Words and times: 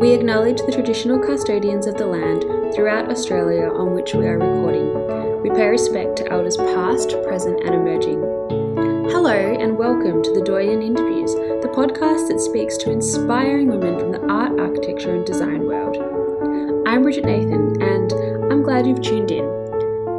We 0.00 0.14
acknowledge 0.14 0.56
the 0.62 0.72
traditional 0.72 1.18
custodians 1.18 1.86
of 1.86 1.98
the 1.98 2.06
land 2.06 2.40
throughout 2.74 3.10
Australia 3.10 3.68
on 3.68 3.92
which 3.92 4.14
we 4.14 4.24
are 4.24 4.38
recording. 4.38 5.42
We 5.42 5.50
pay 5.50 5.68
respect 5.68 6.16
to 6.16 6.32
elders 6.32 6.56
past, 6.56 7.10
present, 7.22 7.60
and 7.66 7.74
emerging. 7.74 8.18
Hello, 9.10 9.36
and 9.36 9.76
welcome 9.76 10.22
to 10.22 10.32
the 10.32 10.40
Doyen 10.40 10.80
Interviews, 10.80 11.34
the 11.34 11.70
podcast 11.74 12.28
that 12.28 12.40
speaks 12.40 12.78
to 12.78 12.90
inspiring 12.90 13.68
women 13.68 13.98
from 13.98 14.12
the 14.12 14.26
art, 14.26 14.58
architecture, 14.58 15.14
and 15.14 15.26
design 15.26 15.66
world. 15.66 15.98
I'm 16.88 17.02
Bridget 17.02 17.26
Nathan, 17.26 17.82
and 17.82 18.10
I'm 18.50 18.62
glad 18.62 18.86
you've 18.86 19.02
tuned 19.02 19.30
in. 19.30 19.59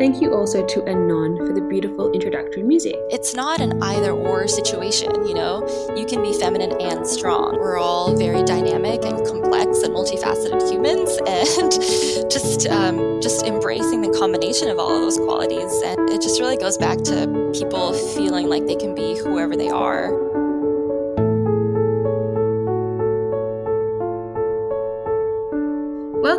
Thank 0.02 0.20
you 0.20 0.34
also 0.34 0.66
to 0.66 0.84
Anon 0.88 1.38
for 1.38 1.54
the 1.54 1.62
beautiful 1.62 2.12
introductory 2.12 2.64
music. 2.64 2.96
It's 3.12 3.36
not 3.36 3.62
an 3.62 3.84
either 3.84 4.10
or 4.10 4.48
situation, 4.48 5.28
you 5.28 5.36
know? 5.36 5.62
You 5.96 6.08
can 6.08 6.24
be 6.24 6.34
feminine 6.40 6.72
and 6.82 7.06
strong. 7.06 7.60
We're 7.60 7.78
all 7.78 8.18
very 8.18 8.42
dynamic 8.42 9.06
and 9.06 9.24
complex 9.28 9.84
and 9.84 9.94
multifaceted 9.94 10.68
humans, 10.72 11.12
and 11.28 12.32
just 12.32 12.66
um, 12.66 13.22
just 13.22 13.46
embracing 13.46 14.02
the 14.02 14.10
combination 14.18 14.70
of 14.70 14.80
all 14.80 14.92
of 14.92 15.02
those 15.02 15.18
qualities. 15.18 15.72
And 15.86 16.10
it 16.10 16.20
just 16.20 16.40
really 16.40 16.58
goes 16.58 16.80
back 16.80 16.98
to 17.04 17.52
people 17.54 17.94
feeling 18.16 18.50
like 18.50 18.66
they 18.66 18.78
can 18.78 18.96
be 18.96 19.20
whoever 19.20 19.56
they 19.56 19.70
are. 19.70 20.32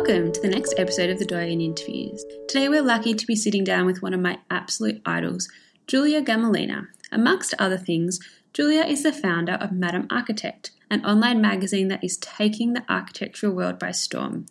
Welcome 0.05 0.33
to 0.33 0.41
the 0.41 0.49
next 0.49 0.73
episode 0.77 1.09
of 1.11 1.17
the 1.17 1.23
Doyen 1.23 1.61
Interviews. 1.61 2.25
Today 2.49 2.67
we're 2.67 2.81
lucky 2.81 3.13
to 3.13 3.25
be 3.25 3.37
sitting 3.37 3.63
down 3.63 3.85
with 3.85 4.01
one 4.01 4.13
of 4.13 4.19
my 4.19 4.37
absolute 4.49 5.01
idols, 5.05 5.47
Julia 5.87 6.21
Gamolina. 6.21 6.87
Amongst 7.09 7.53
other 7.57 7.77
things, 7.77 8.19
Julia 8.51 8.81
is 8.81 9.03
the 9.03 9.13
founder 9.13 9.53
of 9.53 9.71
Madame 9.71 10.07
Architect, 10.11 10.71
an 10.91 11.05
online 11.05 11.39
magazine 11.39 11.87
that 11.87 12.03
is 12.03 12.17
taking 12.17 12.73
the 12.73 12.83
architectural 12.89 13.53
world 13.53 13.79
by 13.79 13.91
storm. 13.91 14.47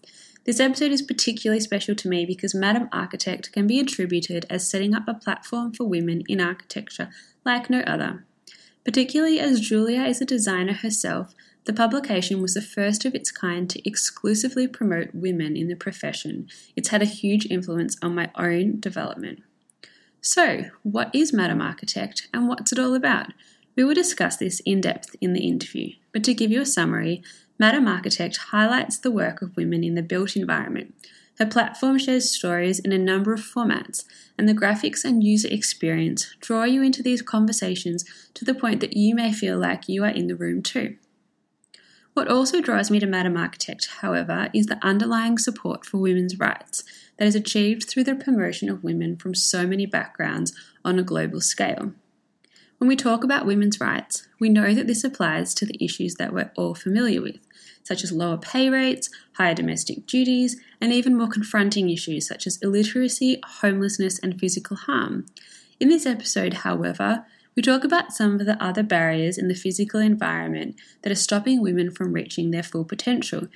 This 0.46 0.58
episode 0.58 0.90
is 0.90 1.02
particularly 1.02 1.60
special 1.60 1.94
to 1.96 2.08
me 2.08 2.24
because 2.24 2.54
Madame 2.54 2.88
Architect 2.90 3.52
can 3.52 3.66
be 3.66 3.78
attributed 3.78 4.46
as 4.48 4.66
setting 4.66 4.94
up 4.94 5.06
a 5.06 5.12
platform 5.12 5.74
for 5.74 5.84
women 5.84 6.22
in 6.30 6.40
architecture 6.40 7.10
like 7.44 7.68
no 7.68 7.80
other. 7.80 8.24
Particularly 8.86 9.38
as 9.38 9.60
Julia 9.60 10.04
is 10.04 10.22
a 10.22 10.24
designer 10.24 10.72
herself, 10.72 11.34
the 11.64 11.72
publication 11.72 12.42
was 12.42 12.54
the 12.54 12.62
first 12.62 13.04
of 13.04 13.14
its 13.14 13.30
kind 13.30 13.70
to 13.70 13.88
exclusively 13.88 14.66
promote 14.66 15.14
women 15.14 15.56
in 15.56 15.68
the 15.68 15.76
profession. 15.76 16.48
It's 16.74 16.88
had 16.88 17.02
a 17.02 17.06
huge 17.06 17.46
influence 17.46 17.96
on 18.02 18.14
my 18.14 18.30
own 18.36 18.80
development. 18.80 19.42
So, 20.20 20.64
what 20.82 21.14
is 21.14 21.32
Madame 21.32 21.60
Architect 21.60 22.28
and 22.34 22.48
what's 22.48 22.72
it 22.72 22.78
all 22.78 22.94
about? 22.94 23.28
We 23.76 23.84
will 23.84 23.94
discuss 23.94 24.36
this 24.36 24.60
in 24.66 24.80
depth 24.80 25.16
in 25.20 25.32
the 25.32 25.46
interview, 25.46 25.92
but 26.12 26.24
to 26.24 26.34
give 26.34 26.50
you 26.50 26.60
a 26.60 26.66
summary, 26.66 27.22
Madame 27.58 27.86
Architect 27.86 28.36
highlights 28.36 28.98
the 28.98 29.10
work 29.10 29.40
of 29.40 29.56
women 29.56 29.84
in 29.84 29.94
the 29.94 30.02
built 30.02 30.36
environment. 30.36 30.94
Her 31.38 31.46
platform 31.46 31.98
shares 31.98 32.30
stories 32.30 32.78
in 32.78 32.92
a 32.92 32.98
number 32.98 33.32
of 33.32 33.40
formats, 33.40 34.04
and 34.36 34.48
the 34.48 34.54
graphics 34.54 35.04
and 35.04 35.24
user 35.24 35.48
experience 35.48 36.34
draw 36.40 36.64
you 36.64 36.82
into 36.82 37.02
these 37.02 37.22
conversations 37.22 38.04
to 38.34 38.44
the 38.44 38.54
point 38.54 38.80
that 38.80 38.96
you 38.96 39.14
may 39.14 39.32
feel 39.32 39.58
like 39.58 39.88
you 39.88 40.04
are 40.04 40.10
in 40.10 40.26
the 40.26 40.36
room 40.36 40.62
too. 40.62 40.96
What 42.14 42.28
also 42.28 42.60
drives 42.60 42.90
me 42.90 43.00
to 43.00 43.06
Madame 43.06 43.38
Architect, 43.38 43.88
however, 44.00 44.50
is 44.52 44.66
the 44.66 44.78
underlying 44.84 45.38
support 45.38 45.86
for 45.86 45.96
women's 45.96 46.38
rights 46.38 46.84
that 47.16 47.26
is 47.26 47.34
achieved 47.34 47.88
through 47.88 48.04
the 48.04 48.14
promotion 48.14 48.68
of 48.68 48.84
women 48.84 49.16
from 49.16 49.34
so 49.34 49.66
many 49.66 49.86
backgrounds 49.86 50.52
on 50.84 50.98
a 50.98 51.02
global 51.02 51.40
scale. 51.40 51.94
When 52.76 52.88
we 52.88 52.96
talk 52.96 53.24
about 53.24 53.46
women's 53.46 53.80
rights, 53.80 54.26
we 54.38 54.50
know 54.50 54.74
that 54.74 54.86
this 54.86 55.04
applies 55.04 55.54
to 55.54 55.64
the 55.64 55.82
issues 55.82 56.16
that 56.16 56.34
we're 56.34 56.50
all 56.54 56.74
familiar 56.74 57.22
with, 57.22 57.38
such 57.82 58.04
as 58.04 58.12
lower 58.12 58.36
pay 58.36 58.68
rates, 58.68 59.08
higher 59.34 59.54
domestic 59.54 60.06
duties, 60.06 60.60
and 60.80 60.92
even 60.92 61.16
more 61.16 61.28
confronting 61.28 61.88
issues 61.88 62.26
such 62.26 62.46
as 62.46 62.58
illiteracy, 62.58 63.40
homelessness, 63.60 64.18
and 64.18 64.38
physical 64.38 64.76
harm. 64.76 65.26
In 65.80 65.88
this 65.88 66.04
episode, 66.04 66.54
however, 66.54 67.24
we 67.54 67.62
talk 67.62 67.84
about 67.84 68.12
some 68.12 68.40
of 68.40 68.46
the 68.46 68.62
other 68.62 68.82
barriers 68.82 69.36
in 69.36 69.48
the 69.48 69.54
physical 69.54 70.00
environment 70.00 70.76
that 71.02 71.12
are 71.12 71.16
stopping 71.16 71.60
women 71.60 71.90
from 71.90 72.12
reaching 72.12 72.50
their 72.50 72.62
full 72.62 72.84
potential. 72.84 73.48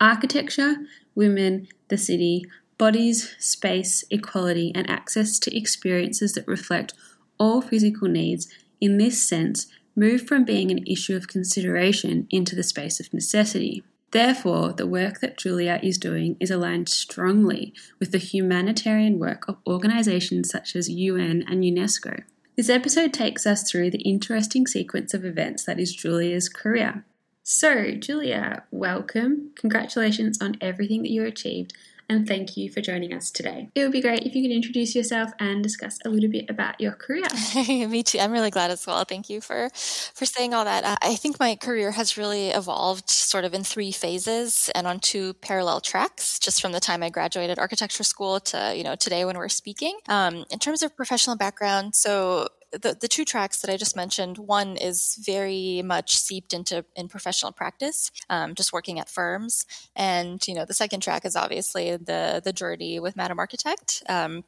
Architecture, 0.00 0.76
women, 1.14 1.68
the 1.88 1.96
city, 1.96 2.44
bodies, 2.76 3.34
space, 3.38 4.04
equality, 4.10 4.70
and 4.74 4.88
access 4.90 5.38
to 5.38 5.56
experiences 5.56 6.34
that 6.34 6.46
reflect 6.46 6.92
all 7.38 7.62
physical 7.62 8.08
needs 8.08 8.48
in 8.80 8.98
this 8.98 9.26
sense 9.26 9.66
move 9.94 10.26
from 10.26 10.44
being 10.44 10.70
an 10.70 10.86
issue 10.86 11.16
of 11.16 11.28
consideration 11.28 12.26
into 12.30 12.54
the 12.54 12.62
space 12.62 13.00
of 13.00 13.14
necessity. 13.14 13.82
Therefore, 14.10 14.72
the 14.72 14.86
work 14.86 15.20
that 15.20 15.38
Julia 15.38 15.80
is 15.82 15.98
doing 15.98 16.36
is 16.38 16.50
aligned 16.50 16.88
strongly 16.88 17.72
with 17.98 18.12
the 18.12 18.18
humanitarian 18.18 19.18
work 19.18 19.48
of 19.48 19.56
organisations 19.66 20.50
such 20.50 20.76
as 20.76 20.88
UN 20.88 21.42
and 21.48 21.64
UNESCO. 21.64 22.22
This 22.56 22.70
episode 22.70 23.12
takes 23.12 23.46
us 23.46 23.70
through 23.70 23.90
the 23.90 24.00
interesting 24.00 24.66
sequence 24.66 25.12
of 25.12 25.26
events 25.26 25.66
that 25.66 25.78
is 25.78 25.94
Julia's 25.94 26.48
career. 26.48 27.04
So, 27.42 27.90
Julia, 27.90 28.62
welcome. 28.70 29.50
Congratulations 29.56 30.40
on 30.40 30.56
everything 30.62 31.02
that 31.02 31.10
you 31.10 31.22
achieved 31.24 31.74
and 32.08 32.26
thank 32.26 32.56
you 32.56 32.70
for 32.70 32.80
joining 32.80 33.12
us 33.12 33.30
today. 33.30 33.68
It 33.74 33.82
would 33.82 33.92
be 33.92 34.00
great 34.00 34.22
if 34.22 34.34
you 34.34 34.42
could 34.42 34.54
introduce 34.54 34.94
yourself 34.94 35.30
and 35.38 35.62
discuss 35.62 35.98
a 36.04 36.08
little 36.08 36.30
bit 36.30 36.48
about 36.48 36.80
your 36.80 36.92
career. 36.92 37.24
Me 37.66 38.02
too. 38.02 38.18
I'm 38.18 38.32
really 38.32 38.50
glad 38.50 38.70
as 38.70 38.86
well. 38.86 39.04
Thank 39.04 39.28
you 39.28 39.40
for 39.40 39.70
for 39.70 40.24
saying 40.24 40.54
all 40.54 40.64
that. 40.64 40.84
Uh, 40.84 40.96
I 41.02 41.16
think 41.16 41.40
my 41.40 41.56
career 41.56 41.92
has 41.92 42.16
really 42.16 42.48
evolved 42.48 43.10
sort 43.10 43.44
of 43.44 43.54
in 43.54 43.64
three 43.64 43.92
phases 43.92 44.70
and 44.74 44.86
on 44.86 45.00
two 45.00 45.34
parallel 45.34 45.80
tracks, 45.80 46.38
just 46.38 46.60
from 46.60 46.72
the 46.72 46.80
time 46.80 47.02
I 47.02 47.10
graduated 47.10 47.58
architecture 47.58 48.04
school 48.04 48.40
to 48.40 48.74
you 48.76 48.84
know 48.84 48.94
today 48.94 49.24
when 49.24 49.36
we're 49.36 49.48
speaking. 49.48 49.98
Um, 50.08 50.44
in 50.50 50.58
terms 50.58 50.82
of 50.82 50.96
professional 50.96 51.36
background, 51.36 51.94
so 51.94 52.48
the, 52.72 52.96
the 53.00 53.08
two 53.08 53.24
tracks 53.24 53.60
that 53.60 53.70
I 53.70 53.76
just 53.76 53.96
mentioned, 53.96 54.38
one 54.38 54.76
is 54.76 55.16
very 55.24 55.82
much 55.84 56.16
seeped 56.16 56.52
into 56.52 56.84
in 56.94 57.08
professional 57.08 57.52
practice, 57.52 58.10
um, 58.28 58.54
just 58.54 58.72
working 58.72 58.98
at 58.98 59.08
firms, 59.08 59.64
and 59.94 60.46
you 60.46 60.54
know 60.54 60.64
the 60.64 60.74
second 60.74 61.00
track 61.00 61.24
is 61.24 61.36
obviously 61.36 61.96
the 61.96 62.40
the 62.44 62.52
journey 62.52 63.00
with 63.00 63.16
Madame 63.16 63.38
Architect. 63.38 64.02
Um, 64.08 64.44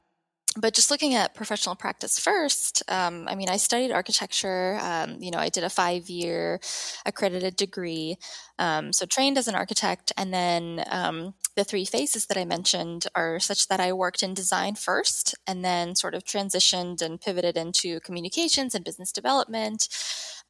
but 0.57 0.75
just 0.75 0.91
looking 0.91 1.15
at 1.15 1.35
professional 1.35 1.77
practice 1.77 2.19
first, 2.19 2.83
um, 2.89 3.29
I 3.29 3.35
mean, 3.35 3.49
I 3.49 3.59
studied 3.59 3.93
architecture. 3.93 4.79
Um, 4.81 5.19
you 5.21 5.31
know, 5.31 5.39
I 5.39 5.51
did 5.51 5.63
a 5.63 5.71
five 5.71 6.09
year 6.09 6.61
accredited 7.05 7.57
degree. 7.57 8.17
Um, 8.59 8.93
so 8.93 9.07
trained 9.07 9.39
as 9.39 9.49
an 9.49 9.55
architect. 9.55 10.13
And 10.17 10.33
then 10.33 10.85
um, 10.91 11.35
the 11.57 11.65
three 11.65 11.85
phases 11.85 12.27
that 12.27 12.37
I 12.37 12.45
mentioned 12.45 13.07
are 13.15 13.39
such 13.39 13.69
that 13.69 13.81
I 13.81 13.93
worked 13.93 14.23
in 14.23 14.35
design 14.35 14.75
first 14.75 15.35
and 15.47 15.65
then 15.65 15.95
sort 15.95 16.15
of 16.15 16.25
transitioned 16.25 17.03
and 17.03 17.21
pivoted 17.21 17.57
into 17.57 18.01
communications 18.01 18.75
and 18.75 18.85
business 18.85 19.13
development 19.13 19.89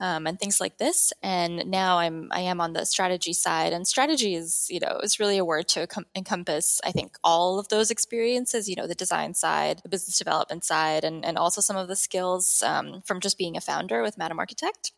um, 0.01 0.27
and 0.27 0.39
things 0.39 0.61
like 0.61 0.79
this. 0.79 1.13
And 1.23 1.67
now 1.67 1.99
I'm 1.99 2.29
I 2.31 2.41
am 2.41 2.61
on 2.61 2.73
the 2.73 2.85
strategy 2.85 3.33
side, 3.33 3.73
and 3.73 3.87
strategy 3.87 4.35
is 4.35 4.67
you 4.71 4.81
know 4.81 5.01
is 5.03 5.19
really 5.19 5.39
a 5.39 5.45
word 5.45 5.69
to 5.69 5.87
com- 5.87 6.07
encompass 6.15 6.81
I 6.85 6.93
think 6.93 7.17
all 7.25 7.59
of 7.59 7.69
those 7.69 7.91
experiences. 7.91 8.69
You 8.69 8.77
know, 8.77 8.87
the 8.87 8.95
design 8.95 9.35
side, 9.35 9.81
the 9.83 9.89
business 9.89 10.19
development 10.19 10.65
side, 10.65 11.05
and 11.05 11.25
and 11.25 11.37
also 11.37 11.61
some 11.61 11.77
of 11.77 11.89
the 11.89 11.97
skills 11.97 12.63
um, 12.65 13.03
from 13.05 13.21
just 13.21 13.39
being 13.39 13.57
a 13.57 13.61
founder 13.61 14.03
with 14.03 14.19
Madame 14.19 14.39
Architect. 14.39 14.93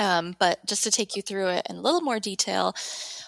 Um, 0.00 0.34
but 0.38 0.64
just 0.66 0.82
to 0.84 0.90
take 0.90 1.14
you 1.14 1.22
through 1.22 1.48
it 1.48 1.66
in 1.68 1.76
a 1.76 1.80
little 1.80 2.00
more 2.00 2.18
detail, 2.18 2.74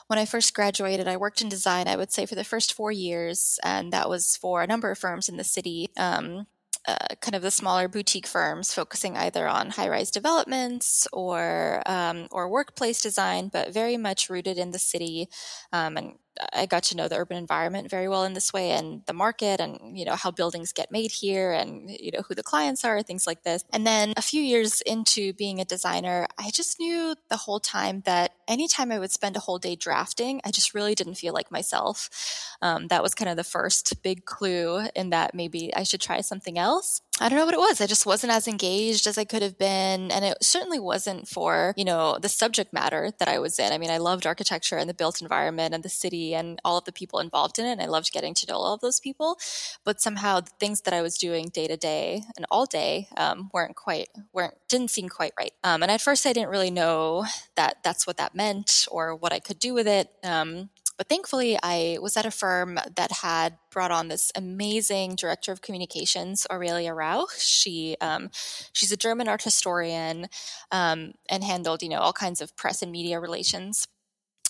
when 0.08 0.18
I 0.18 0.24
first 0.24 0.54
graduated, 0.54 1.06
I 1.06 1.18
worked 1.18 1.42
in 1.42 1.48
design, 1.48 1.86
I 1.86 1.96
would 1.96 2.10
say, 2.10 2.26
for 2.26 2.34
the 2.34 2.44
first 2.44 2.72
four 2.72 2.90
years, 2.90 3.60
and 3.62 3.92
that 3.92 4.08
was 4.08 4.36
for 4.36 4.62
a 4.62 4.66
number 4.66 4.90
of 4.90 4.98
firms 4.98 5.28
in 5.28 5.36
the 5.36 5.44
city. 5.44 5.90
Um, 5.96 6.46
uh, 6.88 7.14
kind 7.20 7.36
of 7.36 7.42
the 7.42 7.50
smaller 7.50 7.86
boutique 7.86 8.26
firms 8.26 8.74
focusing 8.74 9.16
either 9.16 9.46
on 9.46 9.70
high-rise 9.70 10.10
developments 10.10 11.06
or 11.12 11.80
um, 11.86 12.26
or 12.32 12.48
workplace 12.48 13.00
design, 13.00 13.48
but 13.52 13.72
very 13.72 13.96
much 13.96 14.28
rooted 14.28 14.58
in 14.58 14.72
the 14.72 14.80
city 14.80 15.28
um, 15.72 15.96
and 15.96 16.14
I 16.52 16.66
got 16.66 16.82
to 16.84 16.96
know 16.96 17.08
the 17.08 17.16
urban 17.16 17.36
environment 17.36 17.90
very 17.90 18.08
well 18.08 18.24
in 18.24 18.32
this 18.32 18.52
way 18.52 18.70
and 18.70 19.02
the 19.06 19.12
market 19.12 19.60
and 19.60 19.98
you 19.98 20.04
know 20.04 20.16
how 20.16 20.30
buildings 20.30 20.72
get 20.72 20.90
made 20.90 21.10
here 21.10 21.52
and 21.52 21.90
you 21.90 22.10
know 22.12 22.22
who 22.26 22.34
the 22.34 22.42
clients 22.42 22.84
are 22.84 23.02
things 23.02 23.26
like 23.26 23.42
this. 23.42 23.64
And 23.72 23.86
then 23.86 24.14
a 24.16 24.22
few 24.22 24.42
years 24.42 24.80
into 24.82 25.32
being 25.32 25.60
a 25.60 25.64
designer 25.64 26.26
I 26.38 26.50
just 26.50 26.80
knew 26.80 27.14
the 27.28 27.36
whole 27.36 27.60
time 27.60 28.02
that 28.06 28.32
anytime 28.48 28.90
I 28.92 28.98
would 28.98 29.12
spend 29.12 29.36
a 29.36 29.40
whole 29.40 29.58
day 29.58 29.76
drafting 29.76 30.40
I 30.44 30.50
just 30.50 30.74
really 30.74 30.94
didn't 30.94 31.16
feel 31.16 31.34
like 31.34 31.50
myself. 31.50 32.08
Um, 32.60 32.88
that 32.88 33.02
was 33.02 33.14
kind 33.14 33.28
of 33.28 33.36
the 33.36 33.44
first 33.44 34.02
big 34.02 34.24
clue 34.24 34.86
in 34.94 35.10
that 35.10 35.34
maybe 35.34 35.74
I 35.74 35.82
should 35.82 36.00
try 36.00 36.20
something 36.20 36.58
else 36.58 37.02
I 37.22 37.28
don't 37.28 37.38
know 37.38 37.44
what 37.44 37.54
it 37.54 37.60
was. 37.60 37.80
I 37.80 37.86
just 37.86 38.04
wasn't 38.04 38.32
as 38.32 38.48
engaged 38.48 39.06
as 39.06 39.16
I 39.16 39.22
could 39.22 39.42
have 39.42 39.56
been. 39.56 40.10
And 40.10 40.24
it 40.24 40.38
certainly 40.42 40.80
wasn't 40.80 41.28
for, 41.28 41.72
you 41.76 41.84
know, 41.84 42.18
the 42.20 42.28
subject 42.28 42.72
matter 42.72 43.12
that 43.20 43.28
I 43.28 43.38
was 43.38 43.60
in. 43.60 43.72
I 43.72 43.78
mean, 43.78 43.90
I 43.90 43.98
loved 43.98 44.26
architecture 44.26 44.76
and 44.76 44.90
the 44.90 44.94
built 44.94 45.22
environment 45.22 45.72
and 45.72 45.84
the 45.84 45.88
city 45.88 46.34
and 46.34 46.60
all 46.64 46.78
of 46.78 46.84
the 46.84 46.90
people 46.90 47.20
involved 47.20 47.60
in 47.60 47.66
it. 47.66 47.72
And 47.72 47.80
I 47.80 47.86
loved 47.86 48.12
getting 48.12 48.34
to 48.34 48.46
know 48.48 48.56
all 48.56 48.74
of 48.74 48.80
those 48.80 48.98
people. 48.98 49.38
But 49.84 50.00
somehow 50.00 50.40
the 50.40 50.50
things 50.58 50.80
that 50.80 50.94
I 50.94 51.00
was 51.00 51.16
doing 51.16 51.48
day 51.48 51.68
to 51.68 51.76
day 51.76 52.24
and 52.36 52.44
all 52.50 52.66
day 52.66 53.06
um, 53.16 53.50
weren't 53.54 53.76
quite, 53.76 54.08
weren't, 54.32 54.54
didn't 54.68 54.90
seem 54.90 55.08
quite 55.08 55.32
right. 55.38 55.52
Um, 55.62 55.82
and 55.82 55.92
at 55.92 56.00
first 56.00 56.26
I 56.26 56.32
didn't 56.32 56.50
really 56.50 56.72
know 56.72 57.24
that 57.54 57.76
that's 57.84 58.04
what 58.04 58.16
that 58.16 58.34
meant 58.34 58.88
or 58.90 59.14
what 59.14 59.32
I 59.32 59.38
could 59.38 59.60
do 59.60 59.74
with 59.74 59.86
it. 59.86 60.08
Um, 60.24 60.70
but 60.96 61.08
thankfully, 61.08 61.58
I 61.62 61.98
was 62.00 62.16
at 62.16 62.26
a 62.26 62.30
firm 62.30 62.78
that 62.96 63.12
had 63.12 63.58
brought 63.70 63.90
on 63.90 64.08
this 64.08 64.30
amazing 64.34 65.16
director 65.16 65.52
of 65.52 65.62
communications, 65.62 66.46
Aurelia 66.50 66.94
Rauch. 66.94 67.38
She 67.38 67.96
um, 68.00 68.30
she's 68.72 68.92
a 68.92 68.96
German 68.96 69.28
art 69.28 69.42
historian 69.42 70.28
um, 70.70 71.12
and 71.28 71.44
handled 71.44 71.82
you 71.82 71.88
know 71.88 72.00
all 72.00 72.12
kinds 72.12 72.40
of 72.40 72.56
press 72.56 72.82
and 72.82 72.92
media 72.92 73.20
relations 73.20 73.86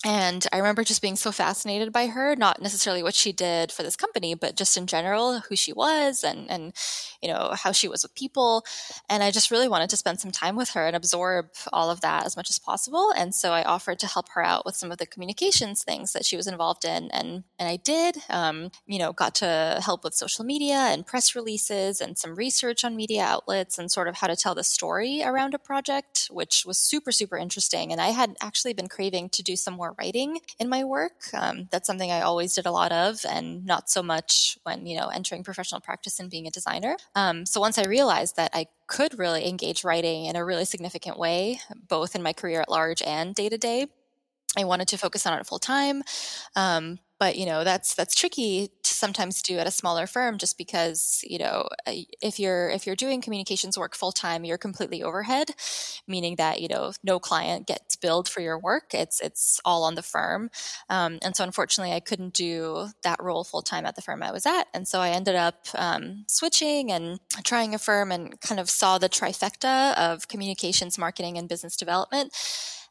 and 0.04 0.46
I 0.52 0.58
remember 0.58 0.82
just 0.82 1.00
being 1.00 1.16
so 1.16 1.30
fascinated 1.30 1.92
by 1.92 2.08
her, 2.08 2.34
not 2.34 2.60
necessarily 2.60 3.02
what 3.02 3.14
she 3.14 3.32
did 3.32 3.70
for 3.70 3.84
this 3.84 3.94
company, 3.94 4.34
but 4.34 4.56
just 4.56 4.76
in 4.76 4.86
general, 4.88 5.40
who 5.40 5.54
she 5.54 5.72
was 5.72 6.24
and, 6.24 6.50
and, 6.50 6.72
you 7.20 7.28
know, 7.28 7.54
how 7.54 7.70
she 7.70 7.86
was 7.86 8.02
with 8.02 8.14
people. 8.16 8.64
And 9.08 9.22
I 9.22 9.30
just 9.30 9.52
really 9.52 9.68
wanted 9.68 9.90
to 9.90 9.96
spend 9.96 10.18
some 10.18 10.32
time 10.32 10.56
with 10.56 10.70
her 10.70 10.86
and 10.86 10.96
absorb 10.96 11.50
all 11.72 11.88
of 11.88 12.00
that 12.00 12.26
as 12.26 12.36
much 12.36 12.50
as 12.50 12.58
possible. 12.58 13.12
And 13.16 13.32
so 13.32 13.52
I 13.52 13.62
offered 13.62 14.00
to 14.00 14.08
help 14.08 14.30
her 14.30 14.44
out 14.44 14.66
with 14.66 14.74
some 14.74 14.90
of 14.90 14.98
the 14.98 15.06
communications 15.06 15.84
things 15.84 16.12
that 16.12 16.24
she 16.24 16.36
was 16.36 16.48
involved 16.48 16.84
in. 16.84 17.08
And, 17.12 17.44
and 17.58 17.68
I 17.68 17.76
did, 17.76 18.16
um, 18.28 18.70
you 18.86 18.98
know, 18.98 19.12
got 19.12 19.36
to 19.36 19.80
help 19.84 20.02
with 20.02 20.14
social 20.14 20.44
media 20.44 20.74
and 20.74 21.06
press 21.06 21.36
releases 21.36 22.00
and 22.00 22.18
some 22.18 22.34
research 22.34 22.84
on 22.84 22.96
media 22.96 23.22
outlets 23.22 23.78
and 23.78 23.90
sort 23.90 24.08
of 24.08 24.16
how 24.16 24.26
to 24.26 24.36
tell 24.36 24.56
the 24.56 24.64
story 24.64 25.22
around 25.24 25.54
a 25.54 25.58
project, 25.58 26.28
which 26.30 26.64
was 26.66 26.78
super, 26.78 27.12
super 27.12 27.36
interesting. 27.36 27.92
And 27.92 28.00
I 28.00 28.08
had 28.08 28.36
actually 28.40 28.72
been 28.72 28.88
craving 28.88 29.28
to 29.30 29.42
do 29.44 29.54
some 29.54 29.74
more 29.74 29.91
writing 29.98 30.40
in 30.58 30.68
my 30.68 30.84
work. 30.84 31.12
Um, 31.34 31.68
that's 31.70 31.86
something 31.86 32.10
I 32.10 32.22
always 32.22 32.54
did 32.54 32.66
a 32.66 32.70
lot 32.70 32.92
of, 32.92 33.24
and 33.28 33.64
not 33.64 33.90
so 33.90 34.02
much 34.02 34.58
when 34.64 34.86
you 34.86 34.96
know 34.96 35.08
entering 35.08 35.44
professional 35.44 35.80
practice 35.80 36.20
and 36.20 36.30
being 36.30 36.46
a 36.46 36.50
designer. 36.50 36.96
Um, 37.14 37.46
so 37.46 37.60
once 37.60 37.78
I 37.78 37.84
realized 37.84 38.36
that 38.36 38.50
I 38.54 38.66
could 38.86 39.18
really 39.18 39.48
engage 39.48 39.84
writing 39.84 40.26
in 40.26 40.36
a 40.36 40.44
really 40.44 40.64
significant 40.64 41.18
way, 41.18 41.60
both 41.88 42.14
in 42.14 42.22
my 42.22 42.32
career 42.32 42.60
at 42.60 42.70
large 42.70 43.02
and 43.02 43.34
day 43.34 43.48
to 43.48 43.58
day, 43.58 43.86
I 44.56 44.64
wanted 44.64 44.88
to 44.88 44.98
focus 44.98 45.26
on 45.26 45.38
it 45.38 45.46
full 45.46 45.58
time. 45.58 46.02
Um, 46.56 46.98
but 47.22 47.38
you 47.38 47.46
know 47.46 47.62
that's 47.62 47.94
that's 47.94 48.16
tricky 48.16 48.68
to 48.82 48.92
sometimes 48.92 49.42
do 49.42 49.56
at 49.56 49.66
a 49.68 49.70
smaller 49.70 50.08
firm 50.08 50.38
just 50.38 50.58
because 50.58 51.20
you 51.22 51.38
know 51.38 51.68
if 52.20 52.40
you're 52.40 52.68
if 52.70 52.84
you're 52.84 52.96
doing 52.96 53.20
communications 53.20 53.78
work 53.78 53.94
full 53.94 54.10
time 54.10 54.44
you're 54.44 54.58
completely 54.58 55.04
overhead 55.04 55.50
meaning 56.08 56.34
that 56.34 56.60
you 56.60 56.66
know 56.66 56.90
no 57.04 57.20
client 57.20 57.68
gets 57.68 57.94
billed 57.94 58.28
for 58.28 58.40
your 58.40 58.58
work. 58.58 58.92
It's 58.92 59.20
it's 59.20 59.60
all 59.64 59.84
on 59.84 59.94
the 59.94 60.02
firm. 60.02 60.50
Um, 60.90 61.20
and 61.22 61.36
so 61.36 61.44
unfortunately 61.44 61.94
i 61.94 62.00
couldn't 62.00 62.34
do 62.34 62.88
that 63.04 63.22
role 63.22 63.44
full 63.44 63.62
time 63.62 63.86
at 63.86 63.94
the 63.94 64.02
firm 64.02 64.20
i 64.20 64.32
was 64.32 64.44
at. 64.44 64.64
And 64.74 64.88
so 64.88 64.98
i 64.98 65.10
ended 65.10 65.36
up 65.36 65.68
um, 65.76 66.24
switching 66.26 66.90
and 66.90 67.20
trying 67.44 67.72
a 67.72 67.78
firm 67.78 68.10
and 68.10 68.40
kind 68.40 68.60
of 68.60 68.68
saw 68.68 68.98
the 68.98 69.08
trifecta 69.08 69.96
of 69.96 70.26
communications 70.26 70.98
marketing 70.98 71.38
and 71.38 71.48
business 71.48 71.76
development 71.76 72.34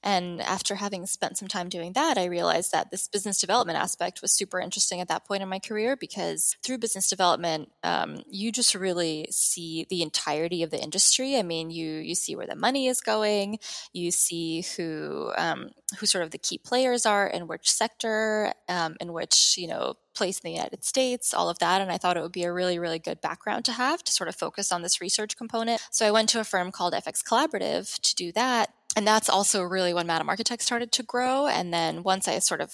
and 0.04 0.42
after 0.42 0.76
having 0.76 1.06
spent 1.06 1.38
some 1.38 1.48
time 1.48 1.70
doing 1.70 1.94
that, 1.94 2.18
I 2.18 2.26
realized 2.26 2.72
that 2.72 2.90
this 2.90 3.08
business 3.08 3.40
development 3.40 3.78
aspect 3.78 4.22
was 4.22 4.32
super 4.32 4.60
interesting 4.60 5.00
at 5.00 5.08
that 5.10 5.26
point 5.26 5.44
in 5.44 5.50
my 5.50 5.60
career 5.60 5.96
because 5.96 6.56
through 6.64 6.80
business 6.80 7.10
development, 7.10 7.72
um, 7.84 8.24
you 8.30 8.52
just 8.52 8.74
really 8.74 9.28
see 9.30 9.86
the 9.90 10.02
entirety 10.02 10.64
of 10.64 10.72
the 10.72 10.82
industry. 10.82 11.38
I 11.38 11.44
mean, 11.44 11.70
you 11.70 11.98
you 11.98 12.16
see 12.16 12.36
where 12.36 12.48
the 12.48 12.56
money 12.56 12.88
is 12.88 13.02
going, 13.02 13.60
you 13.94 14.12
see 14.12 14.66
who 14.76 15.32
um, 15.38 15.70
who 16.00 16.06
sort 16.06 16.24
of 16.24 16.32
the 16.32 16.38
key 16.38 16.58
players 16.58 17.06
are 17.06 17.28
in 17.28 17.48
which 17.48 17.72
sector, 17.72 18.54
um, 18.68 18.98
in 19.00 19.14
which 19.14 19.56
you 19.58 19.68
know 19.68 19.96
place 20.14 20.40
in 20.40 20.50
the 20.50 20.56
United 20.56 20.84
States, 20.84 21.34
all 21.34 21.50
of 21.50 21.60
that. 21.60 21.82
And 21.82 21.92
I 21.92 21.98
thought 21.98 22.18
it 22.18 22.22
would 22.22 22.32
be 22.32 22.44
a 22.44 22.52
really, 22.52 22.80
really 22.80 23.00
good 23.00 23.22
background 23.22 23.66
to 23.66 23.72
have 23.72 24.04
to 24.04 24.12
sort 24.12 24.28
of 24.28 24.36
focus 24.36 24.72
on 24.72 24.82
this 24.82 25.00
research 25.00 25.38
component. 25.38 25.82
So 25.90 26.06
I 26.06 26.12
went 26.12 26.30
to 26.30 26.40
a 26.40 26.44
firm 26.44 26.72
called 26.72 26.94
FX 26.94 27.24
Collaborative 27.24 28.00
to 28.02 28.16
do 28.16 28.32
that 28.34 28.74
and 28.96 29.08
that's 29.08 29.30
also 29.30 29.62
really 29.62 29.94
when 29.94 30.08
Madame 30.08 30.30
Architect 30.30 30.62
started 30.62 30.92
to 30.94 31.04
grow. 31.04 31.48
And 31.48 31.74
then 31.74 32.04
once 32.04 32.28
I 32.28 32.40
sort 32.40 32.60
of, 32.60 32.74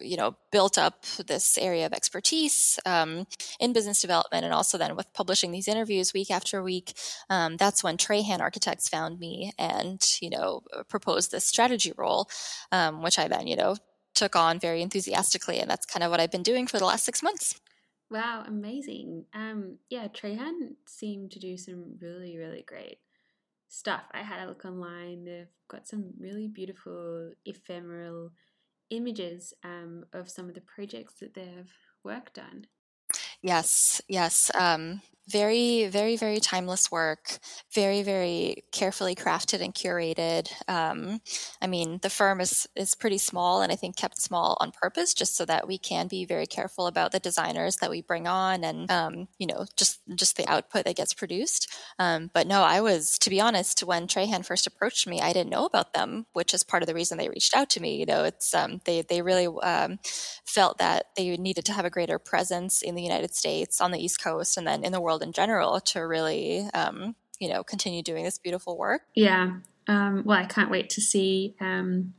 you 0.00 0.16
know, 0.16 0.36
built 0.50 0.76
up 0.78 1.04
this 1.26 1.56
area 1.58 1.86
of 1.86 1.92
expertise 1.92 2.78
um, 2.84 3.26
in 3.60 3.72
business 3.72 4.00
development, 4.00 4.44
and 4.44 4.52
also 4.52 4.78
then 4.78 4.96
with 4.96 5.12
publishing 5.12 5.52
these 5.52 5.68
interviews 5.68 6.12
week 6.12 6.30
after 6.30 6.62
week, 6.62 6.94
um, 7.30 7.56
that's 7.56 7.84
when 7.84 7.96
Trahan 7.96 8.40
Architects 8.40 8.88
found 8.88 9.20
me 9.20 9.52
and 9.58 10.04
you 10.20 10.30
know 10.30 10.62
proposed 10.88 11.30
this 11.30 11.44
strategy 11.44 11.92
role, 11.96 12.28
um, 12.72 13.02
which 13.02 13.18
I 13.18 13.28
then 13.28 13.46
you 13.46 13.56
know 13.56 13.76
took 14.14 14.34
on 14.34 14.58
very 14.58 14.82
enthusiastically, 14.82 15.60
and 15.60 15.70
that's 15.70 15.86
kind 15.86 16.02
of 16.02 16.10
what 16.10 16.20
I've 16.20 16.32
been 16.32 16.42
doing 16.42 16.66
for 16.66 16.78
the 16.78 16.84
last 16.84 17.04
six 17.04 17.22
months. 17.22 17.60
Wow, 18.10 18.44
amazing! 18.46 19.26
Um, 19.32 19.78
yeah, 19.88 20.08
Trahan 20.08 20.74
seemed 20.86 21.30
to 21.32 21.38
do 21.38 21.56
some 21.56 21.96
really, 22.00 22.36
really 22.36 22.64
great 22.66 22.98
stuff. 23.74 24.02
I 24.12 24.22
had 24.22 24.40
a 24.40 24.46
look 24.46 24.64
online. 24.64 25.24
They've 25.24 25.46
got 25.68 25.86
some 25.86 26.12
really 26.18 26.48
beautiful 26.48 27.32
ephemeral 27.44 28.30
images 28.90 29.52
um, 29.64 30.04
of 30.12 30.30
some 30.30 30.48
of 30.48 30.54
the 30.54 30.60
projects 30.62 31.14
that 31.20 31.34
they've 31.34 31.72
worked 32.04 32.38
on. 32.38 32.66
Yes, 33.42 34.00
yes. 34.08 34.50
Um, 34.54 35.02
very, 35.28 35.86
very, 35.86 36.16
very 36.16 36.38
timeless 36.38 36.90
work. 36.90 37.38
Very, 37.72 38.02
very 38.02 38.64
carefully 38.72 39.14
crafted 39.14 39.62
and 39.62 39.74
curated. 39.74 40.50
Um, 40.68 41.20
I 41.62 41.66
mean, 41.66 41.98
the 42.02 42.10
firm 42.10 42.40
is 42.40 42.66
is 42.76 42.94
pretty 42.94 43.18
small, 43.18 43.62
and 43.62 43.72
I 43.72 43.76
think 43.76 43.96
kept 43.96 44.20
small 44.20 44.56
on 44.60 44.70
purpose, 44.72 45.14
just 45.14 45.36
so 45.36 45.44
that 45.46 45.66
we 45.66 45.78
can 45.78 46.08
be 46.08 46.24
very 46.24 46.46
careful 46.46 46.86
about 46.86 47.12
the 47.12 47.20
designers 47.20 47.76
that 47.76 47.90
we 47.90 48.02
bring 48.02 48.26
on, 48.26 48.64
and 48.64 48.90
um, 48.90 49.28
you 49.38 49.46
know, 49.46 49.66
just 49.76 50.00
just 50.14 50.36
the 50.36 50.46
output 50.48 50.84
that 50.84 50.96
gets 50.96 51.14
produced. 51.14 51.72
Um, 51.98 52.30
but 52.34 52.46
no, 52.46 52.62
I 52.62 52.80
was, 52.80 53.18
to 53.20 53.30
be 53.30 53.40
honest, 53.40 53.80
when 53.82 54.06
Trahan 54.06 54.44
first 54.44 54.66
approached 54.66 55.06
me, 55.06 55.20
I 55.20 55.32
didn't 55.32 55.50
know 55.50 55.64
about 55.64 55.94
them, 55.94 56.26
which 56.32 56.52
is 56.52 56.62
part 56.62 56.82
of 56.82 56.86
the 56.86 56.94
reason 56.94 57.18
they 57.18 57.28
reached 57.28 57.54
out 57.56 57.70
to 57.70 57.80
me. 57.80 57.96
You 57.96 58.06
know, 58.06 58.24
it's 58.24 58.54
um, 58.54 58.80
they 58.84 59.02
they 59.02 59.22
really 59.22 59.46
um, 59.62 59.98
felt 60.44 60.78
that 60.78 61.06
they 61.16 61.36
needed 61.36 61.64
to 61.66 61.72
have 61.72 61.84
a 61.84 61.90
greater 61.90 62.18
presence 62.18 62.82
in 62.82 62.94
the 62.94 63.02
United 63.02 63.34
States, 63.34 63.80
on 63.80 63.90
the 63.90 64.02
East 64.02 64.22
Coast, 64.22 64.56
and 64.56 64.66
then 64.66 64.84
in 64.84 64.92
the 64.92 65.00
world 65.00 65.13
world 65.14 65.22
in 65.22 65.32
general 65.32 65.80
to 65.80 66.00
really, 66.00 66.68
um, 66.74 67.14
you 67.38 67.48
know, 67.48 67.62
continue 67.62 68.02
doing 68.02 68.24
this 68.24 68.38
beautiful 68.38 68.76
work. 68.76 69.02
Yeah. 69.14 69.58
Um, 69.86 70.22
well, 70.24 70.38
I 70.38 70.46
can't 70.46 70.70
wait 70.70 70.90
to 70.90 71.00
see 71.00 71.54
um, 71.60 72.14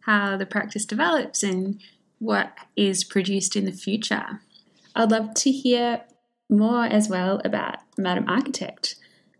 how 0.00 0.36
the 0.36 0.46
practice 0.46 0.84
develops 0.84 1.42
and 1.42 1.80
what 2.18 2.52
is 2.76 3.04
produced 3.04 3.56
in 3.56 3.64
the 3.64 3.72
future. 3.72 4.40
I'd 4.94 5.10
love 5.10 5.34
to 5.34 5.50
hear 5.50 6.02
more 6.48 6.84
as 6.84 7.08
well 7.08 7.40
about 7.44 7.78
Madame 7.98 8.28
Architect. 8.28 8.96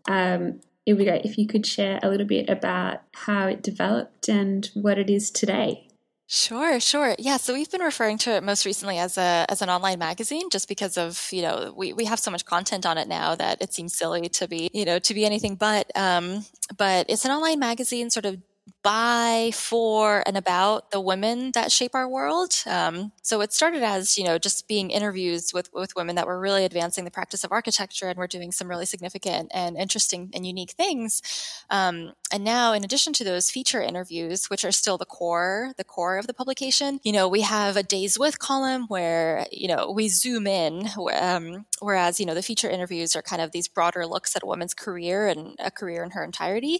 Um, 0.09 0.59
it 0.85 0.93
would 0.93 0.99
be 0.99 1.05
great 1.05 1.25
if 1.25 1.37
you 1.37 1.47
could 1.47 1.65
share 1.65 1.99
a 2.03 2.09
little 2.09 2.27
bit 2.27 2.49
about 2.49 3.01
how 3.13 3.47
it 3.47 3.63
developed 3.63 4.27
and 4.27 4.69
what 4.73 4.97
it 4.97 5.09
is 5.09 5.31
today. 5.31 5.86
Sure, 6.29 6.77
sure. 6.81 7.15
Yeah, 7.17 7.37
so 7.37 7.53
we've 7.53 7.71
been 7.71 7.79
referring 7.81 8.17
to 8.19 8.31
it 8.31 8.43
most 8.43 8.65
recently 8.65 8.97
as 8.97 9.17
a 9.17 9.45
as 9.47 9.61
an 9.61 9.69
online 9.69 9.97
magazine 9.99 10.49
just 10.49 10.67
because 10.67 10.97
of, 10.97 11.29
you 11.31 11.41
know, 11.41 11.73
we, 11.75 11.93
we 11.93 12.03
have 12.03 12.19
so 12.19 12.29
much 12.29 12.43
content 12.43 12.85
on 12.85 12.97
it 12.97 13.07
now 13.07 13.33
that 13.35 13.61
it 13.61 13.73
seems 13.73 13.97
silly 13.97 14.27
to 14.29 14.47
be, 14.47 14.69
you 14.73 14.83
know, 14.83 14.99
to 14.99 15.13
be 15.13 15.25
anything 15.25 15.55
but 15.55 15.89
um 15.95 16.45
but 16.77 17.05
it's 17.07 17.23
an 17.23 17.31
online 17.31 17.59
magazine 17.59 18.09
sort 18.09 18.25
of 18.25 18.37
by, 18.83 19.51
for, 19.53 20.23
and 20.25 20.37
about 20.37 20.91
the 20.91 21.01
women 21.01 21.51
that 21.53 21.71
shape 21.71 21.93
our 21.93 22.07
world. 22.07 22.53
Um, 22.65 23.11
so 23.21 23.41
it 23.41 23.51
started 23.51 23.83
as, 23.83 24.17
you 24.17 24.23
know, 24.23 24.37
just 24.37 24.67
being 24.67 24.91
interviews 24.91 25.51
with, 25.53 25.69
with 25.73 25.95
women 25.95 26.15
that 26.15 26.27
were 26.27 26.39
really 26.39 26.63
advancing 26.63 27.03
the 27.03 27.11
practice 27.11 27.43
of 27.43 27.51
architecture 27.51 28.07
and 28.07 28.17
were 28.17 28.27
doing 28.27 28.51
some 28.51 28.69
really 28.69 28.85
significant 28.85 29.51
and 29.53 29.77
interesting 29.77 30.29
and 30.33 30.45
unique 30.45 30.71
things. 30.71 31.21
Um, 31.69 32.13
and 32.31 32.43
now, 32.43 32.73
in 32.73 32.83
addition 32.83 33.13
to 33.13 33.23
those 33.23 33.51
feature 33.51 33.81
interviews, 33.81 34.49
which 34.49 34.63
are 34.63 34.71
still 34.71 34.97
the 34.97 35.05
core, 35.05 35.73
the 35.77 35.83
core 35.83 36.17
of 36.17 36.27
the 36.27 36.33
publication, 36.33 36.99
you 37.03 37.11
know, 37.11 37.27
we 37.27 37.41
have 37.41 37.75
a 37.75 37.83
days 37.83 38.17
with 38.17 38.39
column 38.39 38.85
where, 38.87 39.47
you 39.51 39.67
know, 39.67 39.91
we 39.91 40.07
zoom 40.07 40.47
in, 40.47 40.87
um, 41.19 41.65
whereas, 41.79 42.19
you 42.19 42.25
know, 42.25 42.33
the 42.33 42.41
feature 42.41 42.69
interviews 42.69 43.15
are 43.15 43.21
kind 43.21 43.41
of 43.41 43.51
these 43.51 43.67
broader 43.67 44.05
looks 44.05 44.35
at 44.35 44.43
a 44.43 44.47
woman's 44.47 44.73
career 44.73 45.27
and 45.27 45.55
a 45.59 45.71
career 45.71 46.03
in 46.03 46.11
her 46.11 46.23
entirety. 46.23 46.79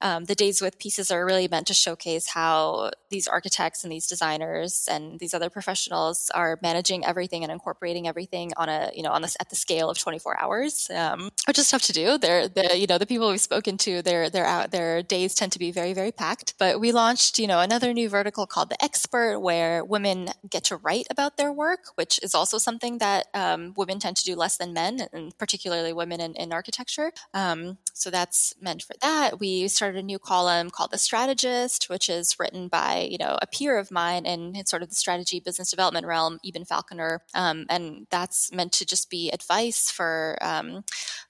Um, 0.00 0.24
the 0.24 0.34
days 0.34 0.60
with 0.60 0.80
pieces 0.80 1.12
are 1.12 1.24
really 1.32 1.48
meant 1.48 1.66
to 1.66 1.74
showcase 1.74 2.28
how 2.28 2.90
these 3.10 3.26
architects 3.26 3.84
and 3.84 3.92
these 3.92 4.06
designers 4.06 4.88
and 4.90 5.18
these 5.18 5.32
other 5.34 5.48
professionals 5.48 6.30
are 6.34 6.58
managing 6.62 7.04
everything 7.06 7.42
and 7.42 7.50
incorporating 7.50 8.06
everything 8.06 8.52
on 8.56 8.68
a 8.68 8.90
you 8.94 9.02
know 9.02 9.10
on 9.10 9.22
this 9.22 9.36
at 9.40 9.48
the 9.48 9.56
scale 9.56 9.88
of 9.88 9.98
24 9.98 10.40
hours, 10.42 10.90
um, 10.94 11.30
which 11.46 11.58
is 11.58 11.70
tough 11.70 11.82
to 11.82 11.92
do. 11.92 12.18
They're 12.18 12.48
the 12.48 12.76
you 12.76 12.86
know 12.86 12.98
the 12.98 13.06
people 13.06 13.30
we've 13.30 13.40
spoken 13.40 13.78
to, 13.78 14.02
their 14.02 14.28
their 14.28 14.44
out 14.44 14.70
their 14.70 15.02
days 15.02 15.34
tend 15.34 15.52
to 15.52 15.58
be 15.58 15.70
very 15.70 15.94
very 15.94 16.12
packed. 16.12 16.54
But 16.58 16.80
we 16.80 16.92
launched 16.92 17.38
you 17.38 17.46
know 17.46 17.60
another 17.60 17.92
new 17.92 18.08
vertical 18.08 18.46
called 18.46 18.70
the 18.70 18.82
Expert, 18.84 19.40
where 19.40 19.84
women 19.84 20.28
get 20.48 20.64
to 20.64 20.76
write 20.76 21.06
about 21.10 21.36
their 21.36 21.52
work, 21.52 21.80
which 21.94 22.20
is 22.22 22.34
also 22.34 22.58
something 22.58 22.98
that 22.98 23.26
um, 23.34 23.72
women 23.76 23.98
tend 23.98 24.16
to 24.16 24.24
do 24.24 24.34
less 24.34 24.56
than 24.56 24.72
men, 24.72 25.08
and 25.12 25.36
particularly 25.38 25.92
women 25.92 26.20
in, 26.20 26.34
in 26.34 26.52
architecture. 26.52 27.12
Um, 27.32 27.78
so 27.94 28.10
that's 28.10 28.54
meant 28.60 28.82
for 28.82 28.94
that. 29.00 29.38
We 29.38 29.68
started 29.68 29.98
a 29.98 30.02
new 30.02 30.18
column 30.18 30.70
called 30.70 30.90
The 30.90 30.98
Strategist, 31.22 31.88
which 31.88 32.08
is 32.08 32.36
written 32.40 32.66
by, 32.66 33.06
you 33.08 33.16
know, 33.16 33.38
a 33.40 33.46
peer 33.46 33.78
of 33.78 33.92
mine 33.92 34.26
in, 34.26 34.66
sort 34.66 34.82
of 34.82 34.88
the 34.88 34.94
strategy 34.96 35.38
business 35.38 35.70
development 35.70 36.04
realm, 36.04 36.40
Eben 36.44 36.64
Falconer. 36.64 37.22
Um, 37.32 37.64
and 37.70 38.08
that's 38.10 38.52
meant 38.52 38.72
to 38.72 38.84
just 38.84 39.08
be 39.08 39.30
advice 39.30 39.88
for, 39.88 40.36
um, 40.40 40.82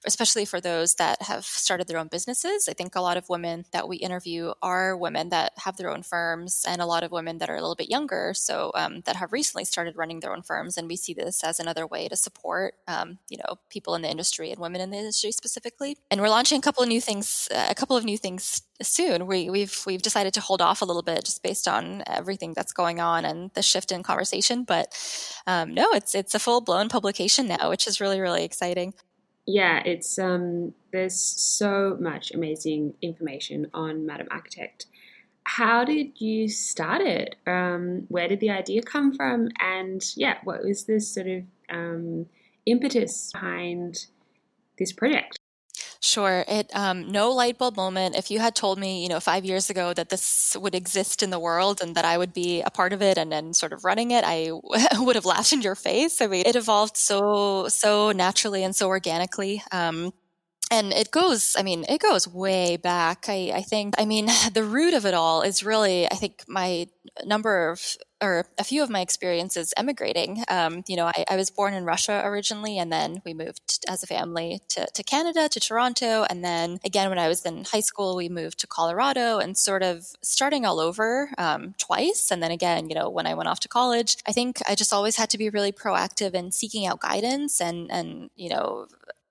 especially 0.06 0.46
for 0.46 0.62
those 0.62 0.94
that 0.94 1.20
have 1.20 1.44
started 1.44 1.88
their 1.88 1.98
own 1.98 2.08
businesses. 2.08 2.68
I 2.68 2.72
think 2.72 2.94
a 2.94 3.02
lot 3.02 3.18
of 3.18 3.28
women 3.28 3.66
that 3.72 3.86
we 3.86 3.98
interview 3.98 4.52
are 4.62 4.96
women 4.96 5.28
that 5.28 5.52
have 5.58 5.76
their 5.76 5.90
own 5.90 6.02
firms 6.02 6.64
and 6.66 6.80
a 6.80 6.86
lot 6.86 7.04
of 7.04 7.12
women 7.12 7.36
that 7.38 7.50
are 7.50 7.56
a 7.56 7.60
little 7.60 7.74
bit 7.74 7.90
younger. 7.90 8.32
So 8.34 8.72
um, 8.74 9.02
that 9.02 9.16
have 9.16 9.30
recently 9.30 9.66
started 9.66 9.96
running 9.96 10.20
their 10.20 10.32
own 10.32 10.42
firms. 10.42 10.78
And 10.78 10.88
we 10.88 10.96
see 10.96 11.12
this 11.12 11.44
as 11.44 11.60
another 11.60 11.86
way 11.86 12.08
to 12.08 12.16
support, 12.16 12.74
um, 12.88 13.18
you 13.28 13.36
know, 13.36 13.56
people 13.68 13.94
in 13.94 14.00
the 14.00 14.10
industry 14.10 14.50
and 14.50 14.58
women 14.60 14.80
in 14.80 14.90
the 14.90 14.98
industry 14.98 15.32
specifically. 15.32 15.98
And 16.10 16.22
we're 16.22 16.30
launching 16.30 16.58
a 16.58 16.62
couple 16.62 16.82
of 16.82 16.88
new 16.88 17.00
things, 17.00 17.46
uh, 17.54 17.66
a 17.68 17.74
couple 17.74 17.96
of 17.96 18.04
new 18.04 18.16
things 18.16 18.62
soon. 18.86 19.26
We, 19.26 19.50
we've 19.50 19.82
we've 19.86 20.02
decided 20.02 20.34
to 20.34 20.40
hold 20.40 20.60
off 20.62 20.82
a 20.82 20.84
little 20.84 21.02
bit 21.02 21.24
just 21.24 21.42
based 21.42 21.68
on 21.68 22.02
everything 22.06 22.52
that's 22.54 22.72
going 22.72 23.00
on 23.00 23.24
and 23.24 23.50
the 23.54 23.62
shift 23.62 23.92
in 23.92 24.02
conversation. 24.02 24.64
But 24.64 24.94
um, 25.46 25.74
no, 25.74 25.90
it's 25.92 26.14
it's 26.14 26.34
a 26.34 26.38
full 26.38 26.60
blown 26.60 26.88
publication 26.88 27.48
now, 27.48 27.70
which 27.70 27.86
is 27.86 28.00
really 28.00 28.20
really 28.20 28.44
exciting. 28.44 28.94
Yeah, 29.46 29.82
it's 29.84 30.18
um, 30.18 30.72
there's 30.92 31.18
so 31.18 31.96
much 32.00 32.32
amazing 32.32 32.94
information 33.02 33.68
on 33.74 34.06
Madame 34.06 34.28
Architect. 34.30 34.86
How 35.44 35.84
did 35.84 36.20
you 36.20 36.48
start 36.48 37.02
it? 37.02 37.34
Um, 37.46 38.04
where 38.08 38.28
did 38.28 38.38
the 38.38 38.50
idea 38.50 38.82
come 38.82 39.12
from? 39.12 39.48
And 39.58 40.00
yeah, 40.16 40.38
what 40.44 40.62
was 40.62 40.84
this 40.84 41.12
sort 41.12 41.26
of 41.26 41.42
um, 41.68 42.26
impetus 42.64 43.32
behind 43.32 44.06
this 44.78 44.92
project? 44.92 45.38
Sure. 46.04 46.44
It 46.48 46.68
um, 46.74 47.12
no 47.12 47.30
light 47.30 47.58
bulb 47.58 47.76
moment. 47.76 48.16
If 48.16 48.28
you 48.28 48.40
had 48.40 48.56
told 48.56 48.76
me, 48.78 49.02
you 49.04 49.08
know, 49.08 49.20
five 49.20 49.44
years 49.44 49.70
ago 49.70 49.94
that 49.94 50.08
this 50.08 50.56
would 50.60 50.74
exist 50.74 51.22
in 51.22 51.30
the 51.30 51.38
world 51.38 51.80
and 51.80 51.94
that 51.94 52.04
I 52.04 52.18
would 52.18 52.32
be 52.32 52.60
a 52.60 52.70
part 52.70 52.92
of 52.92 53.00
it 53.02 53.16
and 53.16 53.30
then 53.30 53.54
sort 53.54 53.72
of 53.72 53.84
running 53.84 54.10
it, 54.10 54.24
I 54.26 54.50
would 54.98 55.14
have 55.14 55.24
laughed 55.24 55.52
in 55.52 55.62
your 55.62 55.76
face. 55.76 56.20
I 56.20 56.26
mean, 56.26 56.42
it 56.44 56.56
evolved 56.56 56.96
so 56.96 57.68
so 57.68 58.10
naturally 58.10 58.64
and 58.64 58.74
so 58.74 58.88
organically. 58.88 59.62
Um, 59.70 60.12
and 60.72 60.92
it 60.92 61.10
goes 61.10 61.54
i 61.58 61.62
mean 61.62 61.84
it 61.88 62.00
goes 62.00 62.26
way 62.26 62.76
back 62.76 63.26
I, 63.28 63.52
I 63.54 63.62
think 63.62 63.94
i 63.98 64.04
mean 64.04 64.26
the 64.54 64.64
root 64.64 64.94
of 64.94 65.06
it 65.06 65.14
all 65.14 65.42
is 65.42 65.62
really 65.62 66.10
i 66.10 66.14
think 66.14 66.44
my 66.48 66.88
number 67.24 67.70
of 67.70 67.96
or 68.22 68.46
a 68.56 68.64
few 68.64 68.82
of 68.82 68.88
my 68.88 69.00
experiences 69.00 69.74
emigrating. 69.76 70.44
Um, 70.48 70.84
you 70.86 70.94
know, 70.94 71.06
I, 71.06 71.24
I, 71.28 71.36
was 71.36 71.50
born 71.50 71.74
in 71.74 71.84
Russia 71.84 72.22
originally, 72.24 72.78
and 72.78 72.90
then 72.90 73.20
we 73.24 73.34
moved 73.34 73.84
as 73.88 74.04
a 74.04 74.06
family 74.06 74.60
to, 74.70 74.86
to, 74.94 75.02
Canada, 75.02 75.48
to 75.48 75.58
Toronto. 75.58 76.24
And 76.30 76.44
then 76.44 76.78
again, 76.84 77.08
when 77.08 77.18
I 77.18 77.26
was 77.26 77.44
in 77.44 77.64
high 77.64 77.80
school, 77.80 78.14
we 78.14 78.28
moved 78.28 78.60
to 78.60 78.68
Colorado 78.68 79.38
and 79.38 79.58
sort 79.58 79.82
of 79.82 80.06
starting 80.22 80.64
all 80.64 80.78
over 80.78 81.30
um, 81.36 81.74
twice. 81.78 82.28
And 82.30 82.40
then 82.40 82.52
again, 82.52 82.88
you 82.88 82.94
know, 82.94 83.10
when 83.10 83.26
I 83.26 83.34
went 83.34 83.48
off 83.48 83.58
to 83.60 83.68
college, 83.68 84.16
I 84.26 84.32
think 84.32 84.62
I 84.68 84.76
just 84.76 84.92
always 84.92 85.16
had 85.16 85.30
to 85.30 85.38
be 85.38 85.50
really 85.50 85.72
proactive 85.72 86.34
in 86.34 86.52
seeking 86.52 86.86
out 86.86 87.00
guidance 87.00 87.60
and, 87.60 87.90
and, 87.90 88.30
you 88.36 88.50
know, 88.50 88.86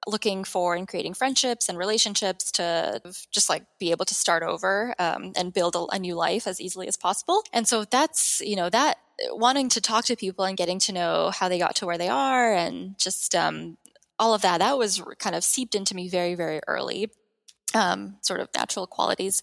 looking 0.07 0.43
for 0.43 0.75
and 0.75 0.87
creating 0.87 1.13
friendships 1.13 1.69
and 1.69 1.77
relationships 1.77 2.51
to 2.51 3.01
just 3.31 3.49
like 3.49 3.63
be 3.79 3.91
able 3.91 4.05
to 4.05 4.15
start 4.15 4.43
over 4.43 4.95
um, 4.99 5.33
and 5.35 5.53
build 5.53 5.75
a, 5.75 5.85
a 5.91 5.99
new 5.99 6.15
life 6.15 6.47
as 6.47 6.59
easily 6.59 6.87
as 6.87 6.97
possible. 6.97 7.43
And 7.53 7.67
so 7.67 7.85
that's, 7.85 8.41
you 8.41 8.55
know, 8.55 8.69
that 8.69 8.97
wanting 9.29 9.69
to 9.69 9.81
talk 9.81 10.05
to 10.05 10.15
people 10.15 10.45
and 10.45 10.57
getting 10.57 10.79
to 10.79 10.93
know 10.93 11.31
how 11.31 11.47
they 11.49 11.59
got 11.59 11.75
to 11.75 11.85
where 11.85 11.97
they 11.97 12.09
are 12.09 12.53
and 12.53 12.97
just 12.97 13.35
um, 13.35 13.77
all 14.17 14.33
of 14.33 14.41
that, 14.41 14.59
that 14.59 14.77
was 14.77 15.01
kind 15.19 15.35
of 15.35 15.43
seeped 15.43 15.75
into 15.75 15.95
me 15.95 16.09
very, 16.09 16.35
very 16.35 16.61
early. 16.67 17.11
Um, 17.73 18.17
sort 18.21 18.41
of 18.41 18.49
natural 18.53 18.85
qualities. 18.85 19.41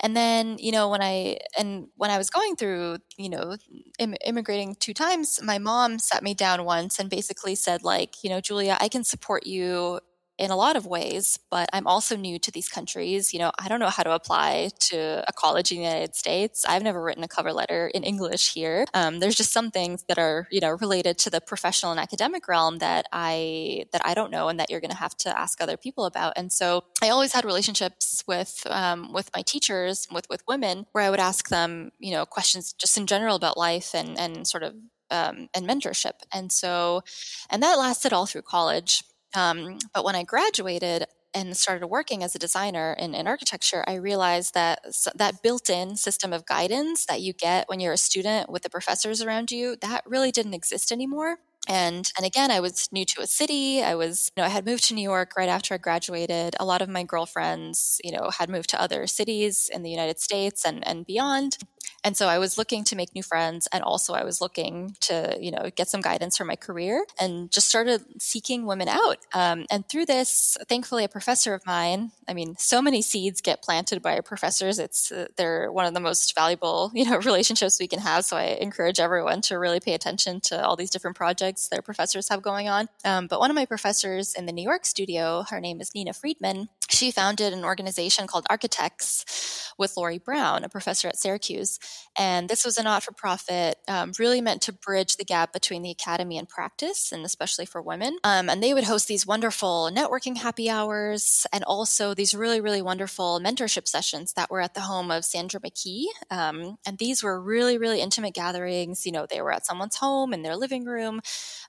And 0.00 0.16
then, 0.16 0.56
you 0.58 0.72
know, 0.72 0.88
when 0.88 1.00
I, 1.00 1.38
and 1.56 1.86
when 1.96 2.10
I 2.10 2.18
was 2.18 2.28
going 2.28 2.56
through, 2.56 2.98
you 3.16 3.28
know, 3.28 3.56
Im- 4.00 4.16
immigrating 4.24 4.74
two 4.80 4.92
times, 4.94 5.38
my 5.42 5.58
mom 5.58 6.00
sat 6.00 6.24
me 6.24 6.34
down 6.34 6.64
once 6.64 6.98
and 6.98 7.08
basically 7.08 7.54
said, 7.54 7.84
like, 7.84 8.24
you 8.24 8.30
know, 8.30 8.40
Julia, 8.40 8.76
I 8.80 8.88
can 8.88 9.04
support 9.04 9.46
you 9.46 10.00
in 10.38 10.50
a 10.50 10.56
lot 10.56 10.76
of 10.76 10.86
ways, 10.86 11.38
but 11.50 11.68
I'm 11.72 11.86
also 11.86 12.16
new 12.16 12.38
to 12.38 12.50
these 12.50 12.68
countries. 12.68 13.32
You 13.32 13.40
know, 13.40 13.52
I 13.58 13.68
don't 13.68 13.80
know 13.80 13.88
how 13.88 14.04
to 14.04 14.12
apply 14.12 14.70
to 14.80 15.24
a 15.26 15.32
college 15.32 15.72
in 15.72 15.78
the 15.78 15.84
United 15.84 16.14
States. 16.14 16.64
I've 16.66 16.82
never 16.82 17.02
written 17.02 17.24
a 17.24 17.28
cover 17.28 17.52
letter 17.52 17.88
in 17.88 18.04
English 18.04 18.54
here. 18.54 18.86
Um, 18.94 19.18
there's 19.18 19.34
just 19.34 19.52
some 19.52 19.70
things 19.70 20.04
that 20.08 20.18
are, 20.18 20.46
you 20.50 20.60
know, 20.60 20.70
related 20.70 21.18
to 21.18 21.30
the 21.30 21.40
professional 21.40 21.90
and 21.90 22.00
academic 22.00 22.46
realm 22.48 22.78
that 22.78 23.06
I 23.12 23.86
that 23.92 24.02
I 24.04 24.14
don't 24.14 24.30
know 24.30 24.48
and 24.48 24.60
that 24.60 24.70
you're 24.70 24.80
going 24.80 24.90
to 24.90 24.96
have 24.96 25.16
to 25.18 25.38
ask 25.38 25.60
other 25.60 25.76
people 25.76 26.04
about. 26.04 26.34
And 26.36 26.52
so 26.52 26.84
I 27.02 27.08
always 27.10 27.32
had 27.32 27.44
relationships 27.44 28.22
with 28.26 28.62
um, 28.70 29.12
with 29.12 29.30
my 29.34 29.42
teachers, 29.42 30.06
with 30.10 30.28
with 30.30 30.42
women, 30.46 30.86
where 30.92 31.04
I 31.04 31.10
would 31.10 31.20
ask 31.20 31.48
them, 31.48 31.90
you 31.98 32.12
know, 32.12 32.24
questions 32.24 32.72
just 32.72 32.96
in 32.96 33.06
general 33.06 33.36
about 33.36 33.58
life 33.58 33.94
and 33.94 34.18
and 34.18 34.46
sort 34.46 34.62
of 34.62 34.74
um, 35.10 35.48
and 35.54 35.66
mentorship. 35.66 36.12
And 36.32 36.52
so, 36.52 37.02
and 37.50 37.62
that 37.62 37.78
lasted 37.78 38.12
all 38.12 38.26
through 38.26 38.42
college. 38.42 39.02
Um, 39.34 39.78
but 39.94 40.04
when 40.04 40.14
I 40.14 40.22
graduated 40.24 41.04
and 41.34 41.56
started 41.56 41.86
working 41.88 42.22
as 42.22 42.34
a 42.34 42.38
designer 42.38 42.96
in, 42.98 43.14
in 43.14 43.26
architecture, 43.26 43.84
I 43.86 43.94
realized 43.94 44.54
that 44.54 44.80
that 45.14 45.42
built-in 45.42 45.96
system 45.96 46.32
of 46.32 46.46
guidance 46.46 47.06
that 47.06 47.20
you 47.20 47.32
get 47.32 47.68
when 47.68 47.80
you're 47.80 47.92
a 47.92 47.98
student 47.98 48.50
with 48.50 48.62
the 48.62 48.70
professors 48.70 49.22
around 49.22 49.50
you, 49.50 49.76
that 49.82 50.02
really 50.06 50.30
didn't 50.32 50.54
exist 50.54 50.90
anymore. 50.90 51.36
And 51.70 52.10
and 52.16 52.24
again 52.24 52.50
i 52.50 52.60
was 52.60 52.88
new 52.92 53.04
to 53.04 53.20
a 53.20 53.26
city. 53.26 53.82
I 53.82 53.94
was 53.94 54.32
you 54.34 54.40
know 54.42 54.46
i 54.46 54.50
had 54.50 54.64
moved 54.64 54.84
to 54.84 54.94
new 54.94 55.02
york 55.02 55.32
right 55.36 55.48
after 55.50 55.74
i 55.74 55.76
graduated. 55.78 56.56
A 56.58 56.64
lot 56.64 56.80
of 56.80 56.88
my 56.88 57.02
girlfriends 57.02 58.00
you 58.02 58.12
know 58.12 58.30
had 58.38 58.48
moved 58.48 58.70
to 58.70 58.80
other 58.80 59.06
cities 59.06 59.70
in 59.72 59.82
the 59.82 59.90
united 59.90 60.18
states 60.20 60.64
and 60.64 60.86
and 60.86 61.04
beyond 61.04 61.58
and 62.04 62.16
so 62.16 62.28
I 62.28 62.38
was 62.38 62.56
looking 62.56 62.84
to 62.84 62.96
make 62.96 63.14
new 63.14 63.22
friends 63.22 63.68
and 63.72 63.82
also 63.82 64.14
I 64.14 64.24
was 64.24 64.40
looking 64.40 64.96
to, 65.02 65.36
you 65.40 65.50
know, 65.50 65.70
get 65.74 65.88
some 65.88 66.00
guidance 66.00 66.36
for 66.36 66.44
my 66.44 66.56
career 66.56 67.04
and 67.20 67.50
just 67.50 67.68
started 67.68 68.02
seeking 68.18 68.66
women 68.66 68.88
out. 68.88 69.18
Um, 69.34 69.66
and 69.70 69.88
through 69.88 70.06
this, 70.06 70.56
thankfully, 70.68 71.04
a 71.04 71.08
professor 71.08 71.54
of 71.54 71.66
mine, 71.66 72.12
I 72.28 72.34
mean, 72.34 72.54
so 72.58 72.80
many 72.80 73.02
seeds 73.02 73.40
get 73.40 73.62
planted 73.62 74.00
by 74.00 74.20
professors. 74.20 74.78
It's, 74.78 75.10
uh, 75.10 75.26
they're 75.36 75.72
one 75.72 75.86
of 75.86 75.94
the 75.94 76.00
most 76.00 76.34
valuable, 76.34 76.90
you 76.94 77.04
know, 77.04 77.18
relationships 77.18 77.78
we 77.80 77.88
can 77.88 78.00
have. 78.00 78.24
So 78.24 78.36
I 78.36 78.56
encourage 78.60 79.00
everyone 79.00 79.40
to 79.42 79.58
really 79.58 79.80
pay 79.80 79.94
attention 79.94 80.40
to 80.42 80.64
all 80.64 80.76
these 80.76 80.90
different 80.90 81.16
projects 81.16 81.68
their 81.68 81.82
professors 81.82 82.28
have 82.28 82.42
going 82.42 82.68
on. 82.68 82.88
Um, 83.04 83.26
but 83.26 83.40
one 83.40 83.50
of 83.50 83.54
my 83.54 83.66
professors 83.66 84.34
in 84.34 84.46
the 84.46 84.52
New 84.52 84.62
York 84.62 84.86
studio, 84.86 85.44
her 85.50 85.60
name 85.60 85.80
is 85.80 85.94
Nina 85.94 86.12
Freedman, 86.12 86.68
she 86.90 87.10
founded 87.10 87.52
an 87.52 87.64
organization 87.64 88.26
called 88.26 88.46
ArchiteXX 88.50 89.74
with 89.78 89.96
Lori 89.96 90.18
Brown, 90.18 90.64
a 90.64 90.68
professor 90.68 91.06
at 91.08 91.18
Syracuse. 91.18 91.78
And 92.18 92.48
this 92.48 92.64
was 92.64 92.78
a 92.78 92.82
not 92.82 93.02
for 93.02 93.12
profit, 93.12 93.76
um, 93.86 94.12
really 94.18 94.40
meant 94.40 94.62
to 94.62 94.72
bridge 94.72 95.16
the 95.16 95.24
gap 95.24 95.52
between 95.52 95.82
the 95.82 95.90
academy 95.90 96.36
and 96.36 96.48
practice, 96.48 97.12
and 97.12 97.24
especially 97.24 97.66
for 97.66 97.80
women. 97.80 98.18
Um, 98.24 98.48
and 98.48 98.62
they 98.62 98.74
would 98.74 98.84
host 98.84 99.06
these 99.06 99.26
wonderful 99.26 99.90
networking 99.94 100.38
happy 100.38 100.68
hours 100.68 101.46
and 101.52 101.62
also 101.64 102.14
these 102.14 102.34
really, 102.34 102.60
really 102.60 102.82
wonderful 102.82 103.40
mentorship 103.40 103.86
sessions 103.86 104.32
that 104.32 104.50
were 104.50 104.60
at 104.60 104.74
the 104.74 104.80
home 104.80 105.10
of 105.10 105.24
Sandra 105.24 105.60
McKee. 105.60 106.06
Um, 106.30 106.78
and 106.86 106.98
these 106.98 107.22
were 107.22 107.40
really, 107.40 107.78
really 107.78 108.00
intimate 108.00 108.34
gatherings. 108.34 109.06
You 109.06 109.12
know, 109.12 109.26
they 109.28 109.40
were 109.40 109.52
at 109.52 109.66
someone's 109.66 109.96
home 109.96 110.32
in 110.32 110.42
their 110.42 110.56
living 110.56 110.84
room. 110.84 111.20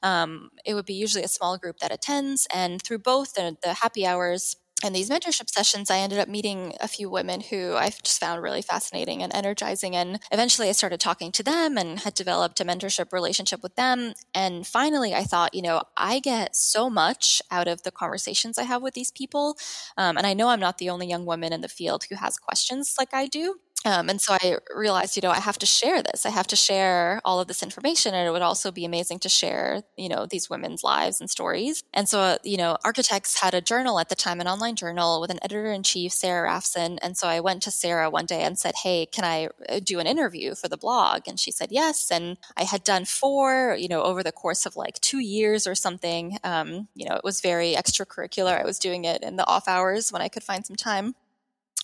Um, 0.01 0.49
it 0.65 0.73
would 0.73 0.85
be 0.85 0.93
usually 0.93 1.23
a 1.23 1.29
small 1.29 1.57
group 1.57 1.79
that 1.79 1.91
attends. 1.91 2.47
And 2.53 2.81
through 2.81 2.99
both 2.99 3.33
the, 3.33 3.57
the 3.61 3.73
happy 3.73 4.05
hours, 4.05 4.55
and 4.83 4.95
these 4.95 5.09
mentorship 5.09 5.49
sessions, 5.49 5.91
I 5.91 5.97
ended 5.97 6.19
up 6.19 6.29
meeting 6.29 6.73
a 6.79 6.87
few 6.87 7.09
women 7.09 7.41
who 7.41 7.73
I 7.75 7.91
just 8.03 8.19
found 8.19 8.41
really 8.41 8.61
fascinating 8.61 9.21
and 9.21 9.33
energizing. 9.35 9.95
And 9.95 10.19
eventually 10.31 10.69
I 10.69 10.73
started 10.73 10.99
talking 10.99 11.31
to 11.33 11.43
them 11.43 11.77
and 11.77 11.99
had 11.99 12.13
developed 12.13 12.59
a 12.61 12.65
mentorship 12.65 13.11
relationship 13.11 13.61
with 13.61 13.75
them. 13.75 14.13
And 14.33 14.65
finally, 14.65 15.13
I 15.13 15.23
thought, 15.23 15.53
you 15.53 15.61
know, 15.61 15.83
I 15.97 16.19
get 16.19 16.55
so 16.55 16.89
much 16.89 17.41
out 17.51 17.67
of 17.67 17.83
the 17.83 17.91
conversations 17.91 18.57
I 18.57 18.63
have 18.63 18.81
with 18.81 18.93
these 18.93 19.11
people. 19.11 19.57
Um, 19.97 20.17
and 20.17 20.25
I 20.25 20.33
know 20.33 20.49
I'm 20.49 20.59
not 20.59 20.77
the 20.77 20.89
only 20.89 21.07
young 21.07 21.25
woman 21.25 21.51
in 21.51 21.61
the 21.61 21.67
field 21.67 22.05
who 22.09 22.15
has 22.15 22.37
questions 22.37 22.95
like 22.97 23.13
I 23.13 23.27
do. 23.27 23.55
Um, 23.85 24.09
and 24.09 24.21
so 24.21 24.33
I 24.33 24.57
realized, 24.75 25.15
you 25.15 25.21
know, 25.21 25.31
I 25.31 25.39
have 25.39 25.57
to 25.59 25.65
share 25.65 26.03
this. 26.03 26.25
I 26.25 26.29
have 26.31 26.47
to 26.47 26.57
share 26.57 27.21
all 27.23 27.39
of 27.39 27.47
this 27.47 27.63
information, 27.63 28.13
and 28.13 28.27
it 28.27 28.31
would 28.31 28.41
also 28.41 28.71
be 28.71 28.83
amazing 28.83 29.19
to 29.19 29.29
share, 29.29 29.83
you 29.95 30.09
know, 30.09 30.25
these 30.25 30.49
women's 30.49 30.83
lives 30.83 31.21
and 31.21 31.29
stories. 31.29 31.81
And 31.93 32.07
so, 32.09 32.19
uh, 32.19 32.37
you 32.43 32.57
know, 32.57 32.75
ArchiteXX 32.85 33.39
had 33.41 33.53
a 33.53 33.61
journal 33.61 33.97
at 33.99 34.09
the 34.09 34.15
time, 34.15 34.41
an 34.41 34.47
online 34.47 34.75
journal 34.75 35.21
with 35.21 35.31
an 35.31 35.39
editor 35.43 35.71
in 35.71 35.83
chief, 35.83 36.11
Sarah 36.11 36.49
Rafson. 36.49 36.99
And 37.01 37.15
so 37.15 37.27
I 37.29 37.39
went 37.39 37.63
to 37.63 37.71
Sarah 37.71 38.09
one 38.09 38.25
day 38.25 38.41
and 38.41 38.59
said, 38.59 38.75
"Hey, 38.83 39.05
can 39.05 39.23
I 39.23 39.47
uh, 39.69 39.79
do 39.81 39.99
an 39.99 40.07
interview 40.07 40.55
for 40.55 40.67
the 40.67 40.77
blog?" 40.77 41.21
And 41.25 41.39
she 41.39 41.51
said 41.51 41.71
yes. 41.71 42.11
And 42.11 42.37
I 42.57 42.63
had 42.63 42.83
done 42.83 43.05
four, 43.05 43.77
you 43.79 43.87
know, 43.87 44.03
over 44.03 44.23
the 44.23 44.33
course 44.33 44.65
of 44.65 44.75
like 44.75 44.99
two 44.99 45.19
years 45.19 45.65
or 45.65 45.75
something. 45.75 46.37
Um, 46.43 46.89
you 46.95 47.07
know, 47.07 47.15
it 47.15 47.23
was 47.23 47.39
very 47.39 47.75
extracurricular. 47.75 48.59
I 48.59 48.65
was 48.65 48.77
doing 48.77 49.05
it 49.05 49.23
in 49.23 49.37
the 49.37 49.47
off 49.47 49.69
hours 49.69 50.11
when 50.11 50.21
I 50.21 50.27
could 50.27 50.43
find 50.43 50.65
some 50.65 50.75
time. 50.75 51.15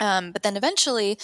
Um, 0.01 0.31
but 0.33 0.43
then 0.43 0.57
eventually, 0.57 1.17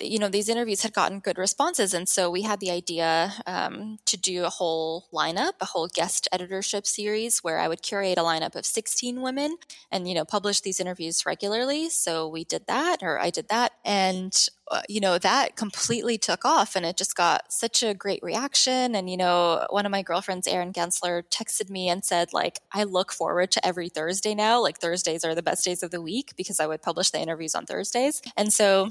you 0.00 0.18
know 0.18 0.28
these 0.28 0.48
interviews 0.48 0.82
had 0.82 0.92
gotten 0.92 1.20
good 1.20 1.38
responses 1.38 1.94
and 1.94 2.08
so 2.08 2.30
we 2.30 2.42
had 2.42 2.60
the 2.60 2.70
idea 2.70 3.32
um, 3.46 3.98
to 4.04 4.16
do 4.16 4.44
a 4.44 4.50
whole 4.50 5.06
lineup 5.12 5.52
a 5.60 5.66
whole 5.66 5.88
guest 5.88 6.28
editorship 6.32 6.86
series 6.86 7.38
where 7.40 7.58
i 7.58 7.68
would 7.68 7.82
curate 7.82 8.18
a 8.18 8.22
lineup 8.22 8.54
of 8.54 8.66
16 8.66 9.20
women 9.22 9.56
and 9.90 10.08
you 10.08 10.14
know 10.14 10.24
publish 10.24 10.60
these 10.60 10.80
interviews 10.80 11.24
regularly. 11.24 11.88
So 11.88 12.28
we 12.28 12.44
did 12.44 12.66
that 12.66 13.02
or 13.02 13.18
i 13.18 13.30
did 13.30 13.48
that 13.48 13.72
and 13.84 14.48
uh, 14.70 14.82
you 14.88 15.00
know 15.00 15.16
that 15.18 15.56
completely 15.56 16.18
took 16.18 16.44
off 16.44 16.74
and 16.74 16.84
it 16.84 16.96
just 16.96 17.14
got 17.16 17.52
such 17.52 17.82
a 17.82 17.94
great 17.94 18.22
reaction. 18.22 18.94
And 18.94 19.08
you 19.08 19.16
know 19.16 19.66
one 19.70 19.86
of 19.86 19.92
my 19.92 20.02
girlfriends 20.02 20.46
erin 20.46 20.72
gensler 20.72 21.22
texted 21.30 21.70
me 21.70 21.88
and 21.88 22.04
said 22.04 22.32
like 22.32 22.60
i 22.72 22.84
look 22.84 23.12
forward 23.12 23.50
to 23.52 23.66
every 23.66 23.88
thursday 23.88 24.34
now. 24.34 24.60
Like 24.60 24.78
thursdays 24.78 25.24
are 25.24 25.34
the 25.34 25.42
best 25.42 25.64
days 25.64 25.82
of 25.82 25.90
the 25.90 26.02
week 26.02 26.34
because 26.36 26.60
i 26.60 26.66
would 26.66 26.82
publish 26.82 27.10
the 27.10 27.20
interviews 27.20 27.54
on 27.54 27.66
thursdays. 27.66 28.22
And 28.36 28.52
so 28.52 28.90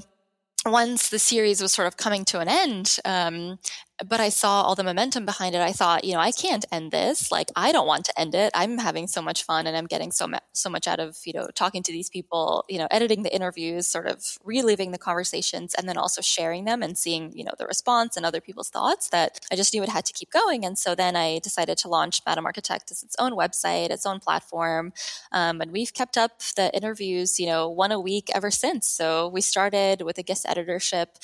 once 0.70 1.08
the 1.08 1.18
series 1.18 1.60
was 1.62 1.72
sort 1.72 1.88
of 1.88 1.96
coming 1.96 2.24
to 2.26 2.40
an 2.40 2.48
end, 2.48 2.98
um, 3.04 3.58
but 4.04 4.20
I 4.20 4.28
saw 4.28 4.62
all 4.62 4.74
the 4.74 4.84
momentum 4.84 5.24
behind 5.24 5.54
it. 5.54 5.60
I 5.60 5.72
thought, 5.72 6.04
you 6.04 6.12
know, 6.12 6.20
I 6.20 6.32
can't 6.32 6.64
end 6.70 6.92
this. 6.92 7.32
Like, 7.32 7.50
I 7.56 7.72
don't 7.72 7.86
want 7.86 8.04
to 8.06 8.20
end 8.20 8.34
it. 8.34 8.50
I'm 8.54 8.78
having 8.78 9.06
so 9.06 9.22
much 9.22 9.44
fun, 9.44 9.66
and 9.66 9.76
I'm 9.76 9.86
getting 9.86 10.12
so 10.12 10.26
much 10.26 10.42
so 10.52 10.70
much 10.70 10.88
out 10.88 11.00
of 11.00 11.18
you 11.24 11.32
know 11.32 11.48
talking 11.54 11.82
to 11.82 11.92
these 11.92 12.10
people. 12.10 12.64
You 12.68 12.78
know, 12.78 12.88
editing 12.90 13.22
the 13.22 13.34
interviews, 13.34 13.86
sort 13.86 14.06
of 14.06 14.22
reliving 14.44 14.92
the 14.92 14.98
conversations, 14.98 15.74
and 15.74 15.88
then 15.88 15.96
also 15.96 16.20
sharing 16.20 16.64
them 16.64 16.82
and 16.82 16.96
seeing 16.98 17.32
you 17.34 17.44
know 17.44 17.52
the 17.58 17.66
response 17.66 18.16
and 18.16 18.26
other 18.26 18.40
people's 18.40 18.68
thoughts. 18.68 19.08
That 19.08 19.40
I 19.50 19.56
just 19.56 19.72
knew 19.72 19.82
it 19.82 19.88
had 19.88 20.04
to 20.06 20.12
keep 20.12 20.30
going, 20.30 20.64
and 20.64 20.78
so 20.78 20.94
then 20.94 21.16
I 21.16 21.38
decided 21.38 21.78
to 21.78 21.88
launch 21.88 22.20
Madame 22.26 22.46
Architect 22.46 22.90
as 22.90 23.02
its 23.02 23.16
own 23.18 23.32
website, 23.32 23.90
its 23.90 24.06
own 24.06 24.20
platform, 24.20 24.92
um, 25.32 25.60
and 25.60 25.72
we've 25.72 25.94
kept 25.94 26.18
up 26.18 26.40
the 26.56 26.70
interviews, 26.74 27.40
you 27.40 27.46
know, 27.46 27.68
one 27.70 27.92
a 27.92 28.00
week 28.00 28.28
ever 28.34 28.50
since. 28.50 28.88
So 28.88 29.28
we 29.28 29.40
started 29.40 30.02
with 30.02 30.18
a 30.18 30.22
guest 30.22 30.44
editorship 30.46 31.16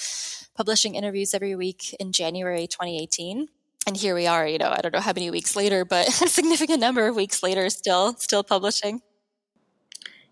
publishing 0.54 0.94
interviews 0.94 1.34
every 1.34 1.54
week 1.54 1.94
in 1.98 2.12
January 2.12 2.61
2018 2.66 3.48
and 3.86 3.96
here 3.96 4.14
we 4.14 4.26
are 4.26 4.46
you 4.46 4.58
know 4.58 4.70
i 4.70 4.80
don't 4.80 4.92
know 4.92 5.00
how 5.00 5.12
many 5.12 5.30
weeks 5.30 5.56
later 5.56 5.84
but 5.84 6.06
a 6.22 6.28
significant 6.28 6.80
number 6.80 7.06
of 7.06 7.16
weeks 7.16 7.42
later 7.42 7.68
still 7.70 8.14
still 8.14 8.44
publishing. 8.44 9.00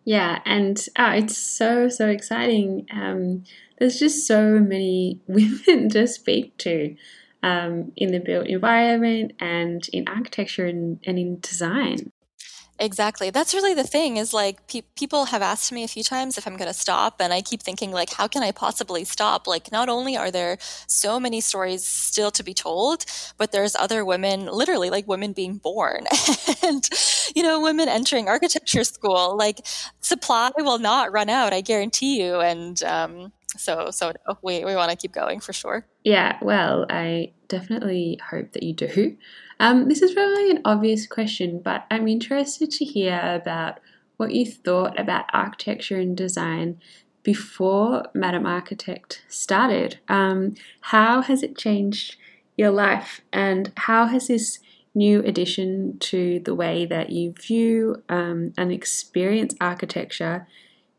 Yeah 0.05 0.41
and 0.47 0.83
oh, 0.99 1.11
it's 1.11 1.37
so 1.37 1.89
so 1.89 2.09
exciting. 2.09 2.87
Um, 2.93 3.45
there's 3.79 3.99
just 3.99 4.27
so 4.27 4.59
many 4.59 5.21
women 5.27 5.89
to 5.91 6.07
speak 6.07 6.57
to 6.59 6.97
um, 7.43 7.93
in 7.97 8.13
the 8.13 8.21
built 8.21 8.47
environment 8.47 9.33
and 9.41 9.87
in 9.93 10.09
architecture 10.09 10.67
and, 10.67 11.01
and 11.07 11.19
in 11.19 11.41
design 11.41 12.13
Exactly. 12.81 13.29
That's 13.29 13.53
really 13.53 13.75
the 13.75 13.85
thing 13.85 14.17
is 14.17 14.33
like 14.33 14.67
pe- 14.67 14.81
people 14.97 15.27
have 15.27 15.43
asked 15.43 15.71
me 15.71 15.85
a 15.85 15.89
few 15.89 16.03
times 16.03 16.39
if 16.39 16.47
I'm 16.47 16.57
going 16.57 16.67
to 16.67 16.75
stop 16.75 17.21
and 17.21 17.31
I 17.31 17.43
keep 17.43 17.63
thinking 17.63 17.93
like 17.93 18.15
how 18.15 18.27
can 18.27 18.43
I 18.43 18.53
possibly 18.53 19.05
stop? 19.05 19.47
Like 19.47 19.71
not 19.71 19.91
only 19.91 20.17
are 20.17 20.31
there 20.31 20.57
so 20.87 21.21
many 21.21 21.43
stories 21.43 21.87
still 21.87 22.31
to 22.31 22.43
be 22.43 22.55
told, 22.55 23.05
but 23.37 23.53
there's 23.53 23.77
other 23.77 24.03
women 24.03 24.47
literally 24.47 24.89
like 24.89 25.07
women 25.07 25.35
being 25.35 25.59
born 25.59 26.07
and 26.63 26.89
you 27.37 27.43
know 27.43 27.61
women 27.61 27.87
entering 27.87 28.29
architecture 28.29 28.85
school. 28.85 29.37
Like 29.37 29.61
supply 30.01 30.51
will 30.57 30.79
not 30.79 31.13
run 31.13 31.29
out, 31.29 31.53
I 31.53 31.61
guarantee 31.61 32.23
you 32.23 32.41
and 32.41 32.83
um 32.85 33.33
so 33.59 33.91
so 33.91 34.13
no, 34.27 34.39
we 34.41 34.65
we 34.65 34.75
want 34.75 34.91
to 34.91 34.97
keep 34.97 35.13
going 35.13 35.41
for 35.41 35.53
sure. 35.53 35.87
Yeah, 36.03 36.39
well, 36.41 36.87
I 36.89 37.33
definitely 37.49 38.19
hope 38.31 38.53
that 38.53 38.63
you 38.63 38.73
do. 38.73 39.19
Um, 39.61 39.89
this 39.89 40.01
is 40.01 40.15
probably 40.15 40.51
an 40.51 40.63
obvious 40.65 41.07
question, 41.07 41.61
but 41.63 41.85
I'm 41.91 42.09
interested 42.09 42.71
to 42.71 42.85
hear 42.85 43.21
about 43.23 43.79
what 44.17 44.35
you 44.35 44.47
thought 44.47 44.99
about 44.99 45.27
architecture 45.35 45.99
and 45.99 46.17
design 46.17 46.81
before 47.23 48.07
Madame 48.15 48.47
Architect 48.47 49.23
started. 49.29 49.99
Um, 50.09 50.55
how 50.81 51.21
has 51.21 51.43
it 51.43 51.59
changed 51.59 52.17
your 52.57 52.71
life, 52.71 53.21
and 53.35 53.71
how 53.77 54.07
has 54.07 54.29
this 54.29 54.61
new 54.95 55.21
addition 55.21 55.99
to 55.99 56.41
the 56.41 56.55
way 56.55 56.87
that 56.87 57.11
you 57.11 57.33
view 57.33 58.03
um, 58.09 58.55
and 58.57 58.73
experience 58.73 59.55
architecture 59.61 60.49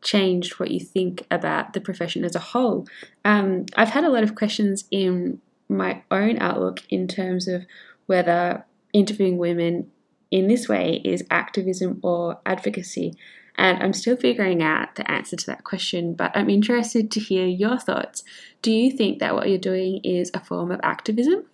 changed 0.02 0.58
what 0.60 0.70
you 0.70 0.80
think 0.80 1.26
about 1.32 1.72
the 1.72 1.80
profession 1.80 2.24
as 2.24 2.36
a 2.36 2.40
whole? 2.40 2.86
Um, 3.24 3.66
I've 3.76 3.90
had 3.90 4.04
a 4.04 4.10
lot 4.10 4.22
of 4.22 4.36
questions 4.36 4.84
in 4.92 5.40
my 5.68 6.02
own 6.10 6.38
outlook 6.38 6.82
in 6.90 7.08
terms 7.08 7.48
of 7.48 7.64
whether 8.06 8.64
interviewing 8.92 9.38
women 9.38 9.90
in 10.30 10.48
this 10.48 10.68
way 10.68 11.00
is 11.04 11.24
activism 11.30 12.00
or 12.02 12.40
advocacy. 12.46 13.14
And 13.56 13.82
I'm 13.82 13.92
still 13.92 14.16
figuring 14.16 14.62
out 14.62 14.94
the 14.94 15.08
answer 15.10 15.36
to 15.36 15.46
that 15.46 15.64
question, 15.64 16.14
but 16.14 16.30
I'm 16.34 16.48
interested 16.48 17.10
to 17.10 17.20
hear 17.20 17.46
your 17.46 17.78
thoughts. 17.78 18.24
Do 18.62 18.72
you 18.72 18.90
think 18.90 19.18
that 19.18 19.34
what 19.34 19.48
you're 19.48 19.58
doing 19.58 20.00
is 20.02 20.30
a 20.32 20.40
form 20.40 20.70
of 20.70 20.80
activism? 20.82 21.44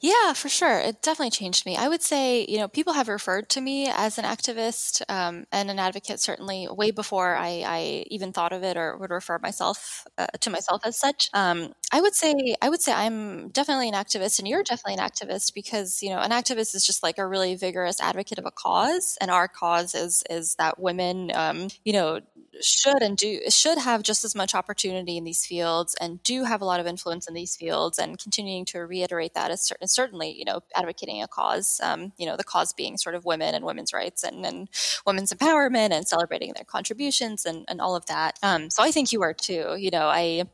Yeah, 0.00 0.32
for 0.34 0.48
sure. 0.48 0.78
It 0.78 1.02
definitely 1.02 1.30
changed 1.30 1.66
me. 1.66 1.76
I 1.76 1.88
would 1.88 2.02
say, 2.02 2.46
you 2.48 2.58
know, 2.58 2.68
people 2.68 2.92
have 2.92 3.08
referred 3.08 3.48
to 3.50 3.60
me 3.60 3.88
as 3.88 4.16
an 4.18 4.24
activist 4.24 5.02
um, 5.08 5.44
and 5.50 5.70
an 5.70 5.78
advocate, 5.78 6.20
certainly 6.20 6.68
way 6.70 6.90
before 6.92 7.34
I, 7.34 7.64
I, 7.66 8.04
even 8.08 8.32
thought 8.32 8.52
of 8.52 8.62
it 8.62 8.76
or 8.76 8.96
would 8.96 9.10
refer 9.10 9.38
myself 9.40 10.06
uh, 10.18 10.26
to 10.40 10.50
myself 10.50 10.82
as 10.84 10.98
such. 10.98 11.28
Um, 11.34 11.72
I 11.92 12.00
would 12.00 12.14
say, 12.14 12.34
I 12.62 12.68
would 12.68 12.80
say 12.80 12.92
I'm 12.92 13.48
definitely 13.48 13.88
an 13.88 13.94
activist, 13.94 14.38
and 14.38 14.46
you're 14.46 14.62
definitely 14.62 15.02
an 15.02 15.08
activist 15.08 15.52
because 15.54 16.02
you 16.02 16.10
know, 16.10 16.18
an 16.20 16.30
activist 16.30 16.74
is 16.74 16.86
just 16.86 17.02
like 17.02 17.18
a 17.18 17.26
really 17.26 17.54
vigorous 17.56 18.00
advocate 18.00 18.38
of 18.38 18.46
a 18.46 18.50
cause, 18.52 19.16
and 19.20 19.30
our 19.30 19.48
cause 19.48 19.94
is 19.94 20.22
is 20.30 20.54
that 20.56 20.78
women, 20.78 21.30
um, 21.34 21.68
you 21.84 21.92
know, 21.92 22.20
should 22.60 23.02
and 23.02 23.16
do 23.16 23.40
should 23.48 23.78
have 23.78 24.02
just 24.02 24.24
as 24.24 24.34
much 24.34 24.54
opportunity 24.54 25.16
in 25.16 25.24
these 25.24 25.44
fields 25.44 25.94
and 26.00 26.22
do 26.22 26.44
have 26.44 26.60
a 26.60 26.64
lot 26.64 26.80
of 26.80 26.86
influence 26.86 27.26
in 27.26 27.34
these 27.34 27.56
fields 27.56 27.98
and 27.98 28.18
continuing 28.18 28.64
to 28.66 28.78
reiterate 28.80 29.34
that 29.34 29.50
is 29.50 29.66
certain, 29.72 29.88
certainly 29.88 30.32
you 30.36 30.44
know 30.44 30.60
advocating 30.76 31.22
a 31.22 31.28
cause 31.28 31.80
um, 31.82 32.12
you 32.18 32.26
know 32.26 32.36
the 32.36 32.44
cause 32.44 32.72
being 32.72 32.96
sort 32.96 33.14
of 33.14 33.24
women 33.24 33.54
and 33.54 33.64
women's 33.64 33.92
rights 33.92 34.22
and, 34.22 34.44
and 34.44 34.68
women's 35.06 35.32
empowerment 35.32 35.90
and 35.90 36.06
celebrating 36.06 36.52
their 36.54 36.64
contributions 36.64 37.44
and, 37.44 37.64
and 37.68 37.80
all 37.80 37.96
of 37.96 38.06
that. 38.06 38.38
Um, 38.42 38.70
so 38.70 38.82
i 38.82 38.90
think 38.90 39.12
you 39.12 39.22
are 39.22 39.34
too 39.34 39.76
you 39.78 39.90
know 39.90 40.06
i 40.08 40.44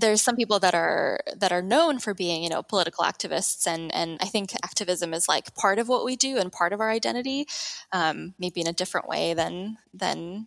there's 0.00 0.22
some 0.22 0.36
people 0.36 0.58
that 0.60 0.74
are 0.74 1.20
that 1.36 1.52
are 1.52 1.62
known 1.62 1.98
for 1.98 2.14
being 2.14 2.42
you 2.42 2.48
know 2.48 2.62
political 2.62 3.04
activists 3.04 3.66
and 3.66 3.94
and 3.94 4.18
i 4.20 4.26
think 4.26 4.52
activism 4.62 5.14
is 5.14 5.28
like 5.28 5.54
part 5.54 5.78
of 5.78 5.88
what 5.88 6.04
we 6.04 6.16
do 6.16 6.36
and 6.36 6.52
part 6.52 6.72
of 6.72 6.80
our 6.80 6.90
identity 6.90 7.46
um, 7.92 8.34
maybe 8.38 8.60
in 8.60 8.66
a 8.66 8.72
different 8.72 9.08
way 9.08 9.34
than 9.34 9.76
than 9.92 10.46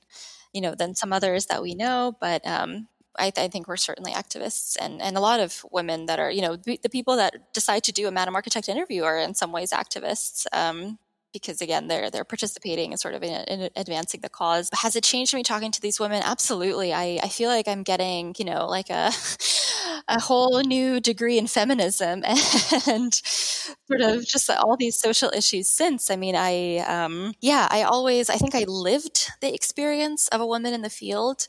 you 0.53 0.61
know 0.61 0.75
than 0.75 0.95
some 0.95 1.13
others 1.13 1.47
that 1.47 1.61
we 1.61 1.75
know 1.75 2.15
but 2.19 2.45
um, 2.47 2.87
I, 3.17 3.31
I, 3.35 3.47
think 3.47 3.67
we're 3.67 3.77
certainly 3.77 4.13
activists 4.13 4.77
and, 4.79 5.01
and 5.01 5.17
a 5.17 5.19
lot 5.19 5.39
of 5.39 5.65
women 5.71 6.05
that 6.05 6.19
are 6.19 6.31
you 6.31 6.41
know 6.41 6.55
the 6.55 6.89
people 6.89 7.15
that 7.17 7.53
decide 7.53 7.83
to 7.83 7.91
do 7.91 8.07
a 8.07 8.11
madame 8.11 8.35
architect 8.35 8.69
interview 8.69 9.03
are 9.03 9.17
in 9.17 9.33
some 9.35 9.51
ways 9.51 9.71
activists 9.71 10.45
um, 10.53 10.97
because 11.33 11.61
again 11.61 11.87
they're 11.87 12.09
they're 12.09 12.23
participating 12.23 12.91
and 12.91 12.99
sort 12.99 13.13
of 13.13 13.23
in, 13.23 13.43
in, 13.45 13.69
advancing 13.75 14.21
the 14.21 14.29
cause. 14.29 14.69
Has 14.73 14.95
it 14.95 15.03
changed 15.03 15.33
me 15.33 15.43
talking 15.43 15.71
to 15.71 15.81
these 15.81 15.99
women? 15.99 16.21
Absolutely. 16.23 16.93
I 16.93 17.19
i 17.23 17.29
feel 17.29 17.49
like 17.49 17.67
i'm 17.67 17.83
getting 17.83 18.35
you 18.37 18.45
know 18.45 18.67
like 18.67 18.89
a 18.89 19.11
a 20.07 20.19
whole 20.19 20.61
new 20.61 20.99
degree 20.99 21.37
in 21.37 21.47
feminism 21.47 22.23
and 22.87 23.13
sort 23.13 24.01
of 24.01 24.25
just 24.25 24.49
all 24.49 24.75
these 24.77 24.97
social 24.97 25.31
issues 25.35 25.67
since. 25.67 26.09
I 26.09 26.15
mean 26.15 26.35
i 26.35 26.77
um 26.87 27.33
yeah 27.41 27.67
i 27.69 27.83
always 27.83 28.29
i 28.29 28.35
think 28.35 28.55
i 28.55 28.63
lived 28.67 29.29
the 29.41 29.53
experience 29.53 30.27
of 30.29 30.41
a 30.41 30.47
woman 30.47 30.73
in 30.73 30.81
the 30.81 30.89
field 30.89 31.47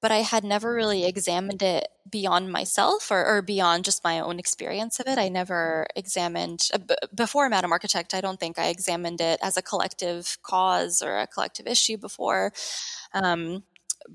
but 0.00 0.12
I 0.12 0.18
had 0.18 0.44
never 0.44 0.72
really 0.74 1.04
examined 1.04 1.62
it 1.62 1.88
beyond 2.08 2.52
myself 2.52 3.10
or, 3.10 3.24
or 3.26 3.42
beyond 3.42 3.84
just 3.84 4.04
my 4.04 4.20
own 4.20 4.38
experience 4.38 5.00
of 5.00 5.06
it. 5.08 5.18
I 5.18 5.28
never 5.28 5.86
examined, 5.96 6.68
uh, 6.72 6.78
b- 6.78 6.94
before 7.14 7.48
Madame 7.48 7.72
Architect, 7.72 8.14
I 8.14 8.20
don't 8.20 8.38
think 8.38 8.58
I 8.58 8.68
examined 8.68 9.20
it 9.20 9.40
as 9.42 9.56
a 9.56 9.62
collective 9.62 10.38
cause 10.42 11.02
or 11.02 11.18
a 11.18 11.26
collective 11.26 11.66
issue 11.66 11.96
before. 11.96 12.52
Um, 13.14 13.64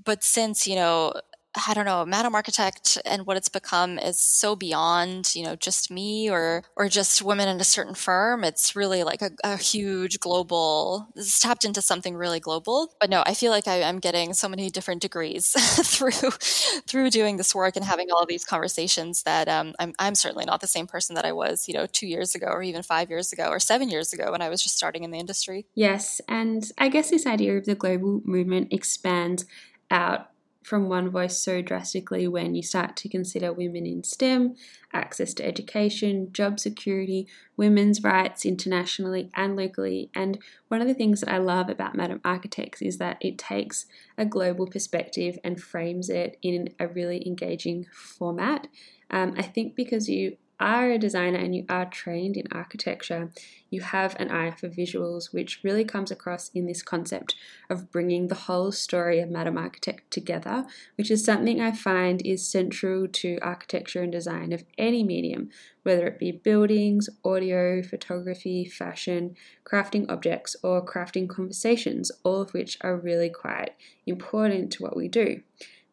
but 0.06 0.24
since, 0.24 0.68
you 0.68 0.76
know, 0.76 1.14
I 1.54 1.74
don't 1.74 1.86
know, 1.86 2.06
Madame 2.06 2.34
Architect 2.34 2.98
and 3.06 3.26
what 3.26 3.36
it's 3.36 3.50
become 3.50 4.00
is 4.00 4.20
so 4.20 4.56
beyond, 4.56 5.36
you 5.36 5.44
know, 5.44 5.56
just 5.56 5.92
me 5.92 6.30
or 6.30 6.64
or 6.76 6.88
just 6.88 7.22
women 7.22 7.50
in 7.50 7.60
a 7.60 7.66
certain 7.66 7.94
firm. 7.94 8.44
It's 8.44 8.76
really 8.76 9.04
like 9.04 9.22
a, 9.22 9.32
a 9.44 9.58
huge 9.58 10.20
global. 10.20 11.10
It's 11.16 11.40
tapped 11.40 11.66
into 11.66 11.82
something 11.82 12.16
really 12.16 12.40
global. 12.40 12.94
But 13.00 13.10
no, 13.10 13.24
I 13.26 13.34
feel 13.34 13.52
like 13.52 13.68
I, 13.68 13.78
am 13.78 14.00
getting 14.00 14.34
so 14.34 14.48
many 14.48 14.70
different 14.70 15.02
degrees 15.02 15.52
through 15.86 16.12
through 16.12 17.10
doing 17.10 17.38
this 17.38 17.54
work 17.54 17.76
and 17.76 17.84
having 17.84 18.12
all 18.12 18.26
these 18.26 18.46
conversations 18.46 19.24
that 19.24 19.50
um, 19.50 19.74
I'm 19.80 19.94
I'm 20.00 20.16
certainly 20.16 20.46
not 20.46 20.62
the 20.62 20.68
same 20.68 20.88
person 20.88 21.16
that 21.16 21.26
I 21.26 21.34
was, 21.34 21.68
you 21.68 21.74
know, 21.74 21.86
two 21.86 22.08
years 22.08 22.34
ago 22.34 22.48
or 22.48 22.64
even 22.64 22.82
five 22.82 23.10
years 23.10 23.34
ago 23.34 23.50
or 23.50 23.60
seven 23.60 23.90
years 23.90 24.14
ago 24.14 24.32
when 24.32 24.42
I 24.42 24.50
was 24.50 24.64
just 24.64 24.78
starting 24.78 25.04
in 25.04 25.12
the 25.12 25.20
industry. 25.20 25.66
Yes, 25.76 26.22
and 26.30 26.72
I 26.78 26.88
guess 26.88 27.10
this 27.10 27.26
idea 27.26 27.58
of 27.58 27.66
the 27.66 27.76
global 27.76 28.22
movement 28.24 28.72
expands 28.72 29.46
out 29.90 30.31
from 30.64 30.88
one 30.88 31.10
voice 31.10 31.38
so 31.38 31.62
drastically 31.62 32.28
when 32.28 32.54
you 32.54 32.62
start 32.62 32.96
to 32.96 33.10
consider 33.10 33.52
women 33.52 33.86
in 33.86 34.04
STEM, 34.04 34.56
access 34.94 35.34
to 35.34 35.46
education, 35.46 36.32
job 36.32 36.60
security, 36.60 37.28
women's 37.58 38.04
rights 38.04 38.46
internationally 38.46 39.32
and 39.36 39.56
locally. 39.56 40.12
And 40.14 40.38
one 40.68 40.82
of 40.82 40.88
the 40.88 40.94
things 40.94 41.22
that 41.22 41.32
I 41.34 41.40
love 41.40 41.70
about 41.70 41.96
Madame 41.96 42.22
Architects 42.24 42.82
is 42.82 42.98
that 43.00 43.18
it 43.22 43.38
takes 43.38 43.86
a 44.18 44.26
global 44.26 44.68
perspective 44.68 45.40
and 45.44 45.62
frames 45.62 46.10
it 46.10 46.38
in 46.42 46.70
a 46.80 46.88
really 46.88 47.26
engaging 47.28 47.88
format. 47.92 48.68
Um, 49.10 49.34
I 49.38 49.42
think 49.42 49.76
because 49.76 50.08
you 50.10 50.38
are 50.62 50.92
a 50.92 50.98
designer 50.98 51.40
and 51.40 51.56
you 51.56 51.66
are 51.68 51.86
trained 51.86 52.38
in 52.38 52.48
architecture, 52.52 53.32
you 53.70 53.82
have 53.82 54.16
an 54.20 54.30
eye 54.30 54.52
for 54.52 54.70
visuals, 54.70 55.34
which 55.34 55.60
really 55.64 55.84
comes 55.84 56.12
across 56.12 56.50
in 56.54 56.66
this 56.66 56.82
concept 56.82 57.36
of 57.70 57.92
bringing 57.92 58.28
the 58.28 58.36
whole 58.36 58.72
story 58.72 59.20
of 59.20 59.30
Madame 59.30 59.58
Architect 59.58 60.12
together, 60.12 60.66
which 60.98 61.10
is 61.10 61.26
something 61.26 61.60
I 61.60 61.72
find 61.72 62.22
is 62.26 62.48
central 62.48 63.08
to 63.08 63.40
architecture 63.42 64.02
and 64.02 64.12
design 64.12 64.54
of 64.54 64.64
any 64.78 65.04
medium, 65.04 65.50
whether 65.84 66.06
it 66.08 66.20
be 66.20 66.32
buildings, 66.32 67.10
audio, 67.26 67.82
photography, 67.82 68.66
fashion, 68.66 69.36
crafting 69.66 70.06
objects, 70.10 70.56
or 70.64 70.86
crafting 70.86 71.28
conversations, 71.28 72.12
all 72.24 72.42
of 72.42 72.54
which 72.54 72.78
are 72.82 72.96
really 72.96 73.30
quite 73.30 73.72
important 74.06 74.72
to 74.74 74.84
what 74.84 74.96
we 74.96 75.08
do. 75.08 75.42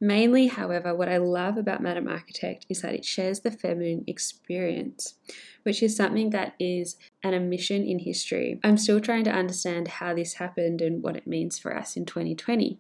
Mainly, 0.01 0.47
however, 0.47 0.95
what 0.95 1.09
I 1.09 1.17
love 1.17 1.57
about 1.57 1.83
Madame 1.83 2.07
Architect 2.07 2.67
is 2.69 2.83
that 2.83 2.95
it 2.95 3.05
shares 3.05 3.41
the 3.41 3.51
feminine 3.51 4.05
experience, 4.07 5.15
which 5.65 5.83
is 5.83 5.97
something 5.97 6.31
that 6.31 6.55
is 6.61 6.97
an 7.25 7.35
omission 7.35 7.85
in 7.85 7.99
history. 7.99 8.61
I'm 8.63 8.77
still 8.77 9.01
trying 9.01 9.25
to 9.25 9.33
understand 9.33 9.89
how 9.89 10.15
this 10.15 10.35
happened 10.35 10.81
and 10.81 11.03
what 11.03 11.17
it 11.17 11.27
means 11.27 11.59
for 11.59 11.77
us 11.77 11.97
in 11.97 12.05
2020. 12.05 12.79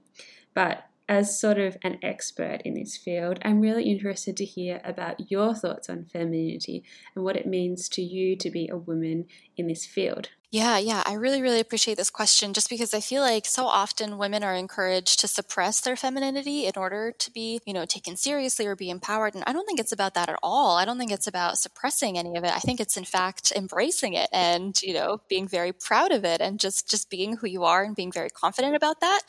But 0.54 0.84
as 1.08 1.40
sort 1.40 1.58
of 1.58 1.76
an 1.82 1.98
expert 2.02 2.60
in 2.64 2.74
this 2.74 2.96
field, 2.96 3.38
I'm 3.42 3.60
really 3.60 3.84
interested 3.84 4.36
to 4.36 4.44
hear 4.44 4.80
about 4.84 5.30
your 5.30 5.54
thoughts 5.54 5.88
on 5.88 6.04
femininity 6.04 6.84
and 7.16 7.24
what 7.24 7.36
it 7.36 7.46
means 7.46 7.88
to 7.90 8.02
you 8.02 8.36
to 8.36 8.50
be 8.50 8.68
a 8.68 8.76
woman 8.76 9.26
in 9.56 9.66
this 9.66 9.86
field. 9.86 10.28
Yeah, 10.50 10.78
yeah. 10.78 11.02
I 11.04 11.12
really, 11.12 11.42
really 11.42 11.60
appreciate 11.60 11.98
this 11.98 12.08
question 12.08 12.54
just 12.54 12.70
because 12.70 12.94
I 12.94 13.00
feel 13.00 13.20
like 13.20 13.44
so 13.44 13.66
often 13.66 14.16
women 14.16 14.42
are 14.42 14.54
encouraged 14.54 15.20
to 15.20 15.28
suppress 15.28 15.82
their 15.82 15.94
femininity 15.94 16.64
in 16.64 16.72
order 16.74 17.12
to 17.18 17.30
be, 17.30 17.60
you 17.66 17.74
know, 17.74 17.84
taken 17.84 18.16
seriously 18.16 18.66
or 18.66 18.74
be 18.74 18.88
empowered. 18.88 19.34
And 19.34 19.44
I 19.46 19.52
don't 19.52 19.66
think 19.66 19.78
it's 19.78 19.92
about 19.92 20.14
that 20.14 20.30
at 20.30 20.38
all. 20.42 20.78
I 20.78 20.86
don't 20.86 20.96
think 20.96 21.12
it's 21.12 21.26
about 21.26 21.58
suppressing 21.58 22.16
any 22.16 22.34
of 22.34 22.44
it. 22.44 22.50
I 22.56 22.60
think 22.60 22.80
it's 22.80 22.96
in 22.96 23.04
fact 23.04 23.52
embracing 23.54 24.14
it 24.14 24.30
and, 24.32 24.80
you 24.80 24.94
know, 24.94 25.20
being 25.28 25.46
very 25.46 25.70
proud 25.70 26.12
of 26.12 26.24
it 26.24 26.40
and 26.40 26.58
just, 26.58 26.88
just 26.88 27.10
being 27.10 27.36
who 27.36 27.46
you 27.46 27.64
are 27.64 27.84
and 27.84 27.94
being 27.94 28.10
very 28.10 28.30
confident 28.30 28.74
about 28.74 29.00
that. 29.00 29.20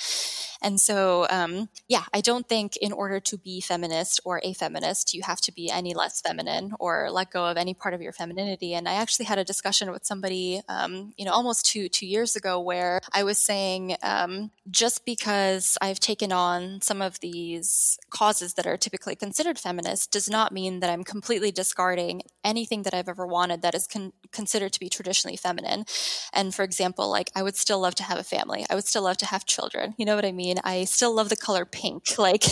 And 0.61 0.79
so, 0.79 1.27
um, 1.29 1.69
yeah, 1.89 2.03
I 2.13 2.21
don't 2.21 2.47
think 2.47 2.77
in 2.77 2.91
order 2.91 3.19
to 3.19 3.37
be 3.37 3.61
feminist 3.61 4.19
or 4.23 4.39
a 4.43 4.53
feminist, 4.53 5.13
you 5.13 5.23
have 5.23 5.41
to 5.41 5.51
be 5.53 5.69
any 5.69 5.93
less 5.93 6.21
feminine 6.21 6.73
or 6.79 7.09
let 7.11 7.31
go 7.31 7.45
of 7.45 7.57
any 7.57 7.73
part 7.73 7.93
of 7.93 8.01
your 8.01 8.13
femininity. 8.13 8.73
And 8.73 8.87
I 8.87 8.93
actually 8.93 9.25
had 9.25 9.37
a 9.37 9.43
discussion 9.43 9.91
with 9.91 10.05
somebody, 10.05 10.61
um, 10.69 11.08
you 11.17 11.25
know, 11.25 11.31
almost 11.31 11.65
two 11.65 11.89
two 11.89 12.05
years 12.05 12.35
ago, 12.35 12.59
where 12.59 13.01
I 13.13 13.23
was 13.23 13.37
saying 13.37 13.95
um, 14.03 14.51
just 14.69 15.05
because 15.05 15.77
I've 15.81 15.99
taken 15.99 16.31
on 16.31 16.81
some 16.81 17.01
of 17.01 17.19
these 17.19 17.97
causes 18.09 18.53
that 18.55 18.67
are 18.67 18.77
typically 18.77 19.15
considered 19.15 19.59
feminist 19.59 20.11
does 20.11 20.29
not 20.29 20.51
mean 20.51 20.79
that 20.79 20.89
I'm 20.89 21.03
completely 21.03 21.51
discarding 21.51 22.21
anything 22.43 22.83
that 22.83 22.93
I've 22.93 23.09
ever 23.09 23.25
wanted 23.25 23.61
that 23.61 23.75
is 23.75 23.87
con- 23.87 24.13
considered 24.31 24.73
to 24.73 24.79
be 24.79 24.89
traditionally 24.89 25.37
feminine. 25.37 25.85
And 26.33 26.53
for 26.53 26.63
example, 26.63 27.09
like 27.09 27.31
I 27.35 27.43
would 27.43 27.55
still 27.55 27.79
love 27.79 27.95
to 27.95 28.03
have 28.03 28.17
a 28.17 28.23
family. 28.23 28.65
I 28.69 28.75
would 28.75 28.85
still 28.85 29.03
love 29.03 29.17
to 29.17 29.25
have 29.25 29.45
children. 29.45 29.95
You 29.97 30.05
know 30.05 30.15
what 30.15 30.25
I 30.25 30.31
mean? 30.31 30.57
I 30.63 30.85
still 30.85 31.13
love 31.15 31.29
the 31.29 31.35
color 31.37 31.65
pink. 31.65 32.03
Like, 32.19 32.43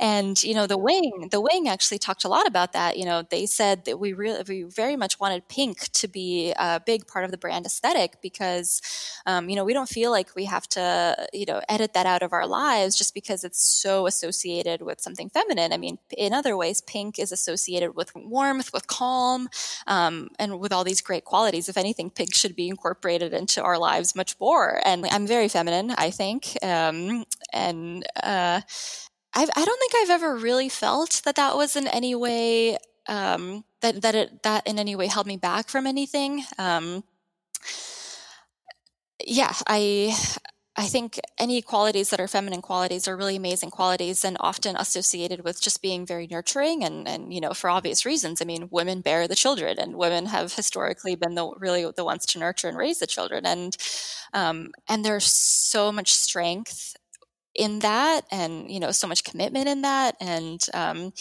and 0.00 0.40
you 0.42 0.54
know, 0.54 0.66
the 0.66 0.78
wing, 0.78 1.28
the 1.30 1.40
wing 1.40 1.68
actually 1.68 1.98
talked 1.98 2.24
a 2.24 2.28
lot 2.28 2.46
about 2.46 2.72
that. 2.72 2.96
You 2.96 3.04
know, 3.04 3.22
they 3.22 3.44
said 3.44 3.84
that 3.84 3.98
we 3.98 4.12
really, 4.12 4.42
we 4.48 4.62
very 4.62 4.96
much 4.96 5.18
wanted 5.18 5.48
pink 5.48 5.90
to 5.92 6.08
be 6.08 6.52
a 6.56 6.80
big 6.84 7.06
part 7.06 7.24
of 7.24 7.30
the 7.30 7.36
brand 7.36 7.66
aesthetic 7.74 8.20
because, 8.22 8.80
um, 9.26 9.48
you 9.48 9.56
know, 9.56 9.64
we 9.64 9.72
don't 9.72 9.88
feel 9.88 10.10
like 10.10 10.34
we 10.34 10.44
have 10.44 10.68
to, 10.68 11.16
you 11.32 11.46
know, 11.46 11.60
edit 11.68 11.92
that 11.94 12.06
out 12.06 12.22
of 12.22 12.32
our 12.32 12.46
lives 12.46 12.96
just 12.96 13.14
because 13.14 13.44
it's 13.44 13.62
so 13.62 14.06
associated 14.06 14.82
with 14.82 15.00
something 15.00 15.28
feminine. 15.28 15.72
I 15.72 15.76
mean, 15.76 15.98
in 16.16 16.32
other 16.32 16.56
ways, 16.56 16.80
pink 16.80 17.18
is 17.18 17.32
associated 17.32 17.96
with 17.96 18.12
warmth, 18.14 18.72
with 18.72 18.86
calm, 18.86 19.48
um, 19.86 20.28
and 20.38 20.60
with 20.60 20.72
all 20.72 20.84
these 20.84 21.00
great 21.00 21.24
qualities. 21.24 21.68
If 21.68 21.76
anything, 21.76 22.10
pink 22.10 22.34
should 22.34 22.54
be 22.54 22.68
incorporated 22.68 23.32
into 23.32 23.62
our 23.62 23.78
lives 23.78 24.14
much 24.14 24.38
more. 24.40 24.80
And 24.84 25.06
I'm 25.10 25.26
very 25.26 25.48
feminine, 25.48 25.90
I 25.90 26.10
think. 26.10 26.56
Um, 26.62 27.24
and, 27.52 28.06
uh, 28.22 28.60
I've, 29.36 29.50
I 29.56 29.64
don't 29.64 29.80
think 29.80 29.94
I've 29.96 30.10
ever 30.10 30.36
really 30.36 30.68
felt 30.68 31.22
that 31.24 31.34
that 31.34 31.56
was 31.56 31.74
in 31.74 31.88
any 31.88 32.14
way 32.14 32.78
um, 33.08 33.64
that 33.80 34.02
that 34.02 34.14
it 34.14 34.42
that 34.42 34.66
in 34.66 34.78
any 34.78 34.96
way 34.96 35.06
held 35.06 35.26
me 35.26 35.36
back 35.36 35.68
from 35.68 35.86
anything. 35.86 36.44
Um, 36.58 37.04
yeah, 39.26 39.52
I 39.66 40.16
I 40.76 40.86
think 40.86 41.20
any 41.38 41.62
qualities 41.62 42.10
that 42.10 42.18
are 42.20 42.26
feminine 42.26 42.60
qualities 42.62 43.06
are 43.06 43.16
really 43.16 43.36
amazing 43.36 43.70
qualities 43.70 44.24
and 44.24 44.36
often 44.40 44.74
associated 44.76 45.44
with 45.44 45.60
just 45.62 45.80
being 45.82 46.04
very 46.04 46.26
nurturing 46.26 46.82
and, 46.84 47.06
and 47.06 47.32
you 47.32 47.40
know 47.40 47.54
for 47.54 47.70
obvious 47.70 48.04
reasons. 48.04 48.42
I 48.42 48.44
mean, 48.44 48.68
women 48.70 49.00
bear 49.00 49.28
the 49.28 49.36
children, 49.36 49.78
and 49.78 49.94
women 49.96 50.26
have 50.26 50.54
historically 50.54 51.14
been 51.16 51.34
the 51.36 51.48
really 51.58 51.90
the 51.96 52.04
ones 52.04 52.26
to 52.26 52.38
nurture 52.38 52.68
and 52.68 52.76
raise 52.78 52.98
the 52.98 53.06
children, 53.06 53.46
and 53.46 53.76
um, 54.32 54.70
and 54.88 55.04
there's 55.04 55.26
so 55.26 55.92
much 55.92 56.12
strength 56.12 56.96
in 57.54 57.78
that 57.80 58.22
and 58.30 58.70
you 58.70 58.80
know 58.80 58.90
so 58.90 59.06
much 59.06 59.24
commitment 59.24 59.68
in 59.68 59.82
that 59.82 60.16
and 60.20 60.66
um, 60.74 61.12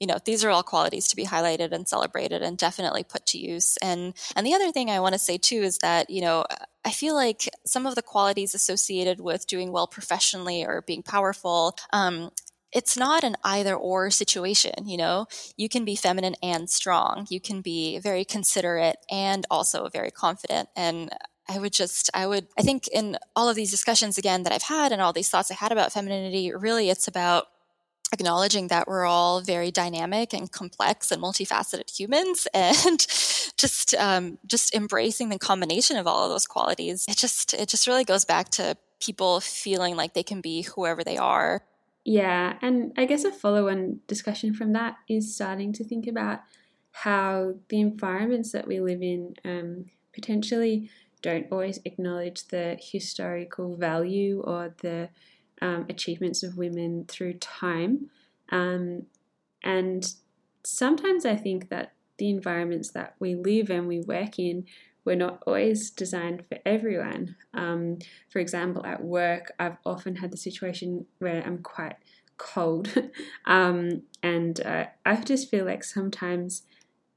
you 0.00 0.06
know 0.06 0.16
these 0.24 0.44
are 0.44 0.50
all 0.50 0.62
qualities 0.62 1.08
to 1.08 1.16
be 1.16 1.24
highlighted 1.24 1.72
and 1.72 1.88
celebrated 1.88 2.42
and 2.42 2.56
definitely 2.58 3.04
put 3.04 3.26
to 3.26 3.38
use 3.38 3.76
and 3.82 4.14
and 4.36 4.46
the 4.46 4.54
other 4.54 4.72
thing 4.72 4.90
i 4.90 5.00
want 5.00 5.12
to 5.12 5.18
say 5.18 5.36
too 5.36 5.62
is 5.62 5.78
that 5.78 6.08
you 6.08 6.20
know 6.20 6.44
i 6.84 6.90
feel 6.90 7.14
like 7.14 7.48
some 7.66 7.86
of 7.86 7.94
the 7.94 8.02
qualities 8.02 8.54
associated 8.54 9.20
with 9.20 9.46
doing 9.46 9.72
well 9.72 9.86
professionally 9.86 10.64
or 10.64 10.82
being 10.86 11.02
powerful 11.02 11.76
um, 11.92 12.30
it's 12.74 12.96
not 12.96 13.22
an 13.22 13.36
either 13.44 13.76
or 13.76 14.10
situation, 14.10 14.72
you 14.84 14.96
know? 14.96 15.26
You 15.56 15.68
can 15.68 15.84
be 15.84 15.94
feminine 15.94 16.34
and 16.42 16.68
strong. 16.68 17.24
You 17.30 17.40
can 17.40 17.60
be 17.60 18.00
very 18.00 18.24
considerate 18.24 18.96
and 19.08 19.46
also 19.48 19.88
very 19.88 20.10
confident. 20.10 20.68
And 20.74 21.10
I 21.48 21.58
would 21.58 21.72
just, 21.72 22.10
I 22.14 22.26
would, 22.26 22.46
I 22.58 22.62
think 22.62 22.88
in 22.88 23.18
all 23.36 23.48
of 23.48 23.56
these 23.56 23.70
discussions 23.70 24.16
again 24.16 24.44
that 24.44 24.52
I've 24.52 24.62
had 24.62 24.92
and 24.92 25.02
all 25.02 25.12
these 25.12 25.28
thoughts 25.28 25.50
I 25.50 25.54
had 25.54 25.72
about 25.72 25.92
femininity, 25.92 26.52
really 26.52 26.90
it's 26.90 27.06
about 27.06 27.48
acknowledging 28.12 28.68
that 28.68 28.86
we're 28.86 29.04
all 29.04 29.40
very 29.40 29.70
dynamic 29.70 30.32
and 30.32 30.50
complex 30.50 31.10
and 31.10 31.20
multifaceted 31.22 31.90
humans 31.96 32.46
and 32.54 33.06
just 33.56 33.94
um, 33.94 34.38
just 34.46 34.74
embracing 34.74 35.28
the 35.28 35.38
combination 35.38 35.96
of 35.96 36.06
all 36.06 36.24
of 36.24 36.30
those 36.30 36.46
qualities. 36.46 37.04
It 37.08 37.16
just 37.16 37.52
it 37.54 37.68
just 37.68 37.86
really 37.86 38.04
goes 38.04 38.24
back 38.24 38.48
to 38.50 38.76
people 39.00 39.40
feeling 39.40 39.96
like 39.96 40.14
they 40.14 40.22
can 40.22 40.40
be 40.40 40.62
whoever 40.62 41.04
they 41.04 41.18
are. 41.18 41.62
Yeah 42.04 42.58
and 42.60 42.92
i 42.98 43.06
guess 43.06 43.24
a 43.24 43.32
follow-on 43.32 44.00
discussion 44.06 44.52
from 44.52 44.74
that 44.74 44.96
is 45.08 45.34
starting 45.34 45.72
to 45.72 45.84
think 45.84 46.06
about 46.06 46.40
how 46.90 47.54
the 47.70 47.80
environments 47.80 48.52
that 48.52 48.68
we 48.68 48.78
live 48.78 49.02
in 49.02 49.34
um, 49.44 49.86
potentially 50.12 50.90
don't 51.24 51.46
always 51.50 51.80
acknowledge 51.86 52.48
the 52.48 52.76
historical 52.78 53.76
value 53.76 54.42
or 54.42 54.74
the 54.82 55.08
um, 55.62 55.86
achievements 55.88 56.42
of 56.42 56.58
women 56.58 57.06
through 57.08 57.32
time. 57.38 58.10
Um, 58.50 59.06
and 59.62 60.06
sometimes 60.64 61.24
I 61.24 61.34
think 61.34 61.70
that 61.70 61.94
the 62.18 62.28
environments 62.28 62.90
that 62.90 63.14
we 63.18 63.34
live 63.34 63.70
and 63.70 63.88
we 63.88 64.00
work 64.00 64.38
in 64.38 64.66
were 65.06 65.16
not 65.16 65.42
always 65.46 65.90
designed 65.90 66.44
for 66.46 66.58
everyone. 66.66 67.36
Um, 67.54 68.00
for 68.28 68.38
example, 68.38 68.84
at 68.84 69.02
work, 69.02 69.50
I've 69.58 69.78
often 69.86 70.16
had 70.16 70.30
the 70.30 70.36
situation 70.36 71.06
where 71.20 71.42
I'm 71.42 71.62
quite 71.62 71.96
cold, 72.36 72.92
um, 73.46 74.02
and 74.22 74.60
uh, 74.60 74.86
I 75.06 75.16
just 75.16 75.50
feel 75.50 75.64
like 75.64 75.84
sometimes 75.84 76.64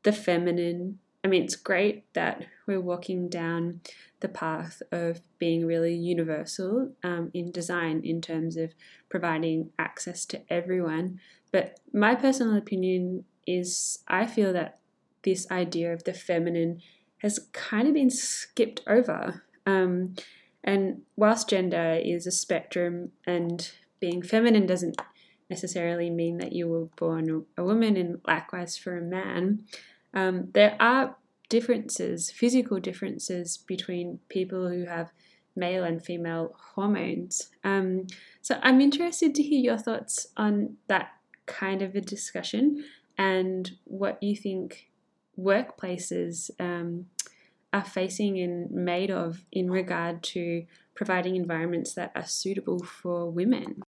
the 0.03 0.13
feminine 0.13 0.99
I 1.27 1.29
mean, 1.29 1.43
it's 1.43 1.57
great 1.57 2.05
that 2.13 2.45
we're 2.67 2.79
walking 2.79 3.27
down 3.27 3.81
the 4.21 4.29
path 4.29 4.81
of 4.93 5.19
being 5.39 5.65
really 5.65 5.93
universal 5.93 6.95
um, 7.03 7.31
in 7.33 7.51
design 7.51 7.99
in 8.05 8.21
terms 8.21 8.55
of 8.55 8.73
providing 9.09 9.71
access 9.77 10.25
to 10.27 10.41
everyone. 10.49 11.19
But 11.51 11.81
my 11.93 12.15
personal 12.15 12.55
opinion 12.55 13.25
is 13.45 13.99
I 14.07 14.25
feel 14.25 14.53
that 14.53 14.79
this 15.23 15.51
idea 15.51 15.91
of 15.91 16.05
the 16.05 16.13
feminine 16.13 16.79
has 17.17 17.45
kind 17.51 17.89
of 17.89 17.93
been 17.93 18.09
skipped 18.09 18.79
over. 18.87 19.43
Um, 19.65 20.15
and 20.63 21.01
whilst 21.17 21.49
gender 21.49 21.99
is 22.01 22.25
a 22.25 22.31
spectrum 22.31 23.11
and 23.25 23.69
being 23.99 24.21
feminine 24.21 24.65
doesn't 24.65 25.01
necessarily 25.49 26.09
mean 26.09 26.37
that 26.37 26.53
you 26.53 26.69
were 26.69 26.85
born 26.95 27.45
a 27.57 27.65
woman, 27.65 27.97
and 27.97 28.21
likewise 28.25 28.77
for 28.77 28.97
a 28.97 29.01
man, 29.01 29.65
um, 30.17 30.49
there 30.53 30.75
are 30.79 31.15
differences, 31.47 32.31
physical 32.31 32.79
differences 32.79 33.55
between 33.55 34.19
people 34.29 34.67
who 34.67 34.85
have 34.85 35.11
male 35.55 35.83
and 35.83 36.03
female 36.03 36.55
hormones. 36.73 37.51
Um, 37.63 38.07
so 38.41 38.59
I'm 38.63 38.81
interested 38.81 39.35
to 39.35 39.43
hear 39.43 39.59
your 39.59 39.77
thoughts 39.77 40.27
on 40.35 40.77
that 40.87 41.11
kind 41.45 41.83
of 41.83 41.93
a 41.95 42.01
discussion 42.01 42.83
and 43.15 43.71
what 43.83 44.21
you 44.23 44.35
think 44.35 44.89
workplaces 45.39 46.49
um, 46.59 47.05
are 47.71 47.85
facing 47.85 48.39
and 48.39 48.71
made 48.71 49.11
of 49.11 49.45
in 49.51 49.69
regard 49.69 50.23
to 50.23 50.65
providing 50.95 51.35
environments 51.35 51.93
that 51.93 52.11
are 52.15 52.25
suitable 52.25 52.83
for 52.83 53.29
women. 53.29 53.83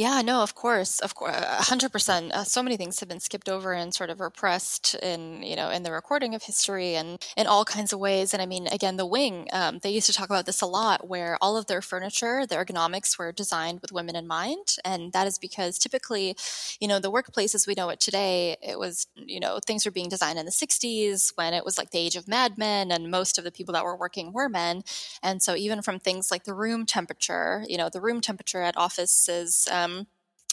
Yeah, 0.00 0.22
no, 0.22 0.40
of 0.42 0.54
course, 0.54 0.98
of 1.00 1.14
course, 1.14 1.34
hundred 1.68 1.92
percent. 1.92 2.32
Uh, 2.32 2.44
so 2.44 2.62
many 2.62 2.78
things 2.78 3.00
have 3.00 3.08
been 3.10 3.20
skipped 3.20 3.50
over 3.50 3.74
and 3.74 3.92
sort 3.92 4.08
of 4.08 4.18
repressed 4.18 4.94
in 5.02 5.42
you 5.42 5.56
know 5.56 5.68
in 5.68 5.82
the 5.82 5.92
recording 5.92 6.34
of 6.34 6.42
history 6.44 6.94
and 6.94 7.18
in 7.36 7.46
all 7.46 7.66
kinds 7.66 7.92
of 7.92 7.98
ways. 8.00 8.32
And 8.32 8.40
I 8.40 8.46
mean, 8.46 8.66
again, 8.68 8.96
the 8.96 9.04
wing 9.04 9.48
um, 9.52 9.80
they 9.82 9.90
used 9.90 10.06
to 10.06 10.14
talk 10.14 10.30
about 10.30 10.46
this 10.46 10.62
a 10.62 10.66
lot, 10.66 11.06
where 11.06 11.36
all 11.42 11.56
of 11.58 11.66
their 11.66 11.82
furniture, 11.82 12.46
their 12.46 12.64
ergonomics 12.64 13.18
were 13.18 13.30
designed 13.30 13.80
with 13.82 13.92
women 13.92 14.16
in 14.16 14.26
mind, 14.26 14.76
and 14.86 15.12
that 15.12 15.26
is 15.26 15.36
because 15.38 15.78
typically, 15.78 16.34
you 16.80 16.88
know, 16.88 16.98
the 16.98 17.12
workplaces 17.12 17.66
we 17.66 17.74
know 17.74 17.90
it 17.90 18.00
today, 18.00 18.56
it 18.62 18.78
was 18.78 19.06
you 19.16 19.40
know 19.40 19.58
things 19.66 19.84
were 19.84 19.90
being 19.98 20.08
designed 20.08 20.38
in 20.38 20.46
the 20.46 20.52
'60s 20.52 21.32
when 21.34 21.52
it 21.52 21.64
was 21.64 21.76
like 21.76 21.90
the 21.90 21.98
age 21.98 22.16
of 22.16 22.26
Mad 22.28 22.56
Men, 22.56 22.90
and 22.90 23.10
most 23.10 23.36
of 23.38 23.44
the 23.44 23.52
people 23.52 23.74
that 23.74 23.84
were 23.84 23.96
working 23.96 24.32
were 24.32 24.48
men, 24.48 24.82
and 25.22 25.42
so 25.42 25.54
even 25.56 25.82
from 25.82 25.98
things 25.98 26.30
like 26.30 26.44
the 26.44 26.54
room 26.54 26.86
temperature, 26.86 27.64
you 27.68 27.76
know, 27.76 27.90
the 27.92 28.00
room 28.00 28.20
temperature 28.22 28.62
at 28.62 28.76
offices. 28.78 29.68
Um, 29.70 29.89
um, 29.98 30.06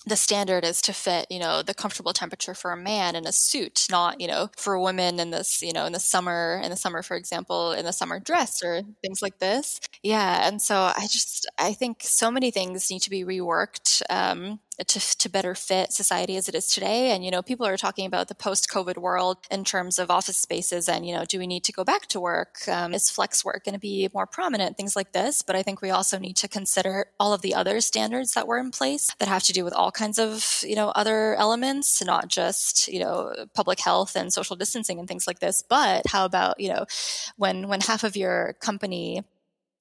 the 0.05 0.15
standard 0.15 0.63
is 0.63 0.81
to 0.83 0.93
fit, 0.93 1.27
you 1.29 1.39
know, 1.39 1.61
the 1.61 1.73
comfortable 1.73 2.13
temperature 2.13 2.53
for 2.53 2.71
a 2.71 2.77
man 2.77 3.15
in 3.15 3.27
a 3.27 3.31
suit, 3.31 3.87
not, 3.91 4.21
you 4.21 4.27
know, 4.27 4.49
for 4.55 4.79
women 4.79 5.19
in 5.19 5.31
this, 5.31 5.61
you 5.61 5.73
know, 5.73 5.85
in 5.85 5.91
the 5.91 5.99
summer, 5.99 6.61
in 6.63 6.69
the 6.69 6.77
summer, 6.77 7.01
for 7.01 7.17
example, 7.17 7.73
in 7.73 7.83
the 7.83 7.91
summer 7.91 8.19
dress 8.19 8.63
or 8.63 8.83
things 9.01 9.21
like 9.21 9.39
this. 9.39 9.81
Yeah. 10.03 10.47
And 10.47 10.61
so 10.61 10.75
I 10.95 11.07
just, 11.09 11.49
I 11.57 11.73
think 11.73 12.03
so 12.03 12.31
many 12.31 12.51
things 12.51 12.89
need 12.89 13.01
to 13.01 13.09
be 13.09 13.25
reworked. 13.25 14.01
Um, 14.09 14.59
to, 14.85 15.17
to 15.17 15.29
better 15.29 15.55
fit 15.55 15.91
society 15.91 16.37
as 16.37 16.47
it 16.47 16.55
is 16.55 16.67
today. 16.67 17.11
And, 17.11 17.25
you 17.25 17.31
know, 17.31 17.41
people 17.41 17.65
are 17.65 17.77
talking 17.77 18.05
about 18.05 18.27
the 18.27 18.35
post 18.35 18.69
COVID 18.69 18.97
world 18.97 19.37
in 19.49 19.63
terms 19.63 19.97
of 19.97 20.11
office 20.11 20.37
spaces 20.37 20.87
and, 20.87 21.05
you 21.05 21.15
know, 21.15 21.25
do 21.25 21.39
we 21.39 21.47
need 21.47 21.63
to 21.63 21.71
go 21.71 21.83
back 21.83 22.07
to 22.07 22.19
work? 22.19 22.67
Um, 22.67 22.93
is 22.93 23.09
flex 23.09 23.43
work 23.43 23.63
going 23.65 23.73
to 23.73 23.79
be 23.79 24.09
more 24.13 24.27
prominent? 24.27 24.77
Things 24.77 24.95
like 24.95 25.13
this. 25.13 25.41
But 25.41 25.55
I 25.55 25.63
think 25.63 25.81
we 25.81 25.89
also 25.89 26.19
need 26.19 26.37
to 26.37 26.47
consider 26.47 27.07
all 27.19 27.33
of 27.33 27.41
the 27.41 27.55
other 27.55 27.81
standards 27.81 28.33
that 28.33 28.47
were 28.47 28.59
in 28.59 28.71
place 28.71 29.13
that 29.19 29.27
have 29.27 29.43
to 29.43 29.53
do 29.53 29.63
with 29.63 29.73
all 29.73 29.91
kinds 29.91 30.19
of, 30.19 30.63
you 30.63 30.75
know, 30.75 30.89
other 30.89 31.35
elements, 31.35 32.03
not 32.03 32.27
just, 32.27 32.87
you 32.87 32.99
know, 32.99 33.33
public 33.55 33.79
health 33.79 34.15
and 34.15 34.31
social 34.31 34.55
distancing 34.55 34.99
and 34.99 35.07
things 35.07 35.25
like 35.25 35.39
this. 35.39 35.63
But 35.67 36.03
how 36.07 36.25
about, 36.25 36.59
you 36.59 36.69
know, 36.69 36.85
when, 37.35 37.67
when 37.67 37.81
half 37.81 38.03
of 38.03 38.15
your 38.15 38.53
company 38.59 39.23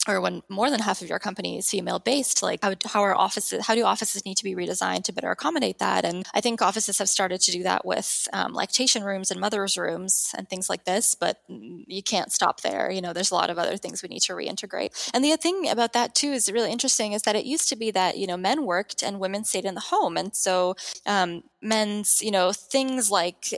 or 0.07 0.21
when 0.21 0.43
more 0.49 0.71
than 0.71 0.81
half 0.81 1.03
of 1.03 1.09
your 1.09 1.19
company 1.19 1.59
is 1.59 1.71
female 1.71 1.99
based 1.99 2.43
like 2.43 2.61
how, 2.63 2.75
how 2.85 3.03
are 3.03 3.15
offices 3.15 3.67
how 3.67 3.75
do 3.75 3.85
offices 3.85 4.25
need 4.25 4.37
to 4.37 4.45
be 4.45 4.55
redesigned 4.55 5.05
to 5.05 5.13
better 5.13 5.31
accommodate 5.31 5.79
that? 5.79 6.05
And 6.05 6.27
i 6.35 6.41
think 6.41 6.63
offices 6.63 6.99
have 6.99 7.09
started 7.09 7.41
to 7.43 7.53
do 7.53 7.63
that 7.63 7.85
with 7.85 8.29
um, 8.33 8.53
lactation 8.53 9.05
rooms 9.05 9.31
and 9.31 9.41
mothers 9.41 9.77
rooms 9.77 10.35
and 10.37 10.49
things 10.49 10.69
like 10.69 10.85
this 10.85 11.15
but 11.15 11.41
you 11.49 12.03
can't 12.03 12.33
stop 12.33 12.61
there. 12.61 12.91
You 12.91 13.01
know 13.01 13.13
there's 13.13 13.31
a 13.31 13.35
lot 13.35 13.51
of 13.51 13.59
other 13.59 13.77
things 13.77 14.03
we 14.03 14.09
need 14.09 14.21
to 14.23 14.33
reintegrate. 14.33 15.11
And 15.13 15.25
the 15.25 15.37
thing 15.37 15.69
about 15.69 15.93
that 15.93 16.15
too 16.15 16.29
is 16.29 16.51
really 16.51 16.71
interesting 16.71 17.13
is 17.13 17.23
that 17.23 17.37
it 17.37 17.45
used 17.45 17.69
to 17.71 17.77
be 17.77 17.91
that 17.93 18.19
you 18.19 18.27
know 18.27 18.37
men 18.37 18.65
worked 18.65 19.03
and 19.03 19.21
women 19.21 19.45
stayed 19.45 19.65
in 19.65 19.75
the 19.75 19.81
home. 19.81 20.17
And 20.17 20.35
so 20.35 20.77
um, 21.07 21.43
men's 21.63 22.23
you 22.23 22.31
know 22.31 22.53
things 22.53 23.11
like 23.11 23.55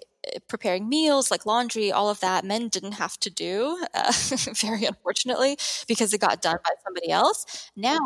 preparing 0.48 0.88
meals, 0.88 1.30
like 1.30 1.46
laundry, 1.46 1.92
all 1.92 2.10
of 2.10 2.20
that, 2.20 2.44
men 2.44 2.68
didn't 2.68 2.92
have 2.92 3.18
to 3.20 3.30
do, 3.30 3.84
uh, 3.94 4.12
very 4.60 4.84
unfortunately, 4.84 5.58
because 5.86 6.12
it 6.14 6.20
got 6.20 6.42
done 6.42 6.58
by 6.64 6.70
somebody 6.84 7.10
else. 7.10 7.70
Now, 7.76 7.98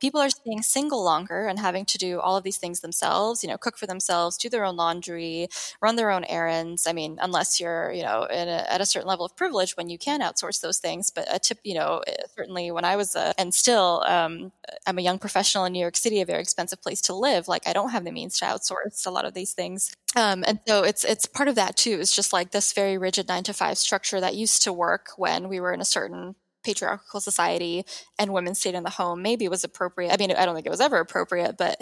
people 0.00 0.20
are 0.20 0.30
staying 0.30 0.62
single 0.62 1.04
longer 1.04 1.46
and 1.46 1.58
having 1.58 1.84
to 1.84 1.98
do 1.98 2.18
all 2.20 2.36
of 2.36 2.44
these 2.44 2.56
things 2.56 2.80
themselves, 2.80 3.42
you 3.42 3.48
know, 3.48 3.58
cook 3.58 3.76
for 3.76 3.86
themselves, 3.86 4.36
do 4.36 4.48
their 4.48 4.64
own 4.64 4.76
laundry, 4.76 5.48
run 5.80 5.96
their 5.96 6.10
own 6.10 6.24
errands. 6.24 6.86
I 6.86 6.92
mean, 6.92 7.18
unless 7.20 7.60
you're, 7.60 7.92
you 7.92 8.02
know, 8.02 8.26
a, 8.28 8.72
at 8.72 8.80
a 8.80 8.86
certain 8.86 9.08
level 9.08 9.26
of 9.26 9.36
privilege 9.36 9.76
when 9.76 9.88
you 9.88 9.98
can 9.98 10.20
outsource 10.20 10.60
those 10.60 10.78
things. 10.78 11.10
But 11.10 11.28
a 11.30 11.38
tip, 11.38 11.58
you 11.62 11.74
know, 11.74 12.02
eh, 12.06 12.14
certainly 12.36 12.70
when 12.70 12.84
I 12.84 12.96
was, 12.96 13.14
a, 13.14 13.34
and 13.38 13.54
still, 13.54 14.02
um, 14.06 14.52
I'm 14.86 14.98
a 14.98 15.02
young 15.02 15.18
professional 15.18 15.64
in 15.64 15.72
New 15.72 15.80
York 15.80 15.96
City, 15.96 16.20
a 16.20 16.26
very 16.26 16.40
expensive 16.40 16.82
place 16.82 17.00
to 17.02 17.14
live. 17.14 17.48
Like 17.48 17.66
I 17.66 17.72
don't 17.72 17.90
have 17.90 18.04
the 18.04 18.12
means 18.12 18.38
to 18.38 18.46
outsource 18.46 19.06
a 19.06 19.10
lot 19.10 19.24
of 19.24 19.34
these 19.34 19.52
things. 19.52 19.94
Um, 20.16 20.44
and 20.46 20.58
so 20.66 20.82
it's 20.82 21.04
it's 21.04 21.26
part 21.26 21.48
of 21.48 21.54
that 21.54 21.76
too. 21.76 21.98
It's 22.00 22.14
just 22.14 22.32
like 22.32 22.50
this 22.50 22.72
very 22.72 22.98
rigid 22.98 23.28
nine 23.28 23.44
to 23.44 23.52
five 23.52 23.78
structure 23.78 24.20
that 24.20 24.34
used 24.34 24.62
to 24.62 24.72
work 24.72 25.10
when 25.16 25.48
we 25.48 25.60
were 25.60 25.72
in 25.72 25.80
a 25.80 25.84
certain 25.84 26.34
patriarchal 26.64 27.20
society 27.20 27.84
and 28.18 28.32
women 28.32 28.54
stayed 28.54 28.74
in 28.74 28.82
the 28.84 28.90
home 28.90 29.22
maybe 29.22 29.48
was 29.48 29.64
appropriate. 29.64 30.12
I 30.12 30.16
mean 30.16 30.32
i 30.36 30.44
don't 30.44 30.54
think 30.54 30.66
it 30.66 30.70
was 30.70 30.80
ever 30.80 30.98
appropriate 30.98 31.56
but 31.58 31.76